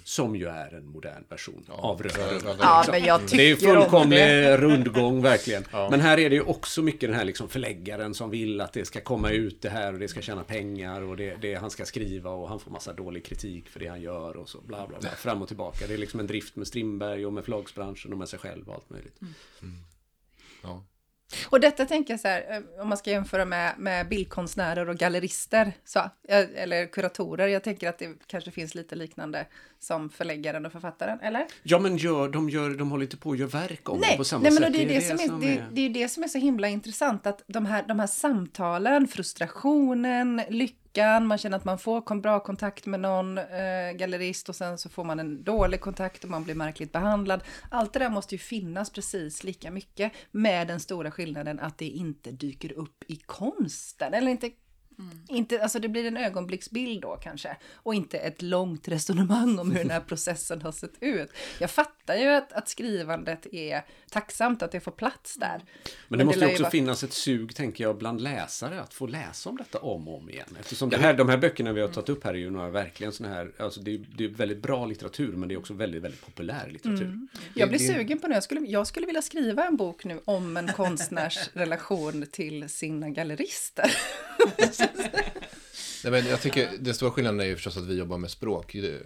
Som 0.04 0.36
ju 0.36 0.46
är 0.48 0.74
en 0.74 0.86
modern 0.86 1.24
version 1.28 1.64
av 1.68 2.02
Röda 2.02 2.32
rummet. 2.32 2.56
Ja, 2.60 2.84
Det 3.30 3.42
är 3.42 3.46
ju 3.48 3.56
fullkomlig 3.56 4.18
det. 4.18 4.56
rundgång 4.60 5.22
verkligen. 5.22 5.64
Men 5.72 6.00
här 6.00 6.18
är 6.18 6.30
det 6.30 6.36
ju 6.36 6.42
också 6.42 6.82
mycket 6.82 7.00
den 7.00 7.14
här 7.14 7.24
liksom 7.24 7.48
förläggaren 7.48 8.14
som 8.14 8.30
vill 8.30 8.60
att 8.60 8.72
det 8.72 8.84
ska 8.84 9.00
komma 9.00 9.30
ut 9.30 9.62
det 9.62 9.68
här 9.70 9.92
och 9.92 9.98
det 9.98 10.08
ska 10.08 10.20
tjäna 10.20 10.44
pengar 10.44 11.02
och 11.02 11.16
det, 11.16 11.36
det 11.40 11.54
han 11.54 11.70
ska 11.70 11.84
skriva 11.84 12.30
och 12.30 12.48
han 12.48 12.60
får 12.60 12.70
massa 12.70 12.92
dålig 12.92 13.24
kritik 13.24 13.68
för 13.68 13.80
det 13.80 13.88
han 13.88 14.00
gör 14.02 14.36
och 14.36 14.48
så 14.48 14.60
bla 14.60 14.86
bla 14.86 14.98
bla. 15.00 15.10
Fram 15.10 15.42
och 15.42 15.48
tillbaka. 15.48 15.86
Det 15.86 15.94
är 15.94 15.98
liksom 15.98 16.20
en 16.20 16.26
drift 16.26 16.56
med 16.56 16.66
Strindberg 16.66 17.26
och 17.26 17.32
med 17.32 17.44
förlagsbranschen 17.44 18.12
och 18.12 18.18
med 18.18 18.28
sig 18.28 18.38
själv 18.38 18.68
och 18.68 18.74
allt 18.74 18.90
möjligt. 18.90 19.20
Ja. 20.62 20.84
Och 21.46 21.60
detta 21.60 21.84
tänker 21.86 22.12
jag 22.12 22.20
så 22.20 22.28
här, 22.28 22.44
eh, 22.50 22.82
om 22.82 22.88
man 22.88 22.98
ska 22.98 23.10
jämföra 23.10 23.44
med, 23.44 23.74
med 23.78 24.08
bildkonstnärer 24.08 24.88
och 24.88 24.96
gallerister, 24.96 25.72
så, 25.84 25.98
eh, 25.98 26.46
eller 26.56 26.86
kuratorer. 26.86 27.46
Jag 27.46 27.62
tänker 27.62 27.88
att 27.88 27.98
det 27.98 28.08
kanske 28.26 28.50
finns 28.50 28.74
lite 28.74 28.96
liknande 28.96 29.46
som 29.80 30.10
förläggaren 30.10 30.66
och 30.66 30.72
författaren, 30.72 31.20
eller? 31.20 31.46
Ja 31.62 31.78
men 31.78 31.96
gör, 31.96 32.28
de, 32.28 32.50
gör, 32.50 32.70
de 32.70 32.90
håller 32.90 33.04
inte 33.04 33.16
på 33.16 33.32
att 33.32 33.38
göra 33.38 33.48
verk 33.48 33.88
om 33.88 34.00
det 34.00 34.06
Nej, 34.06 34.16
på 34.16 34.24
samma 34.24 34.42
nej 34.42 34.52
men 34.52 34.58
sätt. 34.58 34.66
och 34.66 34.72
det, 34.72 34.82
är 34.84 34.88
det, 34.88 35.00
som 35.00 35.18
är, 35.18 35.40
det, 35.40 35.64
det 35.72 35.80
är 35.80 35.88
ju 35.88 35.92
det 35.92 36.08
som 36.08 36.22
är 36.22 36.28
så 36.28 36.38
himla 36.38 36.68
intressant, 36.68 37.26
att 37.26 37.42
de 37.46 37.66
här, 37.66 37.84
de 37.88 38.00
här 38.00 38.06
samtalen, 38.06 39.08
frustrationen, 39.08 40.42
lyckan, 40.48 40.78
man 41.26 41.38
känner 41.38 41.56
att 41.56 41.64
man 41.64 41.78
får 41.78 42.20
bra 42.20 42.40
kontakt 42.40 42.86
med 42.86 43.00
någon 43.00 43.38
eh, 43.38 43.92
gallerist 43.96 44.48
och 44.48 44.56
sen 44.56 44.78
så 44.78 44.88
får 44.88 45.04
man 45.04 45.20
en 45.20 45.44
dålig 45.44 45.80
kontakt 45.80 46.24
och 46.24 46.30
man 46.30 46.44
blir 46.44 46.54
märkligt 46.54 46.92
behandlad. 46.92 47.44
Allt 47.70 47.92
det 47.92 47.98
där 47.98 48.10
måste 48.10 48.34
ju 48.34 48.38
finnas 48.38 48.90
precis 48.90 49.44
lika 49.44 49.70
mycket 49.70 50.12
med 50.30 50.68
den 50.68 50.80
stora 50.80 51.10
skillnaden 51.10 51.60
att 51.60 51.78
det 51.78 51.88
inte 51.88 52.30
dyker 52.30 52.72
upp 52.72 53.04
i 53.08 53.16
konsten, 53.16 54.14
eller 54.14 54.30
inte 54.30 54.50
Inte, 55.28 55.62
alltså 55.62 55.78
det 55.78 55.88
blir 55.88 56.04
en 56.04 56.16
ögonblicksbild 56.16 57.02
då 57.02 57.16
kanske. 57.16 57.56
Och 57.74 57.94
inte 57.94 58.18
ett 58.18 58.42
långt 58.42 58.88
resonemang 58.88 59.58
om 59.58 59.70
hur 59.70 59.78
den 59.78 59.90
här 59.90 60.00
processen 60.08 60.62
har 60.62 60.72
sett 60.72 60.94
ut. 61.00 61.30
Jag 61.60 61.70
fattar 62.06 62.20
ju 62.20 62.28
att, 62.28 62.52
att 62.52 62.68
skrivandet 62.68 63.46
är 63.52 63.82
tacksamt 64.10 64.62
att 64.62 64.72
det 64.72 64.80
får 64.80 64.92
plats 64.92 65.34
där. 65.34 65.60
Men 66.08 66.18
det 66.18 66.24
måste 66.24 66.40
ju 66.40 66.46
ju 66.46 66.52
också 66.52 66.62
vara- 66.62 66.70
finnas 66.70 67.02
ett 67.04 67.12
sug, 67.12 67.54
tänker 67.54 67.84
jag, 67.84 67.98
bland 67.98 68.20
läsare 68.20 68.80
att 68.80 68.94
få 68.94 69.06
läsa 69.06 69.50
om 69.50 69.56
detta 69.56 69.78
om 69.78 70.08
och 70.08 70.18
om 70.18 70.30
igen. 70.30 70.56
Eftersom 70.60 70.90
det 70.90 70.96
här, 70.96 71.14
de 71.14 71.28
här 71.28 71.36
böckerna 71.36 71.72
vi 71.72 71.80
har 71.80 71.88
tagit 71.88 72.08
upp 72.08 72.24
här 72.24 72.34
är 72.34 72.38
ju 72.38 72.50
några 72.50 72.70
verkligen 72.70 73.12
sådana 73.12 73.34
här, 73.34 73.52
alltså 73.58 73.80
det 73.80 73.94
är, 73.94 74.00
det 74.16 74.24
är 74.24 74.28
väldigt 74.28 74.62
bra 74.62 74.86
litteratur 74.86 75.32
men 75.32 75.48
det 75.48 75.54
är 75.54 75.58
också 75.58 75.74
väldigt, 75.74 76.02
väldigt 76.02 76.26
populär 76.26 76.68
litteratur. 76.70 77.28
Jag 77.54 77.68
blir 77.68 77.78
sugen 77.78 78.18
på 78.18 78.28
det. 78.28 78.34
Jag 78.34 78.42
skulle, 78.42 78.60
jag 78.60 78.86
skulle 78.86 79.06
vilja 79.06 79.22
skriva 79.22 79.66
en 79.66 79.76
bok 79.76 80.04
nu 80.04 80.20
om 80.24 80.56
en 80.56 80.72
konstnärs 80.72 81.38
relation 81.52 82.26
till 82.30 82.68
sina 82.68 83.10
gallerister. 83.10 83.90
Nej, 86.04 86.12
men 86.12 86.30
jag 86.30 86.40
tycker 86.40 86.70
den 86.78 86.94
stora 86.94 87.10
skillnaden 87.10 87.40
är 87.40 87.44
ju 87.44 87.54
förstås 87.54 87.76
att 87.76 87.86
vi 87.86 87.94
jobbar 87.94 88.18
med 88.18 88.30
språk. 88.30 88.72
Det, 88.72 89.00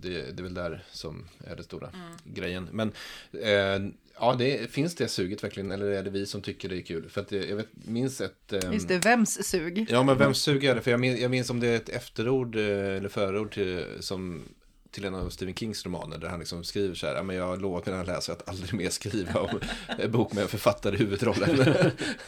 det, 0.00 0.36
det 0.36 0.40
är 0.40 0.42
väl 0.42 0.54
där 0.54 0.84
som 0.92 1.24
är 1.46 1.56
det 1.56 1.62
stora 1.62 1.90
grejen. 2.24 2.68
Men 2.72 2.92
eh, 3.32 3.92
ja, 4.20 4.34
det, 4.38 4.70
finns 4.70 4.94
det 4.94 5.08
suget 5.08 5.44
verkligen? 5.44 5.70
Eller 5.70 5.86
är 5.86 6.02
det 6.02 6.10
vi 6.10 6.26
som 6.26 6.42
tycker 6.42 6.68
det 6.68 6.76
är 6.76 6.82
kul? 6.82 7.08
För 7.08 7.20
att 7.20 7.28
det, 7.28 7.48
jag 7.48 7.56
vet, 7.56 7.68
minns 7.72 8.20
ett... 8.20 8.52
ehm, 8.52 8.72
Just 8.72 8.88
det, 8.88 8.98
vems 8.98 9.46
sug? 9.46 9.86
Ja, 9.90 10.02
men 10.02 10.18
vem 10.18 10.34
suger 10.34 10.74
det? 10.74 10.80
För 10.80 10.90
jag 10.90 11.00
minns, 11.00 11.20
jag 11.20 11.30
minns 11.30 11.50
om 11.50 11.60
det 11.60 11.68
är 11.68 11.76
ett 11.76 11.88
efterord 11.88 12.56
eh, 12.56 12.62
eller 12.62 13.08
förord 13.08 13.54
till, 13.54 13.84
som 14.00 14.42
till 14.90 15.04
en 15.04 15.14
av 15.14 15.30
Stephen 15.30 15.54
Kings 15.54 15.84
romaner 15.86 16.18
där 16.18 16.28
han 16.28 16.38
liksom 16.38 16.64
skriver 16.64 16.94
så 16.94 17.06
här, 17.06 17.14
"Ja, 17.14 17.22
men 17.22 17.36
jag 17.36 17.46
har 17.46 17.56
lovat 17.56 17.86
mina 17.86 18.02
läsare 18.02 18.36
att 18.36 18.48
aldrig 18.48 18.74
mer 18.74 18.90
skriva 18.90 19.40
om 19.40 19.60
en 19.98 20.10
bok 20.12 20.32
med 20.32 20.42
en 20.42 20.48
författare 20.48 20.94
i 20.94 20.98
huvudrollen. 20.98 21.74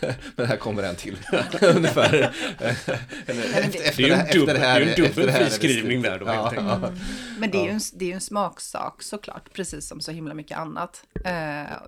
men 0.37 0.47
här 0.47 0.57
kommer 0.57 0.83
en 0.83 0.97
till, 0.97 1.17
ungefär. 1.77 2.33
Efter, 2.59 3.97
Det 3.97 4.03
är 4.03 4.07
ju 4.07 4.13
en 4.13 4.21
efter 4.21 4.39
dubbel, 4.39 4.61
det 4.61 4.67
är 4.67 4.81
ju 4.81 4.91
en 4.91 4.97
dubbel 4.97 5.29
här 5.29 5.41
är 5.41 5.45
det 5.45 5.51
friskrivning 5.51 6.03
där 6.03 6.19
då 6.19 6.27
Ja, 6.27 6.53
ja. 6.57 6.93
Men 7.39 7.51
det 7.51 7.59
är, 7.59 7.65
ju 7.65 7.71
en, 7.71 7.81
det 7.93 8.05
är 8.05 8.09
ju 8.09 8.15
en 8.15 8.21
smaksak 8.21 9.03
såklart, 9.03 9.53
precis 9.53 9.89
som 9.89 10.01
så 10.01 10.13
himla 10.13 10.35
mycket 10.35 10.59
annat. 10.59 11.05
Eh, 11.25 11.33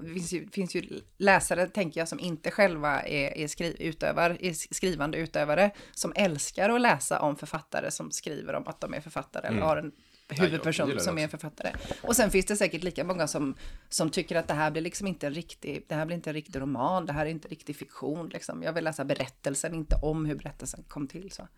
det 0.01 0.15
finns 0.15 0.33
ju, 0.33 0.49
finns 0.49 0.75
ju 0.75 1.01
läsare, 1.19 1.67
tänker 1.67 2.01
jag, 2.01 2.09
som 2.09 2.21
inte 2.21 2.51
själva 2.51 3.03
är, 3.03 3.39
är, 3.39 3.49
skriv, 3.49 3.77
utövar, 3.79 4.37
är 4.41 4.75
skrivande 4.75 5.19
utövare, 5.19 5.71
som 5.93 6.13
älskar 6.17 6.71
att 6.71 6.81
läsa 6.81 7.21
om 7.21 7.37
författare 7.37 7.91
som 7.91 8.11
skriver 8.11 8.55
om 8.55 8.69
att 8.69 8.81
de 8.81 8.95
är 8.95 9.01
författare 9.01 9.47
eller 9.47 9.61
har 9.61 9.77
en 9.77 9.93
huvudperson 10.41 10.89
det 10.89 11.01
som 11.01 11.19
är 11.19 11.29
författare. 11.29 11.73
Och 12.03 12.17
sen 12.17 12.31
finns 12.31 12.47
det 12.47 12.57
säkert 12.57 12.83
lika 12.83 13.05
många 13.05 13.27
som, 13.29 13.55
som 13.89 14.11
tycker 14.11 14.37
att 14.37 14.49
det 14.49 14.55
här 14.55 14.71
blir 14.71 14.83
liksom 14.83 15.07
inte 15.07 15.27
en 15.27 15.35
riktig, 15.35 15.85
det 15.89 15.95
här 15.95 16.07
blir 16.07 16.17
inte 16.17 16.31
en 16.31 16.35
riktig 16.35 16.61
roman, 16.61 17.07
det 17.07 17.13
här 17.13 17.27
är 17.27 17.31
inte 17.31 17.49
riktig 17.49 17.77
fiktion 17.77 18.29
liksom. 18.29 18.63
Jag 18.63 18.73
vill 18.73 18.85
läsa 18.85 19.05
berättelsen, 19.05 19.75
inte 19.75 19.97
om 20.03 20.27
hur 20.27 20.35
berättelsen 20.35 20.85
kom 20.89 21.07
till 21.07 21.31
så. 21.31 21.49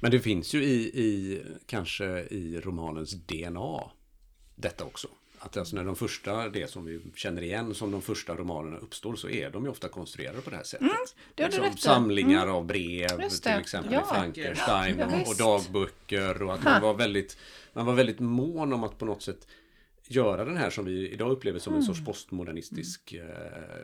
Men 0.00 0.10
det 0.10 0.20
finns 0.20 0.54
ju 0.54 0.64
i, 0.64 0.80
i 0.82 1.42
kanske 1.66 2.04
i 2.20 2.60
romanens 2.60 3.12
DNA 3.12 3.90
detta 4.54 4.84
också. 4.84 5.08
Att 5.38 5.56
alltså 5.56 5.76
när 5.76 5.84
de 5.84 5.96
första, 5.96 6.48
det 6.48 6.70
som 6.70 6.84
vi 6.84 7.00
känner 7.14 7.42
igen 7.42 7.74
som 7.74 7.90
de 7.90 8.02
första 8.02 8.34
romanerna 8.34 8.76
uppstår 8.76 9.16
så 9.16 9.28
är 9.28 9.50
de 9.50 9.64
ju 9.64 9.70
ofta 9.70 9.88
konstruerade 9.88 10.40
på 10.40 10.50
det 10.50 10.56
här 10.56 10.62
sättet. 10.64 10.80
Mm, 10.80 10.96
det 11.34 11.42
har 11.42 11.50
du 11.50 11.58
rätt 11.58 11.80
samlingar 11.80 12.46
av 12.46 12.66
brev 12.66 13.28
till 13.30 13.52
exempel 13.52 13.92
Ja. 13.92 14.06
Frankenstein 14.14 14.98
Ja, 14.98 15.06
och, 15.06 15.28
och 15.28 15.36
dagböcker 15.36 16.42
och 16.42 16.54
att 16.54 16.64
man 16.64 16.82
var, 16.82 16.94
väldigt, 16.94 17.36
man 17.74 17.86
var 17.86 17.94
väldigt 17.94 18.20
mån 18.20 18.72
om 18.72 18.84
att 18.84 18.98
på 18.98 19.04
något 19.04 19.22
sätt 19.22 19.46
göra 20.08 20.44
den 20.44 20.56
här 20.56 20.70
som 20.70 20.84
vi 20.84 21.10
idag 21.10 21.30
upplever 21.30 21.58
som 21.58 21.72
en 21.74 21.80
Mm. 21.80 21.86
sorts 21.94 22.04
postmodernistisk 22.06 23.12
eh, 23.12 23.24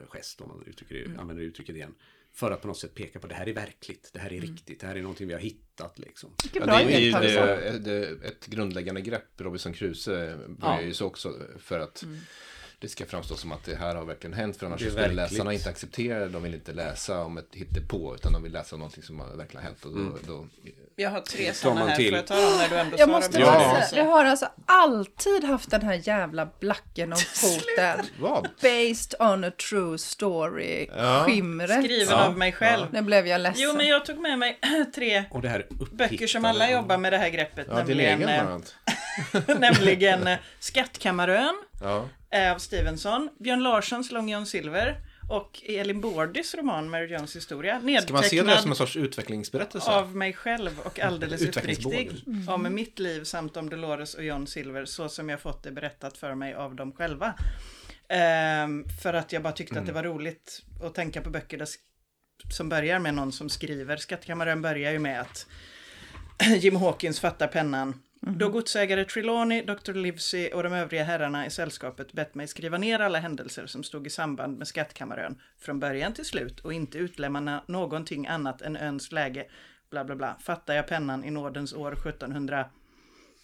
gest 0.08 0.40
om 0.40 0.48
man 0.48 0.62
uttrycker 0.66 0.94
det, 0.94 1.20
använder 1.20 1.42
uttrycket 1.44 1.76
igen. 1.76 1.94
För 2.32 2.50
att 2.50 2.60
på 2.62 2.68
något 2.68 2.78
sätt 2.78 2.94
peka 2.94 3.18
på 3.20 3.26
det 3.26 3.34
här 3.34 3.48
är 3.48 3.52
verkligt, 3.52 4.10
det 4.12 4.18
här 4.18 4.32
är 4.32 4.40
riktigt, 4.40 4.80
det 4.80 4.86
här 4.86 4.96
är 4.96 5.02
någonting 5.02 5.26
vi 5.28 5.32
har 5.34 5.40
hittat 5.40 5.98
liksom. 5.98 6.30
Ja, 6.54 6.66
det 6.66 6.72
är 6.94 6.98
ju 7.00 7.10
det, 7.12 7.78
det, 7.78 8.26
ett 8.26 8.46
grundläggande 8.46 9.00
grepp. 9.00 9.40
Robinson 9.40 9.72
Crusoe 9.72 10.36
börjar 10.48 10.74
Ja. 10.76 10.82
ju 10.82 10.94
så 10.94 11.06
också 11.06 11.34
för 11.58 11.80
att 11.80 12.04
det 12.78 12.88
ska 12.88 13.06
framstå 13.06 13.34
som 13.34 13.52
att 13.52 13.64
det 13.64 13.74
här 13.76 13.94
har 13.94 14.04
verkligen 14.04 14.34
hänt. 14.34 14.56
För 14.56 14.66
annars 14.66 14.80
skulle 14.80 15.12
läsarna 15.12 15.52
inte 15.52 15.68
acceptera 15.70 16.18
det. 16.18 16.28
De 16.28 16.42
vill 16.42 16.54
inte 16.54 16.72
läsa 16.72 17.24
om 17.24 17.38
ett 17.38 17.54
hittepå 17.54 18.14
utan 18.14 18.32
de 18.32 18.42
vill 18.42 18.52
läsa 18.52 18.76
om 18.76 18.80
någonting 18.80 19.02
som 19.02 19.20
har 19.20 19.36
verkligen 19.36 19.64
hänt. 19.66 19.84
Och 19.84 19.96
då, 19.98 20.18
då, 20.26 20.46
Jag 21.00 21.10
har 21.10 21.20
tre 21.20 21.54
sådana 21.54 21.86
här, 21.86 21.96
till. 21.96 22.08
får 22.08 22.16
jag 22.16 22.26
ta 22.26 22.34
dem 22.34 22.58
när 22.58 22.68
du 22.68 22.76
ändå 22.78 22.96
Jag 22.98 23.08
måste 23.08 23.38
bara 23.40 23.82
säga, 23.82 24.02
jag 24.04 24.10
har 24.10 24.24
alltså 24.24 24.48
alltid 24.66 25.44
haft 25.44 25.70
den 25.70 25.82
här 25.82 26.00
jävla 26.04 26.48
blacken 26.60 27.12
om 27.12 27.18
foten. 27.34 28.06
vad? 28.18 28.48
Based 28.62 29.14
on 29.20 29.44
a 29.44 29.50
true 29.70 29.98
story. 29.98 30.88
Ja. 30.96 31.22
Skimret. 31.26 31.84
Skriven 31.84 32.08
Ja, 32.18 32.24
av 32.26 32.38
mig 32.38 32.52
själv. 32.52 32.86
Nu 32.92 33.02
blev 33.02 33.26
jag 33.26 33.40
ledsen. 33.40 33.62
Jo, 33.64 33.72
men 33.76 33.86
jag 33.88 34.04
tog 34.04 34.18
med 34.18 34.38
mig 34.38 34.58
tre 34.94 35.24
Och 35.30 35.42
det 35.42 35.48
här 35.48 35.66
böcker 35.92 36.26
som 36.26 36.44
alla 36.44 36.70
jobbar 36.70 36.96
med 36.98 37.12
det 37.12 37.18
här 37.18 37.28
greppet. 37.28 37.66
Ja, 37.70 37.82
din 37.82 37.96
nämligen, 37.96 38.62
eh, 39.48 39.58
nämligen 39.58 40.26
eh, 40.26 40.38
Skattkammarön 40.60 41.54
Ja. 41.82 42.08
eh, 42.32 42.52
av 42.52 42.58
Stevenson, 42.58 43.28
Björn 43.38 43.62
Larssons 43.62 44.10
Long 44.12 44.28
John 44.28 44.46
Silver 44.46 44.96
och 45.30 45.62
Elin 45.66 46.00
Bordys 46.00 46.54
roman 46.54 46.90
Mary 46.90 47.06
Jones 47.06 47.36
historia. 47.36 48.00
Ska 48.02 48.12
man 48.12 48.22
se 48.22 48.42
det 48.42 48.58
som 48.58 48.70
en 48.70 48.76
sorts 48.76 48.96
utvecklingsberättelse? 48.96 49.90
av 49.90 50.16
mig 50.16 50.32
själv 50.32 50.80
och 50.84 51.00
alldeles 51.00 51.42
Utvecklingsbåge. 51.42 51.96
uppriktig 51.96 52.48
om 52.48 52.74
mitt 52.74 52.98
liv 52.98 53.24
samt 53.24 53.56
om 53.56 53.70
Dolores 53.70 54.14
och 54.14 54.24
John 54.24 54.46
Silver 54.46 54.84
så 54.84 55.08
som 55.08 55.28
jag 55.28 55.40
fått 55.40 55.62
det 55.62 55.70
berättat 55.70 56.16
för 56.16 56.34
mig 56.34 56.54
av 56.54 56.74
dem 56.74 56.92
själva. 56.92 57.34
Ehm, 58.08 58.84
för 59.02 59.14
att 59.14 59.32
jag 59.32 59.42
bara 59.42 59.52
tyckte 59.52 59.78
att 59.78 59.86
det 59.86 59.92
var 59.92 60.02
roligt 60.02 60.62
att 60.82 60.94
tänka 60.94 61.22
på 61.22 61.30
böcker 61.30 61.58
där, 61.58 61.68
som 62.56 62.68
börjar 62.68 62.98
med 62.98 63.14
någon 63.14 63.32
som 63.32 63.48
skriver. 63.48 63.96
Skattkammaren 63.96 64.62
börjar 64.62 64.92
ju 64.92 64.98
med 64.98 65.20
att 65.20 65.46
Jim 66.58 66.76
Hawkins 66.76 67.20
fattar 67.20 67.46
pennan. 67.46 68.02
Då 68.20 68.48
godsägare 68.48 69.04
Trelawney, 69.04 69.62
Dr. 69.62 69.92
Livesey 69.92 70.52
och 70.52 70.62
de 70.62 70.72
övriga 70.72 71.04
herrarna 71.04 71.46
i 71.46 71.50
sällskapet 71.50 72.12
bett 72.12 72.34
mig 72.34 72.46
skriva 72.46 72.78
ner 72.78 72.98
alla 72.98 73.18
händelser 73.18 73.66
som 73.66 73.82
stod 73.82 74.06
i 74.06 74.10
samband 74.10 74.58
med 74.58 74.68
Skattkammarön 74.68 75.40
från 75.58 75.80
början 75.80 76.14
till 76.14 76.24
slut 76.24 76.60
och 76.60 76.72
inte 76.72 76.98
utlämna 76.98 77.64
någonting 77.66 78.26
annat 78.26 78.62
än 78.62 78.76
öns 78.76 79.12
läge, 79.12 79.46
bla 79.90 80.04
bla 80.04 80.16
bla, 80.16 80.36
fattar 80.40 80.74
jag 80.74 80.86
pennan 80.86 81.24
i 81.24 81.30
nådens 81.30 81.72
år 81.72 81.92
1700 81.92 82.70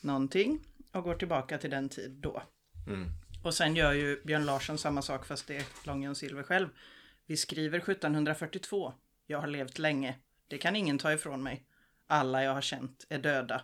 någonting 0.01 0.61
och 0.93 1.05
går 1.05 1.15
tillbaka 1.15 1.59
till 1.59 1.71
den 1.71 1.89
tid 1.89 2.11
då. 2.11 2.43
Och 3.45 3.55
sen 3.55 3.77
gör 3.77 3.93
ju 3.93 4.21
Björn 4.25 4.47
Larsson 4.47 4.79
samma 4.79 5.03
sak 5.03 5.27
fast 5.27 5.47
det 5.47 5.57
är 5.57 5.65
Long 5.87 6.03
John 6.03 6.15
Silver 6.15 6.43
själv. 6.43 6.69
Vi 7.27 7.37
skriver 7.37 7.79
1742. 7.79 8.93
Jag 9.27 9.41
har 9.41 9.47
levt 9.47 9.79
länge. 9.79 10.15
Det 10.49 10.59
kan 10.59 10.77
ingen 10.77 10.99
ta 10.99 11.12
ifrån 11.12 11.43
mig. 11.43 11.67
Alla 12.07 12.43
jag 12.43 12.55
har 12.55 12.61
känt 12.61 13.07
är 13.09 13.19
döda. 13.19 13.62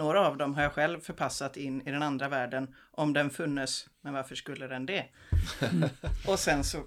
Några 0.00 0.26
av 0.26 0.36
dem 0.36 0.54
har 0.54 0.62
jag 0.62 0.72
själv 0.72 1.00
förpassat 1.00 1.56
in 1.56 1.82
i 1.86 1.90
den 1.90 2.02
andra 2.02 2.28
världen 2.28 2.74
om 2.90 3.12
den 3.12 3.30
funnes. 3.30 3.86
Men 4.00 4.12
varför 4.12 4.34
skulle 4.34 4.66
den 4.66 4.86
det? 4.86 5.04
Och 6.26 6.38
sen 6.38 6.64
så 6.64 6.78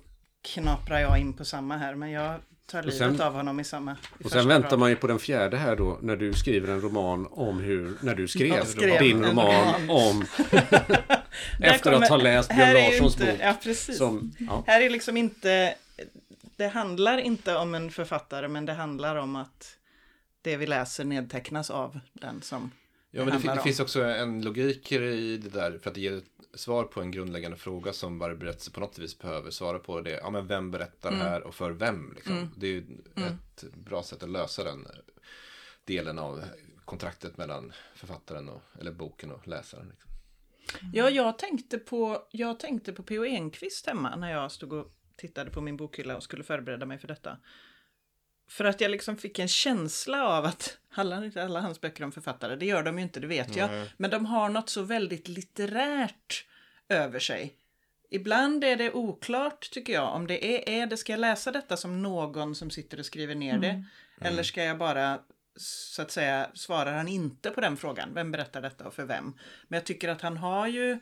knaprar 0.53 0.99
jag 0.99 1.17
in 1.19 1.33
på 1.33 1.45
samma 1.45 1.77
här 1.77 1.95
men 1.95 2.11
jag 2.11 2.39
tar 2.65 2.83
livet 2.83 2.97
sen- 2.97 3.21
av 3.21 3.33
honom 3.33 3.59
i 3.59 3.63
samma. 3.63 3.91
I 4.19 4.23
Och 4.23 4.31
sen 4.31 4.47
väntar 4.47 4.69
rad. 4.69 4.79
man 4.79 4.89
ju 4.89 4.95
på 4.95 5.07
den 5.07 5.19
fjärde 5.19 5.57
här 5.57 5.75
då 5.75 5.99
när 6.01 6.15
du 6.15 6.33
skriver 6.33 6.73
en 6.73 6.81
roman 6.81 7.27
om 7.31 7.59
hur, 7.59 7.93
när 8.01 8.15
du 8.15 8.27
skrev, 8.27 8.65
skrev 8.65 8.99
din 8.99 9.23
roman 9.25 9.45
roman. 9.45 9.89
om 9.89 10.25
efter 11.61 11.91
att 11.91 11.99
ha 12.01 12.07
kommer- 12.07 12.23
läst 12.23 12.49
Björn 12.55 12.73
Larssons 12.73 13.13
inte- 13.19 13.31
bok. 13.31 13.41
Ja, 13.41 13.55
precis. 13.63 13.97
Som, 13.97 14.31
ja. 14.39 14.63
Här 14.67 14.81
är 14.81 14.89
liksom 14.89 15.17
inte, 15.17 15.75
det 16.57 16.67
handlar 16.67 17.17
inte 17.17 17.55
om 17.55 17.75
en 17.75 17.91
författare 17.91 18.47
men 18.47 18.65
det 18.65 18.73
handlar 18.73 19.15
om 19.15 19.35
att 19.35 19.77
det 20.41 20.57
vi 20.57 20.67
läser 20.67 21.03
nedtecknas 21.05 21.69
av 21.69 21.99
den 22.13 22.41
som 22.41 22.71
Ja, 23.15 23.25
men 23.25 23.41
det, 23.41 23.53
det 23.55 23.61
finns 23.61 23.79
också 23.79 24.03
en 24.03 24.41
logik 24.41 24.91
i 24.91 25.37
det 25.37 25.49
där 25.49 25.77
för 25.77 25.89
att 25.89 25.95
det 25.95 26.01
ger 26.01 26.17
ett 26.17 26.25
svar 26.53 26.83
på 26.83 27.01
en 27.01 27.11
grundläggande 27.11 27.57
fråga 27.57 27.93
som 27.93 28.19
varje 28.19 28.35
berättelse 28.35 28.71
på 28.71 28.79
något 28.79 28.99
vis 28.99 29.19
behöver 29.19 29.51
svara 29.51 29.79
på. 29.79 30.01
Det 30.01 30.11
ja, 30.11 30.29
men 30.29 30.47
vem 30.47 30.71
berättar 30.71 31.09
Mm. 31.09 31.19
det 31.23 31.29
här 31.29 31.43
och 31.43 31.55
för 31.55 31.71
vem? 31.71 32.13
Liksom. 32.15 32.49
Det 32.57 32.67
är 32.67 32.71
ju 32.71 32.83
ett 33.15 33.63
bra 33.75 34.03
sätt 34.03 34.23
att 34.23 34.29
lösa 34.29 34.63
den 34.63 34.87
delen 35.85 36.19
av 36.19 36.43
kontraktet 36.85 37.37
mellan 37.37 37.73
författaren 37.95 38.49
och, 38.49 38.61
eller 38.79 38.91
boken 38.91 39.31
och 39.31 39.47
läsaren. 39.47 39.89
Liksom. 39.89 40.11
Ja, 40.93 41.09
jag 41.09 41.37
tänkte 41.37 41.77
på, 41.77 42.27
jag 42.31 42.59
tänkte 42.59 42.93
på 42.93 43.03
P.O. 43.03 43.25
Enquist 43.25 43.87
hemma 43.87 44.15
när 44.15 44.31
jag 44.31 44.51
stod 44.51 44.73
och 44.73 44.93
tittade 45.15 45.51
på 45.51 45.61
min 45.61 45.77
bokhylla 45.77 46.15
och 46.17 46.23
skulle 46.23 46.43
förbereda 46.43 46.85
mig 46.85 46.97
för 46.97 47.07
detta. 47.07 47.37
För 48.47 48.65
att 48.65 48.81
jag 48.81 48.91
liksom 48.91 49.17
fick 49.17 49.39
en 49.39 49.47
känsla 49.47 50.27
av 50.27 50.45
att, 50.45 50.77
inte 51.23 51.43
alla 51.43 51.61
hans 51.61 51.81
böcker 51.81 52.03
om 52.03 52.11
författare? 52.11 52.55
Det 52.55 52.65
gör 52.65 52.83
de 52.83 52.97
ju 52.97 53.03
inte, 53.03 53.19
det 53.19 53.27
vet 53.27 53.55
jag. 53.55 53.71
Nej. 53.71 53.93
Men 53.97 54.09
de 54.11 54.25
har 54.25 54.49
något 54.49 54.69
så 54.69 54.81
väldigt 54.81 55.27
litterärt 55.27 56.45
över 56.89 57.19
sig. 57.19 57.55
Ibland 58.09 58.63
är 58.63 58.75
det 58.75 58.91
oklart, 58.91 59.69
tycker 59.71 59.93
jag, 59.93 60.15
om 60.15 60.27
det 60.27 60.45
är, 60.45 60.81
är 60.81 60.87
det, 60.87 60.97
ska 60.97 61.13
jag 61.13 61.19
läsa 61.19 61.51
detta 61.51 61.77
som 61.77 62.01
någon 62.01 62.55
som 62.55 62.69
sitter 62.69 62.99
och 62.99 63.05
skriver 63.05 63.35
ner 63.35 63.57
det? 63.57 63.83
Eller 64.21 64.43
ska 64.43 64.63
jag 64.63 64.77
bara, 64.77 65.19
så 65.55 66.01
att 66.01 66.11
säga, 66.11 66.49
svarar 66.53 66.93
han 66.93 67.07
inte 67.07 67.49
på 67.49 67.61
den 67.61 67.77
frågan? 67.77 68.13
Vem 68.13 68.31
berättar 68.31 68.61
detta 68.61 68.87
och 68.87 68.93
för 68.93 69.05
vem? 69.05 69.33
Men 69.67 69.77
jag 69.77 69.85
tycker 69.85 70.09
att 70.09 70.21
han 70.21 70.37
har 70.37 70.67
ju 70.67 70.99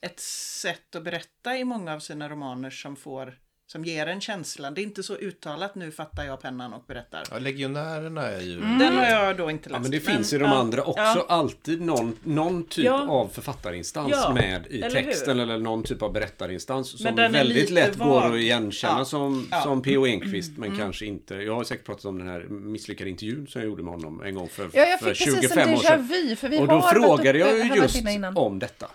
ett 0.00 0.20
sätt 0.20 0.94
att 0.94 1.04
berätta 1.04 1.56
i 1.56 1.64
många 1.64 1.94
av 1.94 2.00
sina 2.00 2.28
romaner 2.28 2.70
som 2.70 2.96
får 2.96 3.38
som 3.66 3.84
ger 3.84 4.06
en 4.06 4.20
känsla. 4.20 4.70
Det 4.70 4.80
är 4.80 4.82
inte 4.82 5.02
så 5.02 5.14
uttalat 5.16 5.74
nu 5.74 5.90
fattar 5.92 6.24
jag 6.24 6.40
pennan 6.42 6.72
och 6.72 6.84
berättar. 6.86 7.22
Ja, 7.30 7.38
legionärerna 7.38 8.22
är 8.22 8.40
ju... 8.40 8.60
Den 8.60 8.96
har 8.96 9.04
jag 9.04 9.36
då 9.36 9.50
inte 9.50 9.68
läst. 9.68 9.76
Ja, 9.78 9.82
men 9.82 9.90
det 9.90 10.00
finns 10.00 10.32
i 10.32 10.38
de 10.38 10.44
ja, 10.44 10.54
andra 10.56 10.82
också 10.84 11.02
ja. 11.02 11.24
alltid 11.28 11.80
någon, 11.80 12.16
någon 12.22 12.64
typ 12.66 12.84
Ja. 12.84 13.08
av 13.08 13.28
författarinstans 13.28 14.10
Ja, 14.12 14.32
med 14.34 14.66
i 14.70 14.80
eller 14.82 14.96
hur? 15.00 15.04
texten 15.06 15.40
eller 15.40 15.58
någon 15.58 15.82
typ 15.82 16.02
av 16.02 16.12
berättarinstans 16.12 17.02
som 17.02 17.16
väldigt 17.16 17.70
lätt 17.70 17.98
går 17.98 18.04
vag. 18.04 18.32
att 18.32 18.38
igenkänna 18.38 18.98
Ja. 18.98 19.04
som, 19.04 19.46
Ja. 19.50 19.56
Mm. 19.56 19.64
som 19.64 19.82
P.O. 19.82 20.06
Enquist 20.06 20.52
men 20.58 20.78
kanske 20.78 21.06
inte. 21.06 21.34
Jag 21.34 21.54
har 21.54 21.64
säkert 21.64 21.86
pratat 21.86 22.04
om 22.04 22.18
den 22.18 22.28
här 22.28 22.40
misslyckade 22.48 23.10
intervjun 23.10 23.46
som 23.46 23.60
jag 23.60 23.68
gjorde 23.68 23.82
med 23.82 23.92
honom 23.94 24.22
en 24.22 24.34
gång 24.34 24.48
för, 24.48 24.70
Ja, 24.72 24.82
jag 24.86 25.00
för 25.00 25.14
fick 25.14 25.24
precis 25.26 25.42
25 25.50 25.68
en 25.68 25.74
år 25.74 25.78
sedan. 25.78 26.06
vu, 26.06 26.36
för 26.36 26.48
vi 26.48 26.58
Och 26.58 26.68
då 26.68 26.82
frågade 26.82 27.38
jag 27.38 27.58
ju 27.58 27.74
just 27.74 28.02
om 28.34 28.58
detta. 28.58 28.86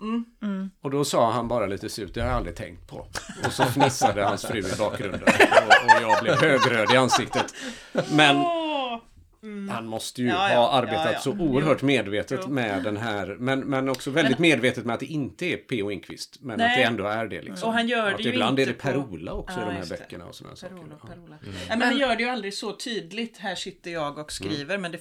Mm. 0.00 0.70
Och 0.82 0.90
då 0.90 1.04
sa 1.04 1.30
han 1.32 1.48
bara 1.48 1.66
lite 1.66 1.88
surt, 1.88 2.14
det 2.14 2.20
har 2.20 2.28
jag 2.28 2.36
aldrig 2.36 2.56
tänkt 2.56 2.86
på. 2.88 3.06
Och 3.46 3.52
så 3.52 3.64
fnissade 3.74 4.24
hans 4.24 4.46
fru 4.46 4.58
i 4.58 4.76
bakgrunden. 4.78 5.22
Och, 5.66 5.96
och 5.96 6.02
jag 6.02 6.22
blev 6.22 6.34
högröd 6.40 6.92
i 6.94 6.96
ansiktet. 6.96 7.54
Men 8.12 8.36
Åh! 8.36 8.98
han 9.70 9.86
måste 9.86 10.22
ju 10.22 10.28
Ja, 10.28 10.50
ja, 10.50 10.56
ha 10.58 10.70
arbetat 10.72 11.04
ja, 11.04 11.12
ja. 11.12 11.18
så 11.20 11.30
oerhört 11.32 11.82
medvetet 11.82 12.40
Jo. 12.42 12.50
med 12.50 12.82
den 12.84 12.96
här. 12.96 13.36
Men, 13.38 13.60
men 13.60 13.88
också 13.88 14.10
väldigt 14.10 14.38
medvetet 14.38 14.84
med 14.84 14.94
att 14.94 15.00
det 15.00 15.06
inte 15.06 15.46
är 15.46 15.56
P.O. 15.56 15.90
Enquist. 15.90 16.36
Men 16.40 16.58
Nej. 16.58 16.66
att 16.70 16.76
det 16.76 16.82
ändå 16.82 17.04
är 17.06 17.26
det. 17.26 17.42
Liksom. 17.42 17.68
Och 17.68 17.74
han 17.74 17.88
gör 17.88 18.10
att 18.10 18.16
det 18.16 18.22
ju 18.22 18.28
ibland 18.32 18.58
är 18.58 18.62
inte 18.62 18.72
det 18.72 18.78
på- 18.78 18.88
Per-Ola 19.04 19.32
också 19.32 19.58
i 19.58 19.62
Ja, 19.62 19.66
de 19.68 19.74
här 19.74 19.82
det. 19.82 19.88
böckerna 19.88 20.24
och 20.24 20.34
saker. 20.34 20.66
Perola, 20.68 20.94
Ja. 21.02 21.08
Perola. 21.08 21.36
Men 21.68 21.82
han 21.82 21.96
gör 21.98 22.16
det 22.16 22.22
ju 22.22 22.28
aldrig 22.28 22.54
så 22.54 22.72
tydligt. 22.72 23.38
Här 23.38 23.54
sitter 23.54 23.90
jag 23.90 24.18
och 24.18 24.32
skriver. 24.32 24.78
Men 24.78 24.92
det 24.92 24.98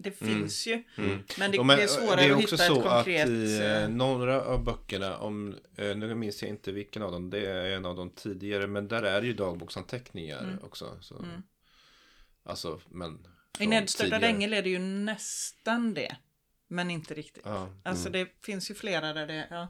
det 0.00 0.10
finns 0.10 0.66
ju. 0.66 0.82
Mm. 0.96 1.18
Men 1.38 1.50
det, 1.50 1.64
men 1.64 1.76
det 1.76 1.82
är 1.82 1.86
svårare 1.86 2.16
det 2.16 2.26
är 2.26 2.30
att 2.30 2.42
också 2.42 2.54
hitta 2.54 2.66
så 2.66 2.76
ett 2.78 2.84
konkret... 2.84 3.22
att 3.22 3.28
i 3.28 3.58
eh, 3.58 3.82
eh, 3.82 3.88
några 3.88 4.42
av 4.42 4.64
böckerna, 4.64 5.18
om, 5.18 5.54
eh, 5.76 5.96
nu 5.96 6.14
minns 6.14 6.42
jag 6.42 6.48
inte 6.48 6.72
vilken 6.72 7.02
av 7.02 7.12
dem, 7.12 7.30
det 7.30 7.46
är 7.46 7.70
en 7.70 7.86
av 7.86 7.96
de 7.96 8.10
tidigare, 8.10 8.66
men 8.66 8.88
där 8.88 9.02
är 9.02 9.20
det 9.20 9.26
ju 9.26 9.32
dagboksanteckningar 9.32 10.40
Mm. 10.44 10.58
också. 10.62 10.98
Så. 11.00 11.24
Alltså, 12.42 12.80
men... 12.88 13.26
I 13.60 13.86
tidigare. 13.86 14.26
ängel 14.26 14.52
är 14.52 14.62
det 14.62 14.70
ju 14.70 14.78
nästan 14.78 15.94
det. 15.94 16.16
Men 16.68 16.90
inte 16.90 17.14
riktigt. 17.14 17.42
Ja. 17.46 17.68
Alltså 17.82 18.10
det 18.10 18.28
finns 18.42 18.70
ju 18.70 18.74
flera 18.74 19.12
där 19.12 19.26
det, 19.26 19.46
ja. 19.50 19.68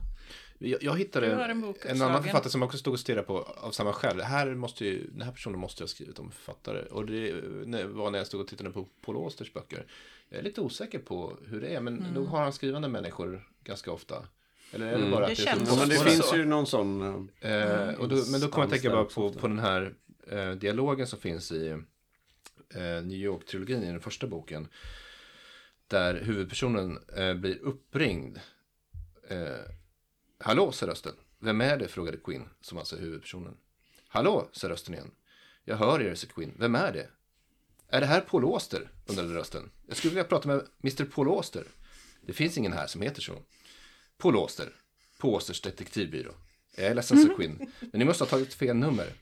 Jag, 0.61 0.83
jag 0.83 0.97
hittade 0.97 1.27
en, 1.27 1.63
en 1.85 2.01
annan 2.01 2.23
författare 2.23 2.49
som 2.49 2.63
också 2.63 2.77
stod 2.77 2.93
och 2.93 2.99
stirrade 2.99 3.23
på 3.27 3.37
av 3.41 3.71
samma 3.71 3.93
skäl. 3.93 4.17
Det 4.17 4.23
här 4.23 4.55
måste 4.55 4.85
ju, 4.85 5.07
den 5.11 5.21
här 5.21 5.31
personen 5.31 5.59
måste 5.59 5.81
jag 5.81 5.85
ha 5.87 5.89
skrivit 5.89 6.19
om 6.19 6.31
författare. 6.31 6.81
Och 6.85 7.05
det 7.05 7.33
var 7.85 8.11
när 8.11 8.17
jag 8.19 8.27
stod 8.27 8.41
och 8.41 8.47
tittade 8.47 8.69
på 8.71 8.87
Paul 9.01 9.15
Austers 9.15 9.53
böcker. 9.53 9.85
Jag 10.29 10.39
är 10.39 10.43
lite 10.43 10.61
osäker 10.61 10.99
på 10.99 11.37
hur 11.47 11.61
det 11.61 11.67
är, 11.67 11.81
men 11.81 11.99
Mm. 11.99 12.13
nog 12.13 12.27
har 12.27 12.41
han 12.43 12.53
skrivande 12.53 12.87
människor 12.87 13.47
ganska 13.63 13.91
ofta. 13.91 14.27
Eller 14.71 14.85
är 14.87 14.91
det 14.91 14.97
Mm. 14.97 15.11
bara 15.11 15.19
Det 15.25 15.31
att 15.31 15.37
det, 15.37 15.43
känns 15.43 15.69
så 15.69 15.75
men 15.75 15.89
det 15.89 15.95
så. 15.95 16.03
finns 16.03 16.33
ju 16.33 16.45
någon 16.45 16.67
sån... 16.67 17.01
eh, 17.41 17.51
Eh, 17.51 17.93
och 17.93 18.09
då, 18.09 18.15
men 18.31 18.41
då 18.41 18.47
kommer 18.47 18.63
jag 18.65 18.71
tänka 18.71 18.89
bara 18.89 19.03
på, 19.05 19.33
på 19.33 19.47
den 19.47 19.59
här 19.59 19.93
eh, 20.31 20.51
dialogen 20.51 21.07
som 21.07 21.19
finns 21.19 21.51
i 21.51 21.69
eh, 21.69 22.81
New 23.03 23.17
York-trilogin 23.17 23.83
i 23.83 23.85
den 23.91 23.99
första 24.01 24.27
boken. 24.27 24.67
Där 25.87 26.21
huvudpersonen 26.21 26.99
eh, 27.17 27.33
blir 27.33 27.57
uppringd. 27.61 28.39
Hallå, 30.41 30.71
sa 30.71 30.87
rösten. 30.87 31.13
Vem 31.39 31.61
är 31.61 31.77
det? 31.77 31.87
frågade 31.87 32.17
Quinn, 32.17 32.49
som 32.61 32.77
alltså 32.77 32.95
är 32.95 32.99
huvudpersonen. 32.99 33.57
Hallå, 34.07 34.49
sa 34.51 34.69
rösten 34.69 34.93
igen. 34.93 35.11
Jag 35.63 35.77
hör 35.77 36.01
er, 36.01 36.15
sa 36.15 36.27
Quinn. 36.27 36.53
Vem 36.59 36.75
är 36.75 36.93
det? 36.93 37.09
Är 37.89 38.01
det 38.01 38.07
här 38.07 38.21
Paul 38.21 38.43
Auster? 38.43 38.91
undrade 39.05 39.33
rösten. 39.33 39.71
Jag 39.87 39.97
skulle 39.97 40.09
vilja 40.09 40.23
prata 40.23 40.47
med 40.47 40.67
Mr 40.83 41.05
Paul 41.05 41.27
Auster. 41.27 41.63
Det 42.21 42.33
finns 42.33 42.57
ingen 42.57 42.73
här 42.73 42.87
som 42.87 43.01
heter 43.01 43.21
så. 43.21 43.43
Paul 44.17 44.35
Auster. 44.35 44.75
På 45.17 45.33
Austers 45.35 45.61
detektivbyrå. 45.61 46.31
Jag 46.75 46.85
är 46.85 46.95
ledsen, 46.95 47.27
sa 47.27 47.35
Quinn. 47.35 47.71
Men 47.79 47.99
ni 47.99 48.05
måste 48.05 48.23
ha 48.23 48.29
tagit 48.29 48.53
fel 48.53 48.75
nummer. 48.75 49.13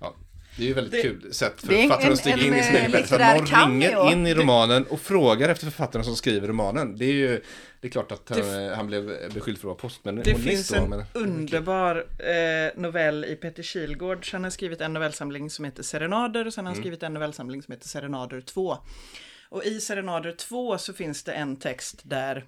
Ja, 0.00 0.14
det 0.58 0.64
är 0.64 0.68
ju 0.68 0.74
väldigt 0.74 0.92
Det- 0.92 1.02
kul 1.02 1.34
sätt 1.34 1.60
för 1.60 1.66
författaren 1.66 2.12
att 2.12 2.18
stiga 2.18 2.36
in 2.36 2.54
i 2.54 2.62
sin 2.62 2.76
en 2.76 2.80
egen 2.80 2.90
berättelse. 2.92 3.38
Någon 3.58 3.70
ringer 3.70 4.12
in 4.12 4.26
i 4.26 4.34
romanen 4.34 4.84
och 4.84 5.00
frågar 5.00 5.48
efter 5.48 5.64
författaren 5.64 6.04
som 6.04 6.16
skriver 6.16 6.48
romanen. 6.48 6.96
Det 6.96 7.04
är 7.04 7.12
ju, 7.12 7.40
det 7.80 7.88
är 7.88 7.90
klart 7.90 8.12
att 8.12 8.28
han, 8.28 8.68
han 8.68 8.86
blev 8.86 9.06
beskylld 9.34 9.58
för 9.58 9.62
att 9.62 9.64
vara 9.64 9.74
postman. 9.74 10.16
Det 10.16 10.34
finns 10.34 10.72
en 10.72 11.04
underbar 11.12 12.06
eh, 12.18 12.80
novell 12.80 13.24
i 13.24 13.36
Peter 13.36 13.62
Kilgård. 13.62 14.26
Han 14.32 14.44
har 14.44 14.50
skrivit 14.50 14.80
en 14.80 14.92
novellsamling 14.92 15.50
som 15.50 15.64
heter 15.64 15.82
Serenader 15.82 16.46
och 16.46 16.54
sen 16.54 16.66
har 16.66 16.72
han 16.72 16.82
skrivit 16.82 17.02
en 17.02 17.14
novellsamling 17.14 17.62
som 17.62 17.72
heter 17.72 17.88
Serenader 17.88 18.40
2. 18.40 18.78
Och 19.50 19.64
i 19.64 19.80
Serenader 19.80 20.32
2 20.32 20.78
så 20.78 20.92
finns 20.92 21.22
det 21.24 21.32
en 21.32 21.56
text 21.56 22.00
där 22.02 22.44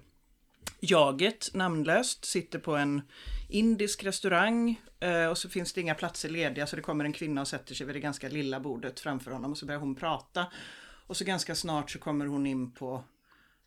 jaget, 0.79 1.49
namnlöst, 1.53 2.25
sitter 2.25 2.59
på 2.59 2.75
en 2.75 3.01
indisk 3.49 4.03
restaurang 4.03 4.81
eh, 4.99 5.25
och 5.25 5.37
så 5.37 5.49
finns 5.49 5.73
det 5.73 5.81
inga 5.81 5.95
platser 5.95 6.29
lediga 6.29 6.67
så 6.67 6.75
det 6.75 6.81
kommer 6.81 7.05
en 7.05 7.13
kvinna 7.13 7.41
och 7.41 7.47
sätter 7.47 7.75
sig 7.75 7.85
vid 7.85 7.95
det 7.95 7.99
ganska 7.99 8.29
lilla 8.29 8.59
bordet 8.59 8.99
framför 8.99 9.31
honom 9.31 9.51
och 9.51 9.57
så 9.57 9.65
börjar 9.65 9.79
hon 9.79 9.95
prata. 9.95 10.45
Och 11.07 11.17
så 11.17 11.25
ganska 11.25 11.55
snart 11.55 11.91
så 11.91 11.99
kommer 11.99 12.25
hon 12.25 12.47
in 12.47 12.71
på 12.71 13.03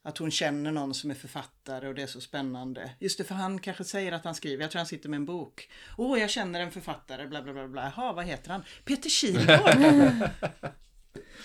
att 0.02 0.18
hon 0.18 0.30
känner 0.30 0.72
någon 0.72 0.94
som 0.94 1.10
är 1.10 1.14
författare 1.14 1.88
och 1.88 1.94
det 1.94 2.02
är 2.02 2.06
så 2.06 2.20
spännande. 2.20 2.90
Just 2.98 3.18
det, 3.18 3.24
för 3.24 3.34
han 3.34 3.58
kanske 3.58 3.84
säger 3.84 4.12
att 4.12 4.24
han 4.24 4.34
skriver, 4.34 4.62
jag 4.62 4.70
tror 4.70 4.78
han 4.78 4.86
sitter 4.86 5.08
med 5.08 5.16
en 5.16 5.26
bok. 5.26 5.68
Åh, 5.98 6.20
jag 6.20 6.30
känner 6.30 6.60
en 6.60 6.70
författare, 6.70 7.26
bla 7.26 7.42
bla 7.42 7.52
bla 7.52 7.68
bla. 7.68 7.92
Jaha, 7.96 8.12
vad 8.12 8.24
heter 8.24 8.50
han? 8.50 8.62
Peter 8.84 9.10
Kilgård! 9.10 10.30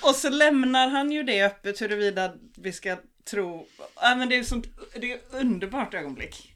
och 0.03 0.15
så 0.15 0.29
lämnar 0.29 0.87
han 0.87 1.11
ju 1.11 1.23
det 1.23 1.45
öppet 1.45 1.81
huruvida 1.81 2.33
vi 2.57 2.73
ska 2.73 2.97
tro... 3.31 3.67
Ja, 3.95 4.15
men 4.15 4.29
det 4.29 4.35
är 4.35 4.43
sånt, 4.43 4.67
det 4.95 5.11
är 5.11 5.15
ett 5.15 5.33
underbart 5.33 5.93
ögonblick. 5.93 6.55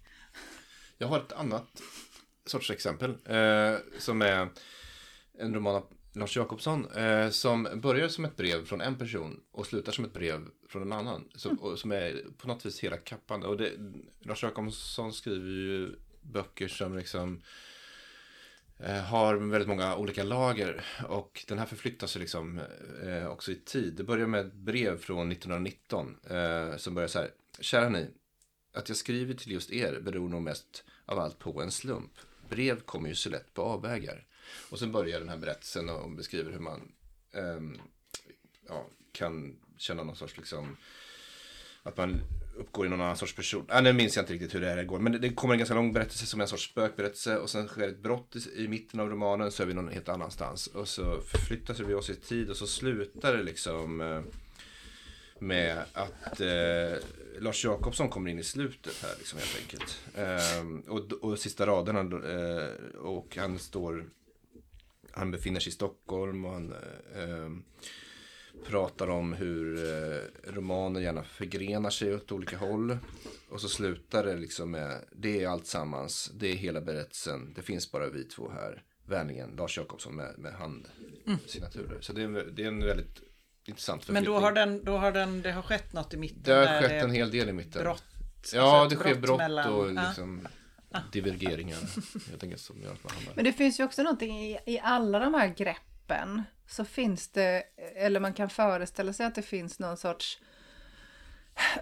Jag 0.98 1.08
har 1.08 1.20
ett 1.20 1.32
annat 1.32 1.82
sorts 2.46 2.72
exempel. 2.72 3.10
Eh, 3.26 3.76
som 4.00 4.22
är 4.22 4.50
en 5.40 5.54
roman 5.54 5.76
av 5.76 5.88
Lars 6.14 6.38
Jakobsson. 6.38 6.92
Eh, 6.92 7.30
som 7.30 7.68
börjar 7.76 8.08
som 8.08 8.26
ett 8.26 8.38
brev 8.38 8.66
från 8.66 8.82
en 8.82 8.98
person 8.98 9.40
och 9.52 9.66
slutar 9.66 9.92
som 9.92 10.06
ett 10.06 10.14
brev 10.14 10.48
från 10.70 10.82
en 10.82 10.92
annan. 10.92 11.30
Så, 11.36 11.56
och, 11.56 11.80
som 11.80 11.92
är 11.92 12.24
på 12.38 12.48
något 12.48 12.66
vis 12.66 12.80
hela 12.80 12.98
kappan. 12.98 13.44
Och 13.44 13.58
det, 13.58 13.72
Lars 14.20 14.44
Jakobsson 14.44 15.14
skriver 15.14 15.50
ju 15.50 15.96
böcker 16.22 16.68
som 16.68 16.98
liksom 16.98 17.42
Eh, 18.80 19.02
har 19.02 19.36
väldigt 19.36 19.68
många 19.68 19.96
olika 19.96 20.24
lager 20.24 20.86
och 21.08 21.46
den 21.48 21.60
här 21.60 21.66
förflyttar 21.66 22.08
sig 22.08 22.22
liksom 22.22 22.60
eh, 23.04 23.28
också 23.28 23.52
i 23.52 23.56
tid. 23.56 23.94
Det 23.94 24.04
börjar 24.04 24.28
med 24.28 24.46
ett 24.46 24.54
brev 24.54 24.98
från 24.98 25.32
1919 25.32 26.18
eh, 26.30 26.78
som 26.78 26.96
börjar 26.96 27.08
så 27.08 27.20
här. 27.20 27.32
Kära 27.60 27.90
ni, 27.90 28.10
att 28.74 28.90
jag 28.90 28.98
skriver 28.98 29.34
till 29.34 29.52
just 29.52 29.72
er 29.72 30.00
beror 30.00 30.30
nog 30.30 30.42
mest 30.42 30.84
av 31.06 31.20
allt 31.20 31.40
på 31.40 31.62
en 31.62 31.72
slump. 31.72 32.12
Brev 32.50 32.80
kommer 32.80 33.10
ju 33.10 33.16
så 33.16 33.30
lätt 33.30 33.54
på 33.54 33.62
avvägar. 33.62 34.26
Och 34.70 34.80
sen 34.80 34.92
börjar 34.92 35.20
den 35.20 35.30
här 35.30 35.38
berättelsen 35.38 35.90
och 35.90 36.12
beskriver 36.12 36.52
hur 36.52 36.60
man 36.60 36.92
eh, 37.32 37.60
ja, 38.68 38.88
kan 39.12 39.60
känna 39.78 40.04
någon 40.04 40.16
sorts 40.16 40.38
liksom 40.38 40.78
att 41.84 41.98
man 41.98 42.22
uppgår 42.56 42.86
i 42.86 42.90
någon 42.90 43.02
annan 43.02 43.18
sorts 43.18 43.36
person. 43.36 43.66
Ah, 43.70 43.82
nu 43.82 43.94
minns 43.94 44.16
jag 44.16 44.24
inte 44.24 44.34
riktigt 44.34 44.56
hur 44.56 44.62
det 44.62 44.70
här 44.70 44.84
går. 44.84 45.00
Men 45.00 45.12
det, 45.12 45.20
det 45.20 45.30
kommer 45.30 45.54
en 45.54 45.58
ganska 45.58 45.76
lång 45.76 45.94
berättelse 45.94 46.26
som 46.26 46.40
är 46.40 46.44
en 46.44 46.48
sorts 46.48 46.70
spökberättelse. 46.70 47.38
Och 47.38 47.50
sen 47.50 47.68
sker 47.68 47.88
ett 47.88 48.04
brott 48.04 48.36
i, 48.36 48.64
i 48.64 48.68
mitten 48.68 49.00
av 49.00 49.10
romanen 49.10 49.52
så 49.52 49.64
är 49.64 49.68
vi 49.68 49.74
någon 49.74 49.90
helt 49.90 50.10
annanstans. 50.10 50.68
Och 50.68 50.88
så 50.88 51.22
förflyttas 51.22 51.80
vi 51.80 51.94
oss 51.94 52.10
i 52.10 52.16
tid 52.16 52.50
och 52.50 52.58
så 52.58 52.68
slutar 52.68 53.38
det 53.38 53.44
liksom 53.44 54.02
eh, 54.02 54.22
med 55.40 55.78
att 55.94 56.42
eh, 56.42 56.98
Lars 57.40 57.66
Jakobsson 57.66 58.10
kommer 58.10 58.32
in 58.32 58.40
i 58.40 58.44
slutet 58.44 59.04
här 59.04 59.16
liksom 59.18 59.40
helt 59.40 59.60
enkelt. 59.62 60.02
Eh, 60.16 60.92
och, 60.92 61.12
och 61.12 61.40
sista 61.40 61.66
raderna 61.66 62.00
eh, 62.00 62.96
och 62.96 63.38
han 63.38 63.60
står 63.60 64.06
han 65.16 65.32
befinner 65.32 65.60
sig 65.60 65.70
i 65.70 65.74
Stockholm 65.74 66.46
och 66.46 66.52
han 66.52 66.74
eh, 67.16 67.50
pratar 68.68 69.10
om 69.10 69.34
hur 69.34 69.78
eh, 69.78 70.52
romanen 70.54 71.02
gärna 71.04 71.24
förgrenar 71.24 71.90
sig 71.90 72.16
åt 72.16 72.32
olika 72.32 72.58
håll. 72.58 72.98
Och 73.50 73.62
så 73.62 73.70
slutar 73.70 74.24
det 74.24 74.36
liksom 74.38 74.72
med, 74.72 75.02
det 75.12 75.44
är 75.44 75.48
allt 75.48 75.68
sammans, 75.68 76.32
det 76.34 76.48
är 76.52 76.56
hela 76.56 76.82
berättelsen, 76.82 77.54
det 77.56 77.62
finns 77.62 77.92
bara 77.92 78.10
vi 78.10 78.24
två 78.24 78.50
här. 78.52 78.84
Vänligen 79.06 79.56
Lars 79.58 79.78
Jakobsson 79.78 80.16
med, 80.16 80.36
med 80.38 80.54
handsignaturer. 80.54 82.02
Så 82.02 82.14
det 82.14 82.22
är, 82.22 82.26
en- 82.26 82.56
det 82.56 82.64
är 82.64 82.68
en 82.68 82.86
väldigt 82.86 83.22
intressant 83.66 84.08
Men 84.08 84.24
då 84.24 84.40
förflyttning. 84.40 84.44
har, 84.44 84.52
den, 84.52 84.84
då 84.84 84.98
har 84.98 85.12
den, 85.12 85.42
det 85.42 85.52
har 85.52 85.62
skett 85.62 85.94
något 85.94 86.14
i 86.14 86.18
mitten. 86.18 86.42
Det 86.44 86.54
har 86.54 86.62
där 86.66 86.82
skett 86.82 86.90
det 86.90 87.00
en 87.00 87.12
hel 87.12 87.32
del 87.32 87.50
i 87.50 87.54
mitten. 87.54 87.84
brott. 87.84 88.04
Ja, 88.54 88.82
alltså 88.82 88.96
det 88.96 89.10
ett 89.10 89.14
sker 89.14 89.22
brott 89.22 89.38
mellan- 89.38 89.74
och 89.74 89.88
liksom 89.94 90.48
divergeringar. 91.12 91.80
Helt 92.30 92.44
enkelt 92.44 92.62
som 92.62 92.82
gör 92.82 92.92
att 92.94 93.04
man 93.04 93.14
hamnar. 93.14 93.34
Men 93.36 93.46
det 93.46 93.54
finns 93.54 93.80
ju 93.80 93.84
också 93.84 94.04
någonting 94.04 94.40
i, 94.44 94.60
i 94.66 94.80
alla 94.80 95.20
de 95.20 95.34
här 95.34 95.48
greppen. 95.48 95.84
Så 96.68 96.86
finns 96.86 97.28
det, 97.28 97.64
eller 97.96 98.20
man 98.20 98.34
kan 98.34 98.50
föreställa 98.50 99.14
sig 99.14 99.26
att 99.26 99.36
det 99.36 99.42
finns 99.42 99.80
någon 99.80 99.98
sorts 99.98 100.40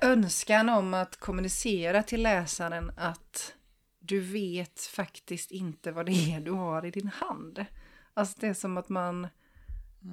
önskan 0.02 0.70
om 0.70 0.94
att 0.94 1.18
kommunicera 1.18 2.04
till 2.04 2.24
läsaren 2.24 2.92
att 2.98 3.54
du 4.00 4.20
vet 4.20 4.82
faktiskt 4.82 5.52
inte 5.52 5.92
vad 5.92 6.06
det 6.06 6.34
är 6.34 6.40
du 6.40 6.52
har 6.52 6.86
i 6.86 6.92
din 6.92 7.08
hand. 7.08 7.66
Alltså 8.14 8.38
det 8.40 8.48
är 8.48 8.54
som 8.54 8.78
att 8.78 8.90
man, 8.90 9.28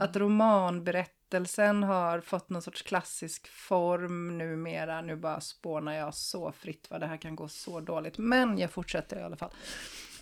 att 0.00 0.16
romanberättelsen 0.16 1.82
har 1.82 2.20
fått 2.20 2.48
någon 2.48 2.62
sorts 2.62 2.82
klassisk 2.82 3.48
form 3.48 4.38
numera. 4.38 5.00
Nu 5.00 5.16
bara 5.16 5.40
spånar 5.40 5.92
jag 5.92 6.14
så 6.14 6.52
fritt 6.52 6.86
vad 6.90 7.00
det 7.00 7.06
här 7.06 7.16
kan 7.16 7.36
gå 7.36 7.48
så 7.48 7.80
dåligt. 7.80 8.18
Men 8.18 8.58
jag 8.58 8.70
fortsätter 8.70 9.20
i 9.20 9.22
alla 9.22 9.36
fall. 9.36 9.50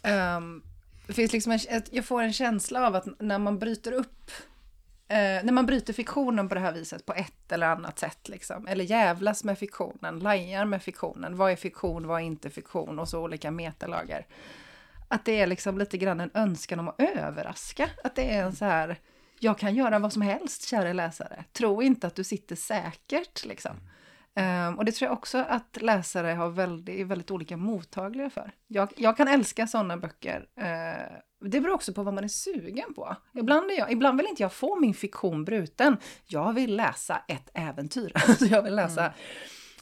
Ehm, 0.02 0.62
det 1.06 1.12
finns 1.12 1.32
liksom 1.32 1.52
en, 1.52 1.82
jag 1.90 2.04
får 2.04 2.22
en 2.22 2.32
känsla 2.32 2.86
av 2.86 2.94
att 2.94 3.06
när 3.20 3.38
man 3.38 3.58
bryter 3.58 3.92
upp 3.92 4.30
eh, 5.08 5.44
när 5.44 5.52
man 5.52 5.66
bryter 5.66 5.92
fiktionen 5.92 6.48
på 6.48 6.54
det 6.54 6.60
här 6.60 6.72
viset 6.72 7.06
på 7.06 7.12
ett 7.12 7.52
eller 7.52 7.66
annat 7.66 7.98
sätt 7.98 8.28
liksom, 8.28 8.66
eller 8.66 8.84
jävlas 8.84 9.44
med 9.44 9.58
fiktionen, 9.58 10.18
lajar 10.18 10.64
med 10.64 10.82
fiktionen, 10.82 11.36
vad 11.36 11.52
är 11.52 11.56
fiktion, 11.56 12.06
vad 12.06 12.20
är 12.20 12.24
inte 12.24 12.50
fiktion 12.50 12.98
och 12.98 13.08
så 13.08 13.22
olika 13.22 13.50
metalager. 13.50 14.26
Att 15.08 15.24
det 15.24 15.40
är 15.40 15.46
liksom 15.46 15.78
lite 15.78 15.98
grann 15.98 16.20
en 16.20 16.30
önskan 16.34 16.80
om 16.80 16.88
att 16.88 17.00
överraska, 17.00 17.90
att 18.04 18.14
det 18.14 18.34
är 18.34 18.42
en 18.42 18.56
så 18.56 18.64
här, 18.64 18.98
jag 19.38 19.58
kan 19.58 19.74
göra 19.74 19.98
vad 19.98 20.12
som 20.12 20.22
helst, 20.22 20.68
kära 20.68 20.92
läsare. 20.92 21.44
Tro 21.52 21.82
inte 21.82 22.06
att 22.06 22.14
du 22.14 22.24
sitter 22.24 22.56
säkert, 22.56 23.44
liksom. 23.44 23.76
Um, 24.40 24.78
och 24.78 24.84
det 24.84 24.92
tror 24.92 25.06
jag 25.06 25.18
också 25.18 25.38
att 25.38 25.82
läsare 25.82 26.28
har 26.28 26.48
väldigt, 26.48 27.00
är 27.00 27.04
väldigt 27.04 27.30
olika 27.30 27.56
mottagliga 27.56 28.30
för. 28.30 28.52
Jag, 28.66 28.92
jag 28.96 29.16
kan 29.16 29.28
älska 29.28 29.66
sådana 29.66 29.96
böcker. 29.96 30.46
Uh, 30.58 31.16
det 31.40 31.60
beror 31.60 31.74
också 31.74 31.92
på 31.92 32.02
vad 32.02 32.14
man 32.14 32.24
är 32.24 32.28
sugen 32.28 32.94
på. 32.94 33.16
Ibland, 33.34 33.70
är 33.70 33.78
jag, 33.78 33.92
ibland 33.92 34.16
vill 34.16 34.26
inte 34.26 34.42
jag 34.42 34.52
få 34.52 34.80
min 34.80 34.94
fiktion 34.94 35.44
bruten. 35.44 35.96
Jag 36.26 36.52
vill 36.52 36.76
läsa 36.76 37.22
ett 37.28 37.50
äventyr. 37.54 38.12
Alltså 38.14 38.44
jag 38.50 38.62
vill 38.62 38.74
läsa 38.74 39.00
mm 39.00 39.12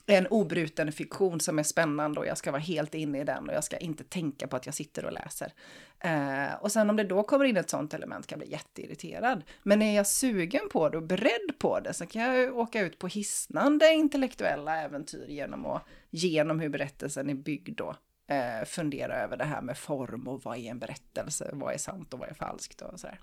en 0.06 0.26
obruten 0.26 0.92
fiktion 0.92 1.40
som 1.40 1.58
är 1.58 1.62
spännande 1.62 2.20
och 2.20 2.26
jag 2.26 2.38
ska 2.38 2.50
vara 2.50 2.62
helt 2.62 2.94
inne 2.94 3.20
i 3.20 3.24
den 3.24 3.48
och 3.48 3.54
jag 3.54 3.64
ska 3.64 3.76
inte 3.76 4.04
tänka 4.04 4.46
på 4.46 4.56
att 4.56 4.66
jag 4.66 4.74
sitter 4.74 5.04
och 5.04 5.12
läser. 5.12 5.52
Eh, 6.00 6.54
och 6.60 6.72
sen 6.72 6.90
om 6.90 6.96
det 6.96 7.04
då 7.04 7.22
kommer 7.22 7.44
in 7.44 7.56
ett 7.56 7.70
sånt 7.70 7.94
element 7.94 8.26
kan 8.26 8.38
jag 8.38 8.46
bli 8.46 8.52
jätteirriterad. 8.52 9.44
Men 9.62 9.82
är 9.82 9.96
jag 9.96 10.06
sugen 10.06 10.68
på 10.72 10.88
det 10.88 10.96
och 10.96 11.02
beredd 11.02 11.58
på 11.58 11.80
det 11.80 11.94
så 11.94 12.06
kan 12.06 12.22
jag 12.22 12.58
åka 12.58 12.80
ut 12.80 12.98
på 12.98 13.06
hisnande 13.06 13.92
intellektuella 13.92 14.82
äventyr 14.82 15.26
genom, 15.28 15.66
att, 15.66 15.82
genom 16.10 16.60
hur 16.60 16.68
berättelsen 16.68 17.30
är 17.30 17.34
byggd 17.34 17.76
då. 17.76 17.96
Eh, 18.28 18.64
fundera 18.66 19.14
över 19.14 19.36
det 19.36 19.44
här 19.44 19.62
med 19.62 19.78
form 19.78 20.28
och 20.28 20.42
vad 20.44 20.56
är 20.56 20.70
en 20.70 20.78
berättelse, 20.78 21.50
vad 21.52 21.74
är 21.74 21.78
sant 21.78 22.14
och 22.14 22.18
vad 22.18 22.28
är 22.28 22.34
falskt 22.34 22.80
och 22.80 23.00
sådär. 23.00 23.20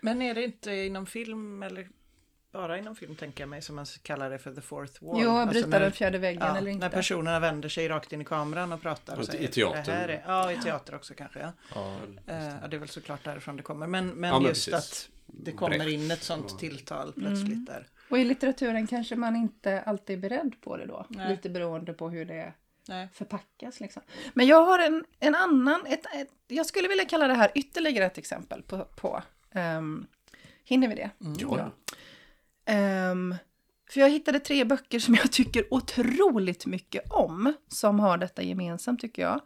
Men 0.00 0.22
är 0.22 0.34
det 0.34 0.44
inte 0.44 0.72
inom 0.72 1.06
film 1.06 1.62
eller 1.62 1.88
bara 2.52 2.78
inom 2.78 2.96
film 2.96 3.16
tänker 3.16 3.42
jag 3.42 3.48
mig 3.48 3.62
som 3.62 3.76
man 3.76 3.86
kallar 4.02 4.30
det 4.30 4.38
för 4.38 4.54
the 4.54 4.60
fourth 4.60 5.04
wall. 5.04 5.20
Jo, 5.22 5.30
Alltså 5.30 5.52
bryta 5.52 5.68
när- 5.68 5.80
den 5.80 5.92
fjärde 5.92 6.18
väggen 6.18 6.42
Ja, 6.46 6.56
eller 6.56 6.70
inte. 6.70 6.86
när 6.88 6.94
personerna 6.94 7.40
vänder 7.40 7.68
sig 7.68 7.88
rakt 7.88 8.12
in 8.12 8.20
i 8.20 8.24
kameran 8.24 8.72
och 8.72 8.82
pratar. 8.82 9.16
Och 9.16 9.22
i 9.22 9.26
säger. 9.26 9.84
Det 9.84 9.92
här 9.92 10.08
är, 10.08 10.22
ja, 10.26 10.52
i 10.52 10.56
teater 10.56 10.94
också 10.94 11.14
kanske. 11.14 11.38
Ja. 11.40 11.52
Ja. 11.74 11.96
Eh, 12.26 12.44
ja, 12.62 12.68
det 12.68 12.76
är 12.76 12.78
väl 12.80 12.88
såklart 12.88 13.24
därifrån 13.24 13.56
det 13.56 13.62
kommer. 13.62 13.86
Men, 13.86 14.08
men, 14.08 14.30
Ja, 14.30 14.38
men 14.40 14.48
just 14.48 14.70
precis. 14.70 15.08
att 15.08 15.08
det 15.26 15.52
kommer 15.52 15.88
in 15.88 16.10
ett 16.10 16.22
sånt 16.22 16.58
tilltal 16.58 17.12
plötsligt 17.12 17.46
Mm. 17.52 17.64
där. 17.64 17.86
Och 18.10 18.18
i 18.18 18.24
litteraturen 18.24 18.86
kanske 18.86 19.16
man 19.16 19.36
inte 19.36 19.82
alltid 19.82 20.16
är 20.24 20.28
beredd 20.28 20.54
på 20.60 20.76
det 20.76 20.86
då. 20.86 21.06
Nej. 21.08 21.28
Lite 21.30 21.50
beroende 21.50 21.92
på 21.92 22.08
hur 22.10 22.24
det 22.24 22.52
Nej. 22.88 23.08
förpackas 23.12 23.80
liksom. 23.80 24.02
Men 24.34 24.46
jag 24.46 24.64
har 24.64 24.78
en, 24.78 25.04
en 25.20 25.34
annan, 25.34 25.86
ett, 25.86 26.06
ett, 26.14 26.28
jag 26.46 26.66
skulle 26.66 26.88
vilja 26.88 27.04
kalla 27.04 27.28
det 27.28 27.34
här 27.34 27.50
ytterligare 27.54 28.06
ett 28.06 28.18
exempel 28.18 28.62
på, 28.62 28.84
på 28.84 29.22
um, 29.54 30.06
hinner 30.64 30.88
vi 30.88 30.94
det? 30.94 31.10
Ja. 31.38 31.70
Ehm, 32.70 33.34
för 33.90 34.00
jag 34.00 34.10
hittade 34.10 34.40
tre 34.40 34.64
böcker 34.64 34.98
som 34.98 35.14
jag 35.14 35.32
tycker 35.32 35.74
otroligt 35.74 36.66
mycket 36.66 37.10
om, 37.10 37.52
som 37.68 38.00
har 38.00 38.18
detta 38.18 38.42
gemensamt 38.42 39.00
tycker 39.00 39.22
jag. 39.22 39.40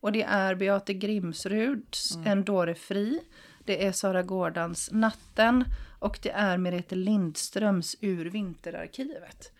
Och 0.00 0.12
det 0.12 0.22
är 0.22 0.54
Beate 0.54 0.94
Grimsruds 0.94 2.16
En 2.24 2.44
dåre 2.44 2.74
fri, 2.74 3.20
det 3.64 3.86
är 3.86 3.92
Sara 3.92 4.22
Gårdans 4.22 4.88
Natten 4.92 5.64
och 5.98 6.18
det 6.22 6.30
är 6.30 6.58
Merete 6.58 6.94
Lindströms 6.94 7.96
Ur 8.00 8.24
vinterarkivet. 8.24 9.52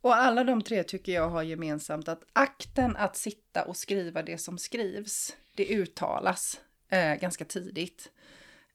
Och 0.00 0.16
alla 0.16 0.44
de 0.44 0.62
tre 0.62 0.82
tycker 0.82 1.12
jag 1.12 1.28
har 1.28 1.42
gemensamt 1.42 2.08
att 2.08 2.22
akten 2.32 2.96
att 2.96 3.16
sitta 3.16 3.64
och 3.64 3.76
skriva 3.76 4.22
det 4.22 4.38
som 4.38 4.58
skrivs, 4.58 5.36
det 5.54 5.66
uttalas 5.66 6.60
eh, 6.88 7.14
ganska 7.14 7.44
tidigt. 7.44 8.10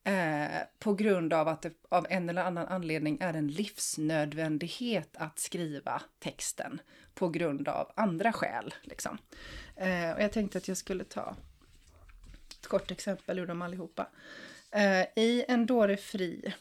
Eh, 0.07 0.61
på 0.79 0.93
grund 0.93 1.33
av 1.33 1.47
att 1.47 1.61
det 1.61 1.73
av 1.89 2.07
en 2.09 2.29
eller 2.29 2.43
annan 2.43 2.67
anledning 2.67 3.17
är 3.21 3.33
en 3.33 3.47
livsnödvändighet 3.47 5.09
att 5.17 5.39
skriva 5.39 6.01
texten 6.19 6.81
på 7.13 7.29
grund 7.29 7.67
av 7.67 7.91
andra 7.95 8.33
skäl. 8.33 8.73
Liksom. 8.83 9.17
Eh, 9.75 10.11
och 10.11 10.21
jag 10.21 10.31
tänkte 10.31 10.57
att 10.57 10.67
jag 10.67 10.77
skulle 10.77 11.03
ta 11.03 11.35
ett 12.59 12.67
kort 12.67 12.91
exempel 12.91 13.39
ur 13.39 13.47
dem 13.47 13.61
allihopa. 13.61 14.07
Eh, 14.71 15.01
I 15.15 15.45
En 15.47 15.65
dåre 15.65 15.97
fri 15.97 16.53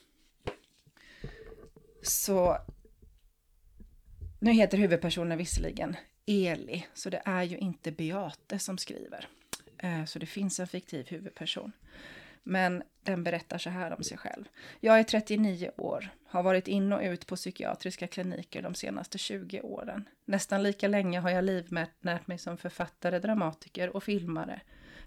så 2.03 2.59
nu 4.41 4.53
heter 4.53 4.79
huvudpersonen 4.79 5.39
visserligen 5.39 5.97
Eli, 6.27 6.87
så 6.95 7.11
det 7.11 7.23
är 7.25 7.43
ju 7.43 7.59
inte 7.59 7.93
Beate 7.93 8.59
som 8.59 8.79
skriver. 8.79 9.29
Eh, 9.79 10.05
Så 10.05 10.19
det 10.19 10.27
finns 10.27 10.61
en 10.61 10.67
fiktiv 10.67 11.07
huvudperson. 11.09 11.73
Men 12.45 12.83
den 13.03 13.25
berättar 13.25 13.59
så 13.59 13.71
här 13.71 13.93
om 13.93 14.03
sig 14.03 14.19
själv. 14.19 14.45
Jag 14.81 14.99
är 14.99 15.03
39 15.03 15.71
år, 15.77 16.09
har 16.27 16.43
varit 16.43 16.69
in 16.69 16.93
och 16.93 17.03
ut 17.03 17.27
på 17.27 17.37
psykiatriska 17.37 18.07
kliniker 18.07 18.63
de 18.63 18.75
senaste 18.75 19.19
20 19.19 19.61
åren. 19.61 20.09
Nästan 20.25 20.63
lika 20.63 20.89
länge 20.89 21.21
har 21.21 21.31
jag 21.31 21.45
livnärt 21.45 22.27
mig 22.27 22.39
som 22.39 22.57
författare, 22.57 23.19
dramatiker 23.19 23.97
och 23.97 24.03
filmare. 24.03 24.61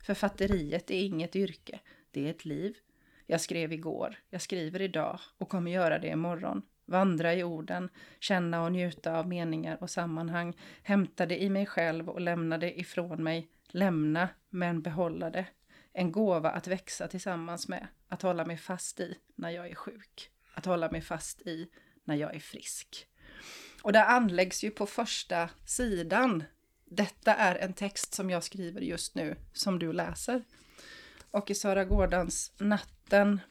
Författeriet 0.06 0.92
är 0.92 1.02
inget 1.02 1.36
yrke, 1.36 1.80
det 2.12 2.26
är 2.26 2.30
ett 2.30 2.46
liv. 2.46 2.78
Jag 3.26 3.42
skrev 3.42 3.74
igår, 3.74 4.16
jag 4.30 4.42
skriver 4.42 4.82
idag 4.82 5.20
och 5.38 5.50
kommer 5.50 5.72
göra 5.72 6.00
det 6.00 6.08
imorgon. 6.08 6.62
Vandra 6.86 7.34
i 7.34 7.44
orden, 7.44 7.90
känna 8.20 8.64
och 8.64 8.72
njuta 8.72 9.18
av 9.18 9.28
meningar 9.28 9.78
och 9.82 9.90
sammanhang, 9.90 10.58
hämta 10.84 11.26
det 11.26 11.44
i 11.44 11.50
mig 11.50 11.66
själv 11.66 12.10
och 12.10 12.22
lämna 12.22 12.58
det 12.58 12.80
ifrån 12.80 13.24
mig, 13.24 13.48
lämna 13.68 14.30
men 14.50 14.82
behålla 14.82 15.30
det. 15.30 15.46
En 15.98 16.12
gåva 16.12 16.50
att 16.52 16.68
växa 16.68 17.08
tillsammans 17.08 17.68
med, 17.68 17.88
att 18.08 18.22
hålla 18.22 18.46
mig 18.46 18.58
fast 18.58 19.00
i 19.00 19.18
när 19.36 19.50
jag 19.50 19.70
är 19.70 19.76
sjuk, 19.76 20.32
att 20.54 20.66
hålla 20.66 20.92
mig 20.92 21.02
fast 21.02 21.42
i 21.42 21.70
när 22.04 22.16
jag 22.16 22.36
är 22.36 22.40
frisk. 22.40 23.08
Och 23.82 23.94
där 23.94 24.06
anläggs 24.06 24.64
ju 24.64 24.72
på 24.72 24.86
första 24.86 25.50
sidan. 25.66 26.44
Detta 26.86 27.36
är 27.36 27.56
en 27.56 27.74
text 27.74 28.14
som 28.14 28.30
jag 28.30 28.44
skriver 28.44 28.82
just 28.82 29.16
nu, 29.16 29.36
som 29.54 29.80
du 29.80 29.94
läser. 29.94 30.44
Och 31.32 31.52
i 31.52 31.56
Sara 31.56 31.86
Gårdans 31.86 32.52
Natten 32.58 33.42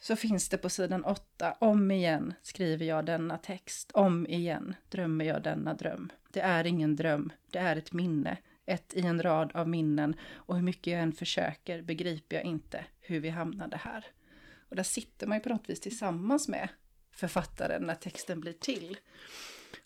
så 0.00 0.16
finns 0.16 0.48
det 0.48 0.58
på 0.58 0.68
sidan 0.68 1.04
8, 1.04 1.56
om 1.60 1.90
igen 1.90 2.34
skriver 2.42 2.86
jag 2.86 3.06
denna 3.06 3.38
text, 3.38 3.90
om 3.94 4.26
igen 4.26 4.74
drömmer 4.88 5.24
jag 5.24 5.42
denna 5.42 5.74
dröm. 5.74 6.12
Det 6.30 6.40
är 6.40 6.66
ingen 6.66 6.96
dröm, 6.96 7.32
det 7.50 7.58
är 7.58 7.76
ett 7.76 7.92
minne, 7.92 8.36
ett 8.66 8.94
i 8.94 9.00
en 9.00 9.22
rad 9.22 9.50
av 9.54 9.68
minnen 9.68 10.16
och 10.34 10.54
hur 10.56 10.62
mycket 10.62 10.92
jag 10.92 11.02
än 11.02 11.12
försöker 11.12 11.82
begriper 11.82 12.36
jag 12.36 12.44
inte 12.44 12.84
hur 13.00 13.20
vi 13.20 13.28
hamnade 13.28 13.76
här. 13.76 14.06
Och 14.68 14.76
där 14.76 14.82
sitter 14.82 15.26
man 15.26 15.36
ju 15.38 15.42
på 15.42 15.48
något 15.48 15.70
vis 15.70 15.80
tillsammans 15.80 16.48
med 16.48 16.68
författaren 17.12 17.82
när 17.82 17.94
texten 17.94 18.40
blir 18.40 18.52
till. 18.52 18.96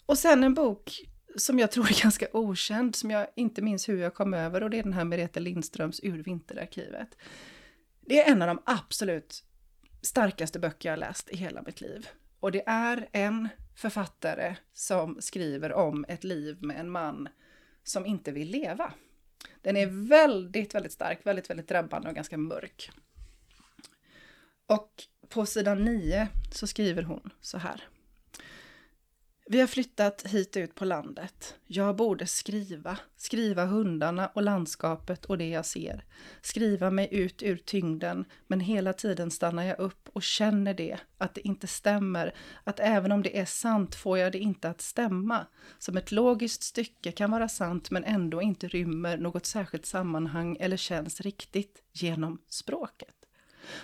Och 0.06 0.18
sen 0.18 0.44
en 0.44 0.54
bok 0.54 1.04
som 1.36 1.58
jag 1.58 1.70
tror 1.70 1.90
är 1.90 2.02
ganska 2.02 2.26
okänd, 2.32 2.96
som 2.96 3.10
jag 3.10 3.26
inte 3.36 3.62
minns 3.62 3.88
hur 3.88 3.98
jag 3.98 4.14
kom 4.14 4.34
över 4.34 4.62
och 4.62 4.70
det 4.70 4.78
är 4.78 4.82
den 4.82 4.92
här 4.92 5.04
Merete 5.04 5.40
Lindströms 5.40 6.00
Ur 6.02 6.22
vinterarkivet. 6.22 7.16
Det 8.00 8.22
är 8.22 8.32
en 8.32 8.42
av 8.42 8.48
de 8.48 8.62
absolut 8.66 9.44
starkaste 10.02 10.58
böcker 10.58 10.88
jag 10.88 10.92
har 10.92 11.00
läst 11.00 11.30
i 11.30 11.36
hela 11.36 11.62
mitt 11.62 11.80
liv. 11.80 12.08
Och 12.40 12.52
det 12.52 12.62
är 12.66 13.08
en 13.12 13.48
författare 13.74 14.56
som 14.72 15.16
skriver 15.20 15.72
om 15.72 16.04
ett 16.08 16.24
liv 16.24 16.56
med 16.60 16.80
en 16.80 16.90
man 16.90 17.28
som 17.88 18.06
inte 18.06 18.32
vill 18.32 18.50
leva. 18.50 18.92
Den 19.62 19.76
är 19.76 20.08
väldigt, 20.08 20.74
väldigt 20.74 20.92
stark, 20.92 21.26
väldigt, 21.26 21.50
väldigt 21.50 21.68
drabbande 21.68 22.08
och 22.08 22.14
ganska 22.14 22.36
mörk. 22.38 22.90
Och 24.66 25.02
på 25.28 25.46
sidan 25.46 25.84
9 25.84 26.28
så 26.50 26.66
skriver 26.66 27.02
hon 27.02 27.30
så 27.40 27.58
här. 27.58 27.88
Vi 29.50 29.60
har 29.60 29.66
flyttat 29.66 30.26
hit 30.26 30.56
ut 30.56 30.74
på 30.74 30.84
landet. 30.84 31.54
Jag 31.66 31.96
borde 31.96 32.26
skriva, 32.26 32.98
skriva 33.16 33.64
hundarna 33.64 34.30
och 34.34 34.42
landskapet 34.42 35.24
och 35.24 35.38
det 35.38 35.48
jag 35.48 35.66
ser. 35.66 36.04
Skriva 36.42 36.90
mig 36.90 37.08
ut 37.10 37.42
ur 37.42 37.56
tyngden, 37.56 38.24
men 38.46 38.60
hela 38.60 38.92
tiden 38.92 39.30
stannar 39.30 39.62
jag 39.62 39.78
upp 39.78 40.08
och 40.12 40.22
känner 40.22 40.74
det, 40.74 40.98
att 41.18 41.34
det 41.34 41.48
inte 41.48 41.66
stämmer, 41.66 42.34
att 42.64 42.80
även 42.80 43.12
om 43.12 43.22
det 43.22 43.38
är 43.38 43.44
sant 43.44 43.94
får 43.94 44.18
jag 44.18 44.32
det 44.32 44.38
inte 44.38 44.68
att 44.70 44.80
stämma. 44.80 45.46
Som 45.78 45.96
ett 45.96 46.12
logiskt 46.12 46.62
stycke 46.62 47.12
kan 47.12 47.30
vara 47.30 47.48
sant 47.48 47.90
men 47.90 48.04
ändå 48.04 48.42
inte 48.42 48.68
rymmer 48.68 49.18
något 49.18 49.46
särskilt 49.46 49.86
sammanhang 49.86 50.56
eller 50.60 50.76
känns 50.76 51.20
riktigt 51.20 51.82
genom 51.92 52.42
språket. 52.48 53.16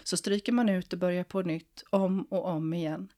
Så 0.03 0.17
stryker 0.17 0.53
man 0.53 0.69
ut 0.69 0.93
och 0.93 0.99
börjar 0.99 1.25
på 1.25 1.43
nytt, 1.43 1.85
om 1.91 2.23
och 2.23 2.47
om 2.47 2.75
igen. 2.75 3.09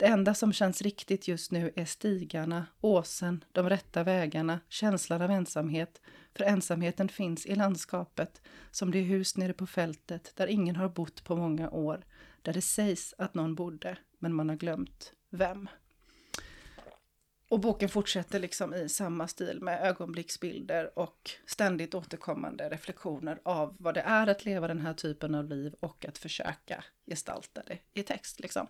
Det 0.00 0.06
enda 0.06 0.34
som 0.34 0.52
känns 0.52 0.82
riktigt 0.82 1.28
just 1.28 1.50
nu 1.50 1.72
är 1.76 1.84
stigarna, 1.84 2.66
åsen, 2.80 3.44
de 3.52 3.68
rätta 3.68 4.04
vägarna, 4.04 4.60
känslan 4.68 5.22
av 5.22 5.30
ensamhet. 5.30 6.00
För 6.34 6.44
ensamheten 6.44 7.08
finns 7.08 7.46
i 7.46 7.54
landskapet, 7.54 8.42
som 8.70 8.90
det 8.90 9.00
hus 9.00 9.36
nere 9.36 9.52
på 9.52 9.66
fältet 9.66 10.32
där 10.36 10.46
ingen 10.46 10.76
har 10.76 10.88
bott 10.88 11.24
på 11.24 11.36
många 11.36 11.70
år. 11.70 12.04
Där 12.42 12.52
det 12.52 12.60
sägs 12.60 13.14
att 13.18 13.34
någon 13.34 13.54
bodde, 13.54 13.96
men 14.18 14.34
man 14.34 14.48
har 14.48 14.56
glömt 14.56 15.12
vem. 15.30 15.68
Och 17.48 17.60
boken 17.60 17.88
fortsätter 17.88 18.38
liksom 18.38 18.74
i 18.74 18.88
samma 18.88 19.28
stil 19.28 19.58
med 19.60 19.82
ögonblicksbilder 19.82 20.98
och 20.98 21.30
ständigt 21.46 21.94
återkommande 21.94 22.68
reflektioner 22.68 23.40
av 23.42 23.76
vad 23.78 23.94
det 23.94 24.00
är 24.00 24.26
att 24.26 24.44
leva 24.44 24.68
den 24.68 24.80
här 24.80 24.94
typen 24.94 25.34
av 25.34 25.44
liv 25.44 25.74
och 25.80 26.04
att 26.04 26.18
försöka 26.18 26.84
gestalta 27.06 27.62
det 27.66 27.78
i 27.94 28.02
text. 28.02 28.40
Liksom. 28.40 28.66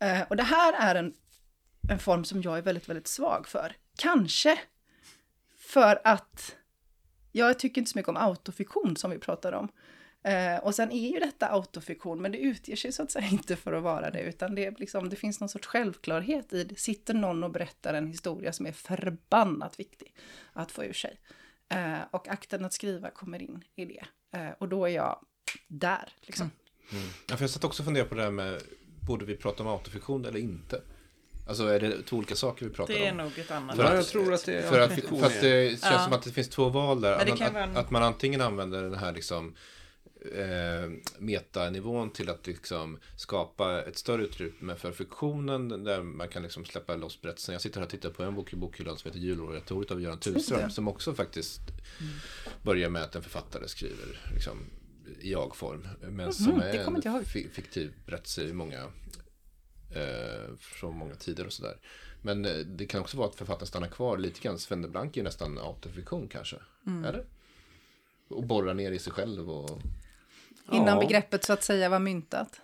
Eh, 0.00 0.22
och 0.28 0.36
det 0.36 0.42
här 0.42 0.72
är 0.72 0.94
en, 0.94 1.14
en 1.90 1.98
form 1.98 2.24
som 2.24 2.42
jag 2.42 2.58
är 2.58 2.62
väldigt, 2.62 2.88
väldigt 2.88 3.06
svag 3.06 3.48
för. 3.48 3.76
Kanske 3.98 4.58
för 5.58 6.00
att 6.04 6.56
jag 7.32 7.58
tycker 7.58 7.80
inte 7.80 7.90
så 7.90 7.98
mycket 7.98 8.08
om 8.08 8.16
autofiktion 8.16 8.96
som 8.96 9.10
vi 9.10 9.18
pratade 9.18 9.56
om. 9.56 9.68
Eh, 10.24 10.56
och 10.56 10.74
sen 10.74 10.92
är 10.92 11.12
ju 11.12 11.20
detta 11.20 11.48
autofiktion, 11.52 12.22
men 12.22 12.32
det 12.32 12.38
utger 12.38 12.76
sig 12.76 12.92
så 12.92 13.02
att 13.02 13.10
säga 13.10 13.28
inte 13.32 13.56
för 13.56 13.72
att 13.72 13.82
vara 13.82 14.10
det, 14.10 14.20
utan 14.20 14.54
det, 14.54 14.64
är 14.64 14.74
liksom, 14.78 15.08
det 15.08 15.16
finns 15.16 15.40
någon 15.40 15.48
sorts 15.48 15.66
självklarhet 15.66 16.52
i 16.52 16.64
det. 16.64 16.78
Sitter 16.78 17.14
någon 17.14 17.44
och 17.44 17.50
berättar 17.50 17.94
en 17.94 18.06
historia 18.06 18.52
som 18.52 18.66
är 18.66 18.72
förbannat 18.72 19.80
viktig 19.80 20.14
att 20.52 20.72
få 20.72 20.84
ur 20.84 20.92
sig. 20.92 21.20
Eh, 21.68 21.98
och 22.10 22.28
akten 22.28 22.64
att 22.64 22.72
skriva 22.72 23.10
kommer 23.10 23.42
in 23.42 23.64
i 23.76 23.84
det. 23.84 24.04
Eh, 24.38 24.50
och 24.58 24.68
då 24.68 24.84
är 24.84 24.90
jag 24.90 25.24
där, 25.68 26.12
liksom. 26.20 26.50
Mm. 26.90 27.02
Mm. 27.02 27.14
Ja, 27.28 27.36
för 27.36 27.42
jag 27.42 27.50
satt 27.50 27.64
också 27.64 27.82
och 27.82 27.84
funderade 27.84 28.08
på 28.08 28.14
det 28.14 28.22
här 28.22 28.30
med, 28.30 28.62
borde 29.06 29.24
vi 29.24 29.36
prata 29.36 29.62
om 29.62 29.68
autofiktion 29.68 30.24
eller 30.24 30.38
inte? 30.40 30.82
Alltså 31.48 31.64
är 31.66 31.80
det 31.80 32.02
två 32.02 32.16
olika 32.16 32.34
saker 32.34 32.66
vi 32.66 32.72
pratar 32.72 32.94
Det 32.94 33.06
är 33.06 33.10
om? 33.10 33.16
nog 33.16 33.38
ett 33.38 33.50
annat. 33.50 33.76
För 33.76 33.82
Ja, 33.82 33.88
att- 33.90 33.96
jag 33.96 34.06
tror 34.06 34.32
att 34.34 34.44
det 34.46 34.54
är 34.58 34.62
För 34.62 34.80
att, 34.80 34.92
för 34.92 35.26
att 35.26 35.40
det 35.40 35.68
känns 35.70 35.82
Ja. 35.82 35.98
som 36.04 36.12
att 36.12 36.22
det 36.22 36.30
finns 36.30 36.48
två 36.48 36.68
val 36.68 37.00
där. 37.00 37.10
Ja, 37.26 37.32
att, 37.46 37.52
vara 37.52 37.64
en- 37.64 37.76
att 37.76 37.90
man 37.90 38.02
antingen 38.02 38.40
använder 38.40 38.82
den 38.82 38.94
här 38.94 39.12
liksom 39.12 39.54
eh, 40.34 40.90
metanivån 41.18 42.10
till 42.10 42.30
att 42.30 42.46
liksom 42.46 42.98
skapa 43.16 43.82
ett 43.82 43.98
större 43.98 44.22
utrymme 44.22 44.74
för 44.76 44.92
fiktionen 44.92 45.84
där 45.84 46.02
man 46.02 46.28
kan 46.28 46.42
liksom 46.42 46.64
släppa 46.64 46.94
loss 46.96 47.20
berättelsen. 47.22 47.52
Jag 47.52 47.62
sitter 47.62 47.78
här 47.80 47.84
och 47.84 47.90
tittar 47.90 48.10
på 48.10 48.22
en 48.22 48.34
bok 48.34 48.52
i 48.52 48.56
bokhyllan 48.56 48.96
som 48.98 49.08
heter 49.08 49.20
Juloratoriet 49.20 49.90
av 49.90 50.00
Göran 50.00 50.18
Tunström 50.18 50.70
som 50.70 50.88
också 50.88 51.14
faktiskt 51.14 51.60
börjar 52.62 52.88
med 52.90 53.02
att 53.02 53.14
en 53.16 53.22
författare 53.22 53.68
skriver 53.68 54.20
liksom, 54.34 54.58
i 55.20 55.32
jag-form. 55.32 55.88
Men 56.00 56.32
som 56.32 56.52
Mhm, 56.52 56.60
är 56.60 56.88
inte 56.88 57.08
jag 57.08 57.16
en 57.18 57.24
fiktiv 57.50 57.92
berättelse 58.06 58.42
i 58.42 58.52
många 58.52 58.82
eh, 59.94 60.54
från 60.58 60.96
många 60.96 61.14
tider 61.14 61.46
och 61.46 61.52
sådär. 61.52 61.76
Men 62.22 62.44
eh, 62.44 62.56
det 62.56 62.86
kan 62.86 63.00
också 63.00 63.16
vara 63.16 63.28
att 63.28 63.34
författaren 63.34 63.66
stannar 63.66 63.88
kvar 63.88 64.18
lite 64.18 64.40
grann. 64.40 64.58
Sven 64.58 64.82
de 64.82 64.88
Blanc 64.88 65.16
är 65.16 65.22
nästan 65.22 65.58
autofiktion 65.58 66.28
kanske. 66.28 66.56
Mm. 66.86 67.04
Eller? 67.04 67.24
Och 68.28 68.44
borrar 68.46 68.74
ner 68.74 68.92
i 68.92 68.98
sig 68.98 69.12
själv 69.12 69.50
och... 69.50 69.80
Innan 70.72 70.88
Ja. 70.88 71.00
begreppet 71.00 71.44
så 71.44 71.52
att 71.52 71.62
säga 71.64 71.88
var 71.88 71.98
myntat. 71.98 72.60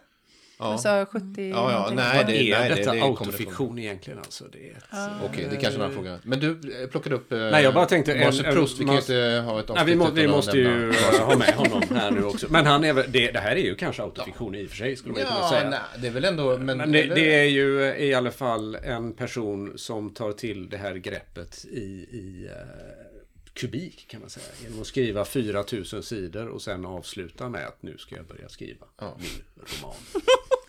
Ja, 0.63 0.73
Alltså 0.73 1.07
70 1.13 1.51
Ja, 1.51 1.73
ja, 1.73 1.91
nej, 1.95 2.25
det- 2.27 2.37
är 2.53 2.59
nej, 2.61 2.69
det- 2.69 2.75
detta 2.75 2.93
det 2.93 3.01
kommer 3.01 3.11
autofiktion 3.11 3.79
egentligen 3.79 4.19
alltså? 4.19 4.45
Det 4.53 4.59
är 4.69 4.73
ett, 4.77 4.85
okej, 5.25 5.47
det 5.51 5.57
är 5.57 5.61
kanske 5.61 5.67
är 5.69 5.75
en 5.75 5.81
annan 5.81 5.93
fråga. 5.95 6.19
Men 6.23 6.41
du 6.41 6.51
eh, 6.83 6.89
plockade 6.89 7.15
upp... 7.17 7.33
Eh, 7.33 7.39
Nej, 7.39 7.63
jag 7.65 7.75
bara 7.75 7.87
tänkte 7.87 8.15
en- 8.15 8.21
Marcel 8.25 8.45
en- 8.45 8.55
Proust, 8.55 8.81
vi 8.81 8.85
kan 8.85 8.95
Mas- 8.95 9.01
inte 9.01 9.43
ha 9.51 9.61
ett 9.61 9.69
Nej, 9.75 9.85
vi, 9.87 9.95
må, 9.95 10.11
vi 10.11 10.29
måste 10.29 10.57
ju 10.59 10.91
eh, 10.91 11.21
ha 11.27 11.37
med 11.37 11.55
honom 11.55 11.83
här 11.91 12.11
nu 12.11 12.25
också. 12.25 12.47
Men 12.51 12.67
han 12.67 12.85
är 12.85 12.95
det, 13.09 13.31
det 13.31 13.39
här 13.39 13.57
är 13.57 13.61
ju 13.61 13.75
kanske 13.75 14.03
autofiktion 14.03 14.55
i 14.55 14.67
och 14.67 14.71
för 14.71 14.77
sig, 14.77 14.97
skulle 14.97 15.13
man 15.13 15.21
ju 15.21 15.27
kunna 15.27 15.41
Ja, 15.41 15.51
säga. 15.51 15.71
nej, 15.71 15.79
det 15.99 16.07
är 16.07 16.13
väl 16.13 16.25
ändå... 16.25 16.59
Men, 16.59 16.79
Men 16.79 16.93
det, 16.93 17.03
det 17.03 17.35
är 17.41 17.45
ju 17.45 17.95
i 17.99 18.15
alla 18.15 18.31
fall 18.31 18.75
en 18.75 19.13
person 19.13 19.73
som 19.77 20.15
tar 20.15 20.33
till 20.33 20.69
det 20.69 20.77
här 20.77 20.95
greppet 20.95 21.65
i, 21.73 21.81
i 22.13 22.49
eh, 22.51 23.22
kubik 23.55 24.05
kan 24.09 24.21
man 24.21 24.31
säga. 24.31 24.47
Genom 24.63 24.81
att 24.81 24.87
skriva 24.87 25.25
4000 25.25 26.03
sidor 26.03 26.47
och 26.49 26.63
sen 26.63 26.87
avsluta 26.87 27.49
med 27.49 27.67
att 27.67 27.83
nu 27.83 27.99
ska 27.99 28.17
jag 28.17 28.27
börja 28.27 28.49
skriva 28.49 28.87
Ja. 28.99 29.19
min 29.21 29.43
roman. 29.57 29.95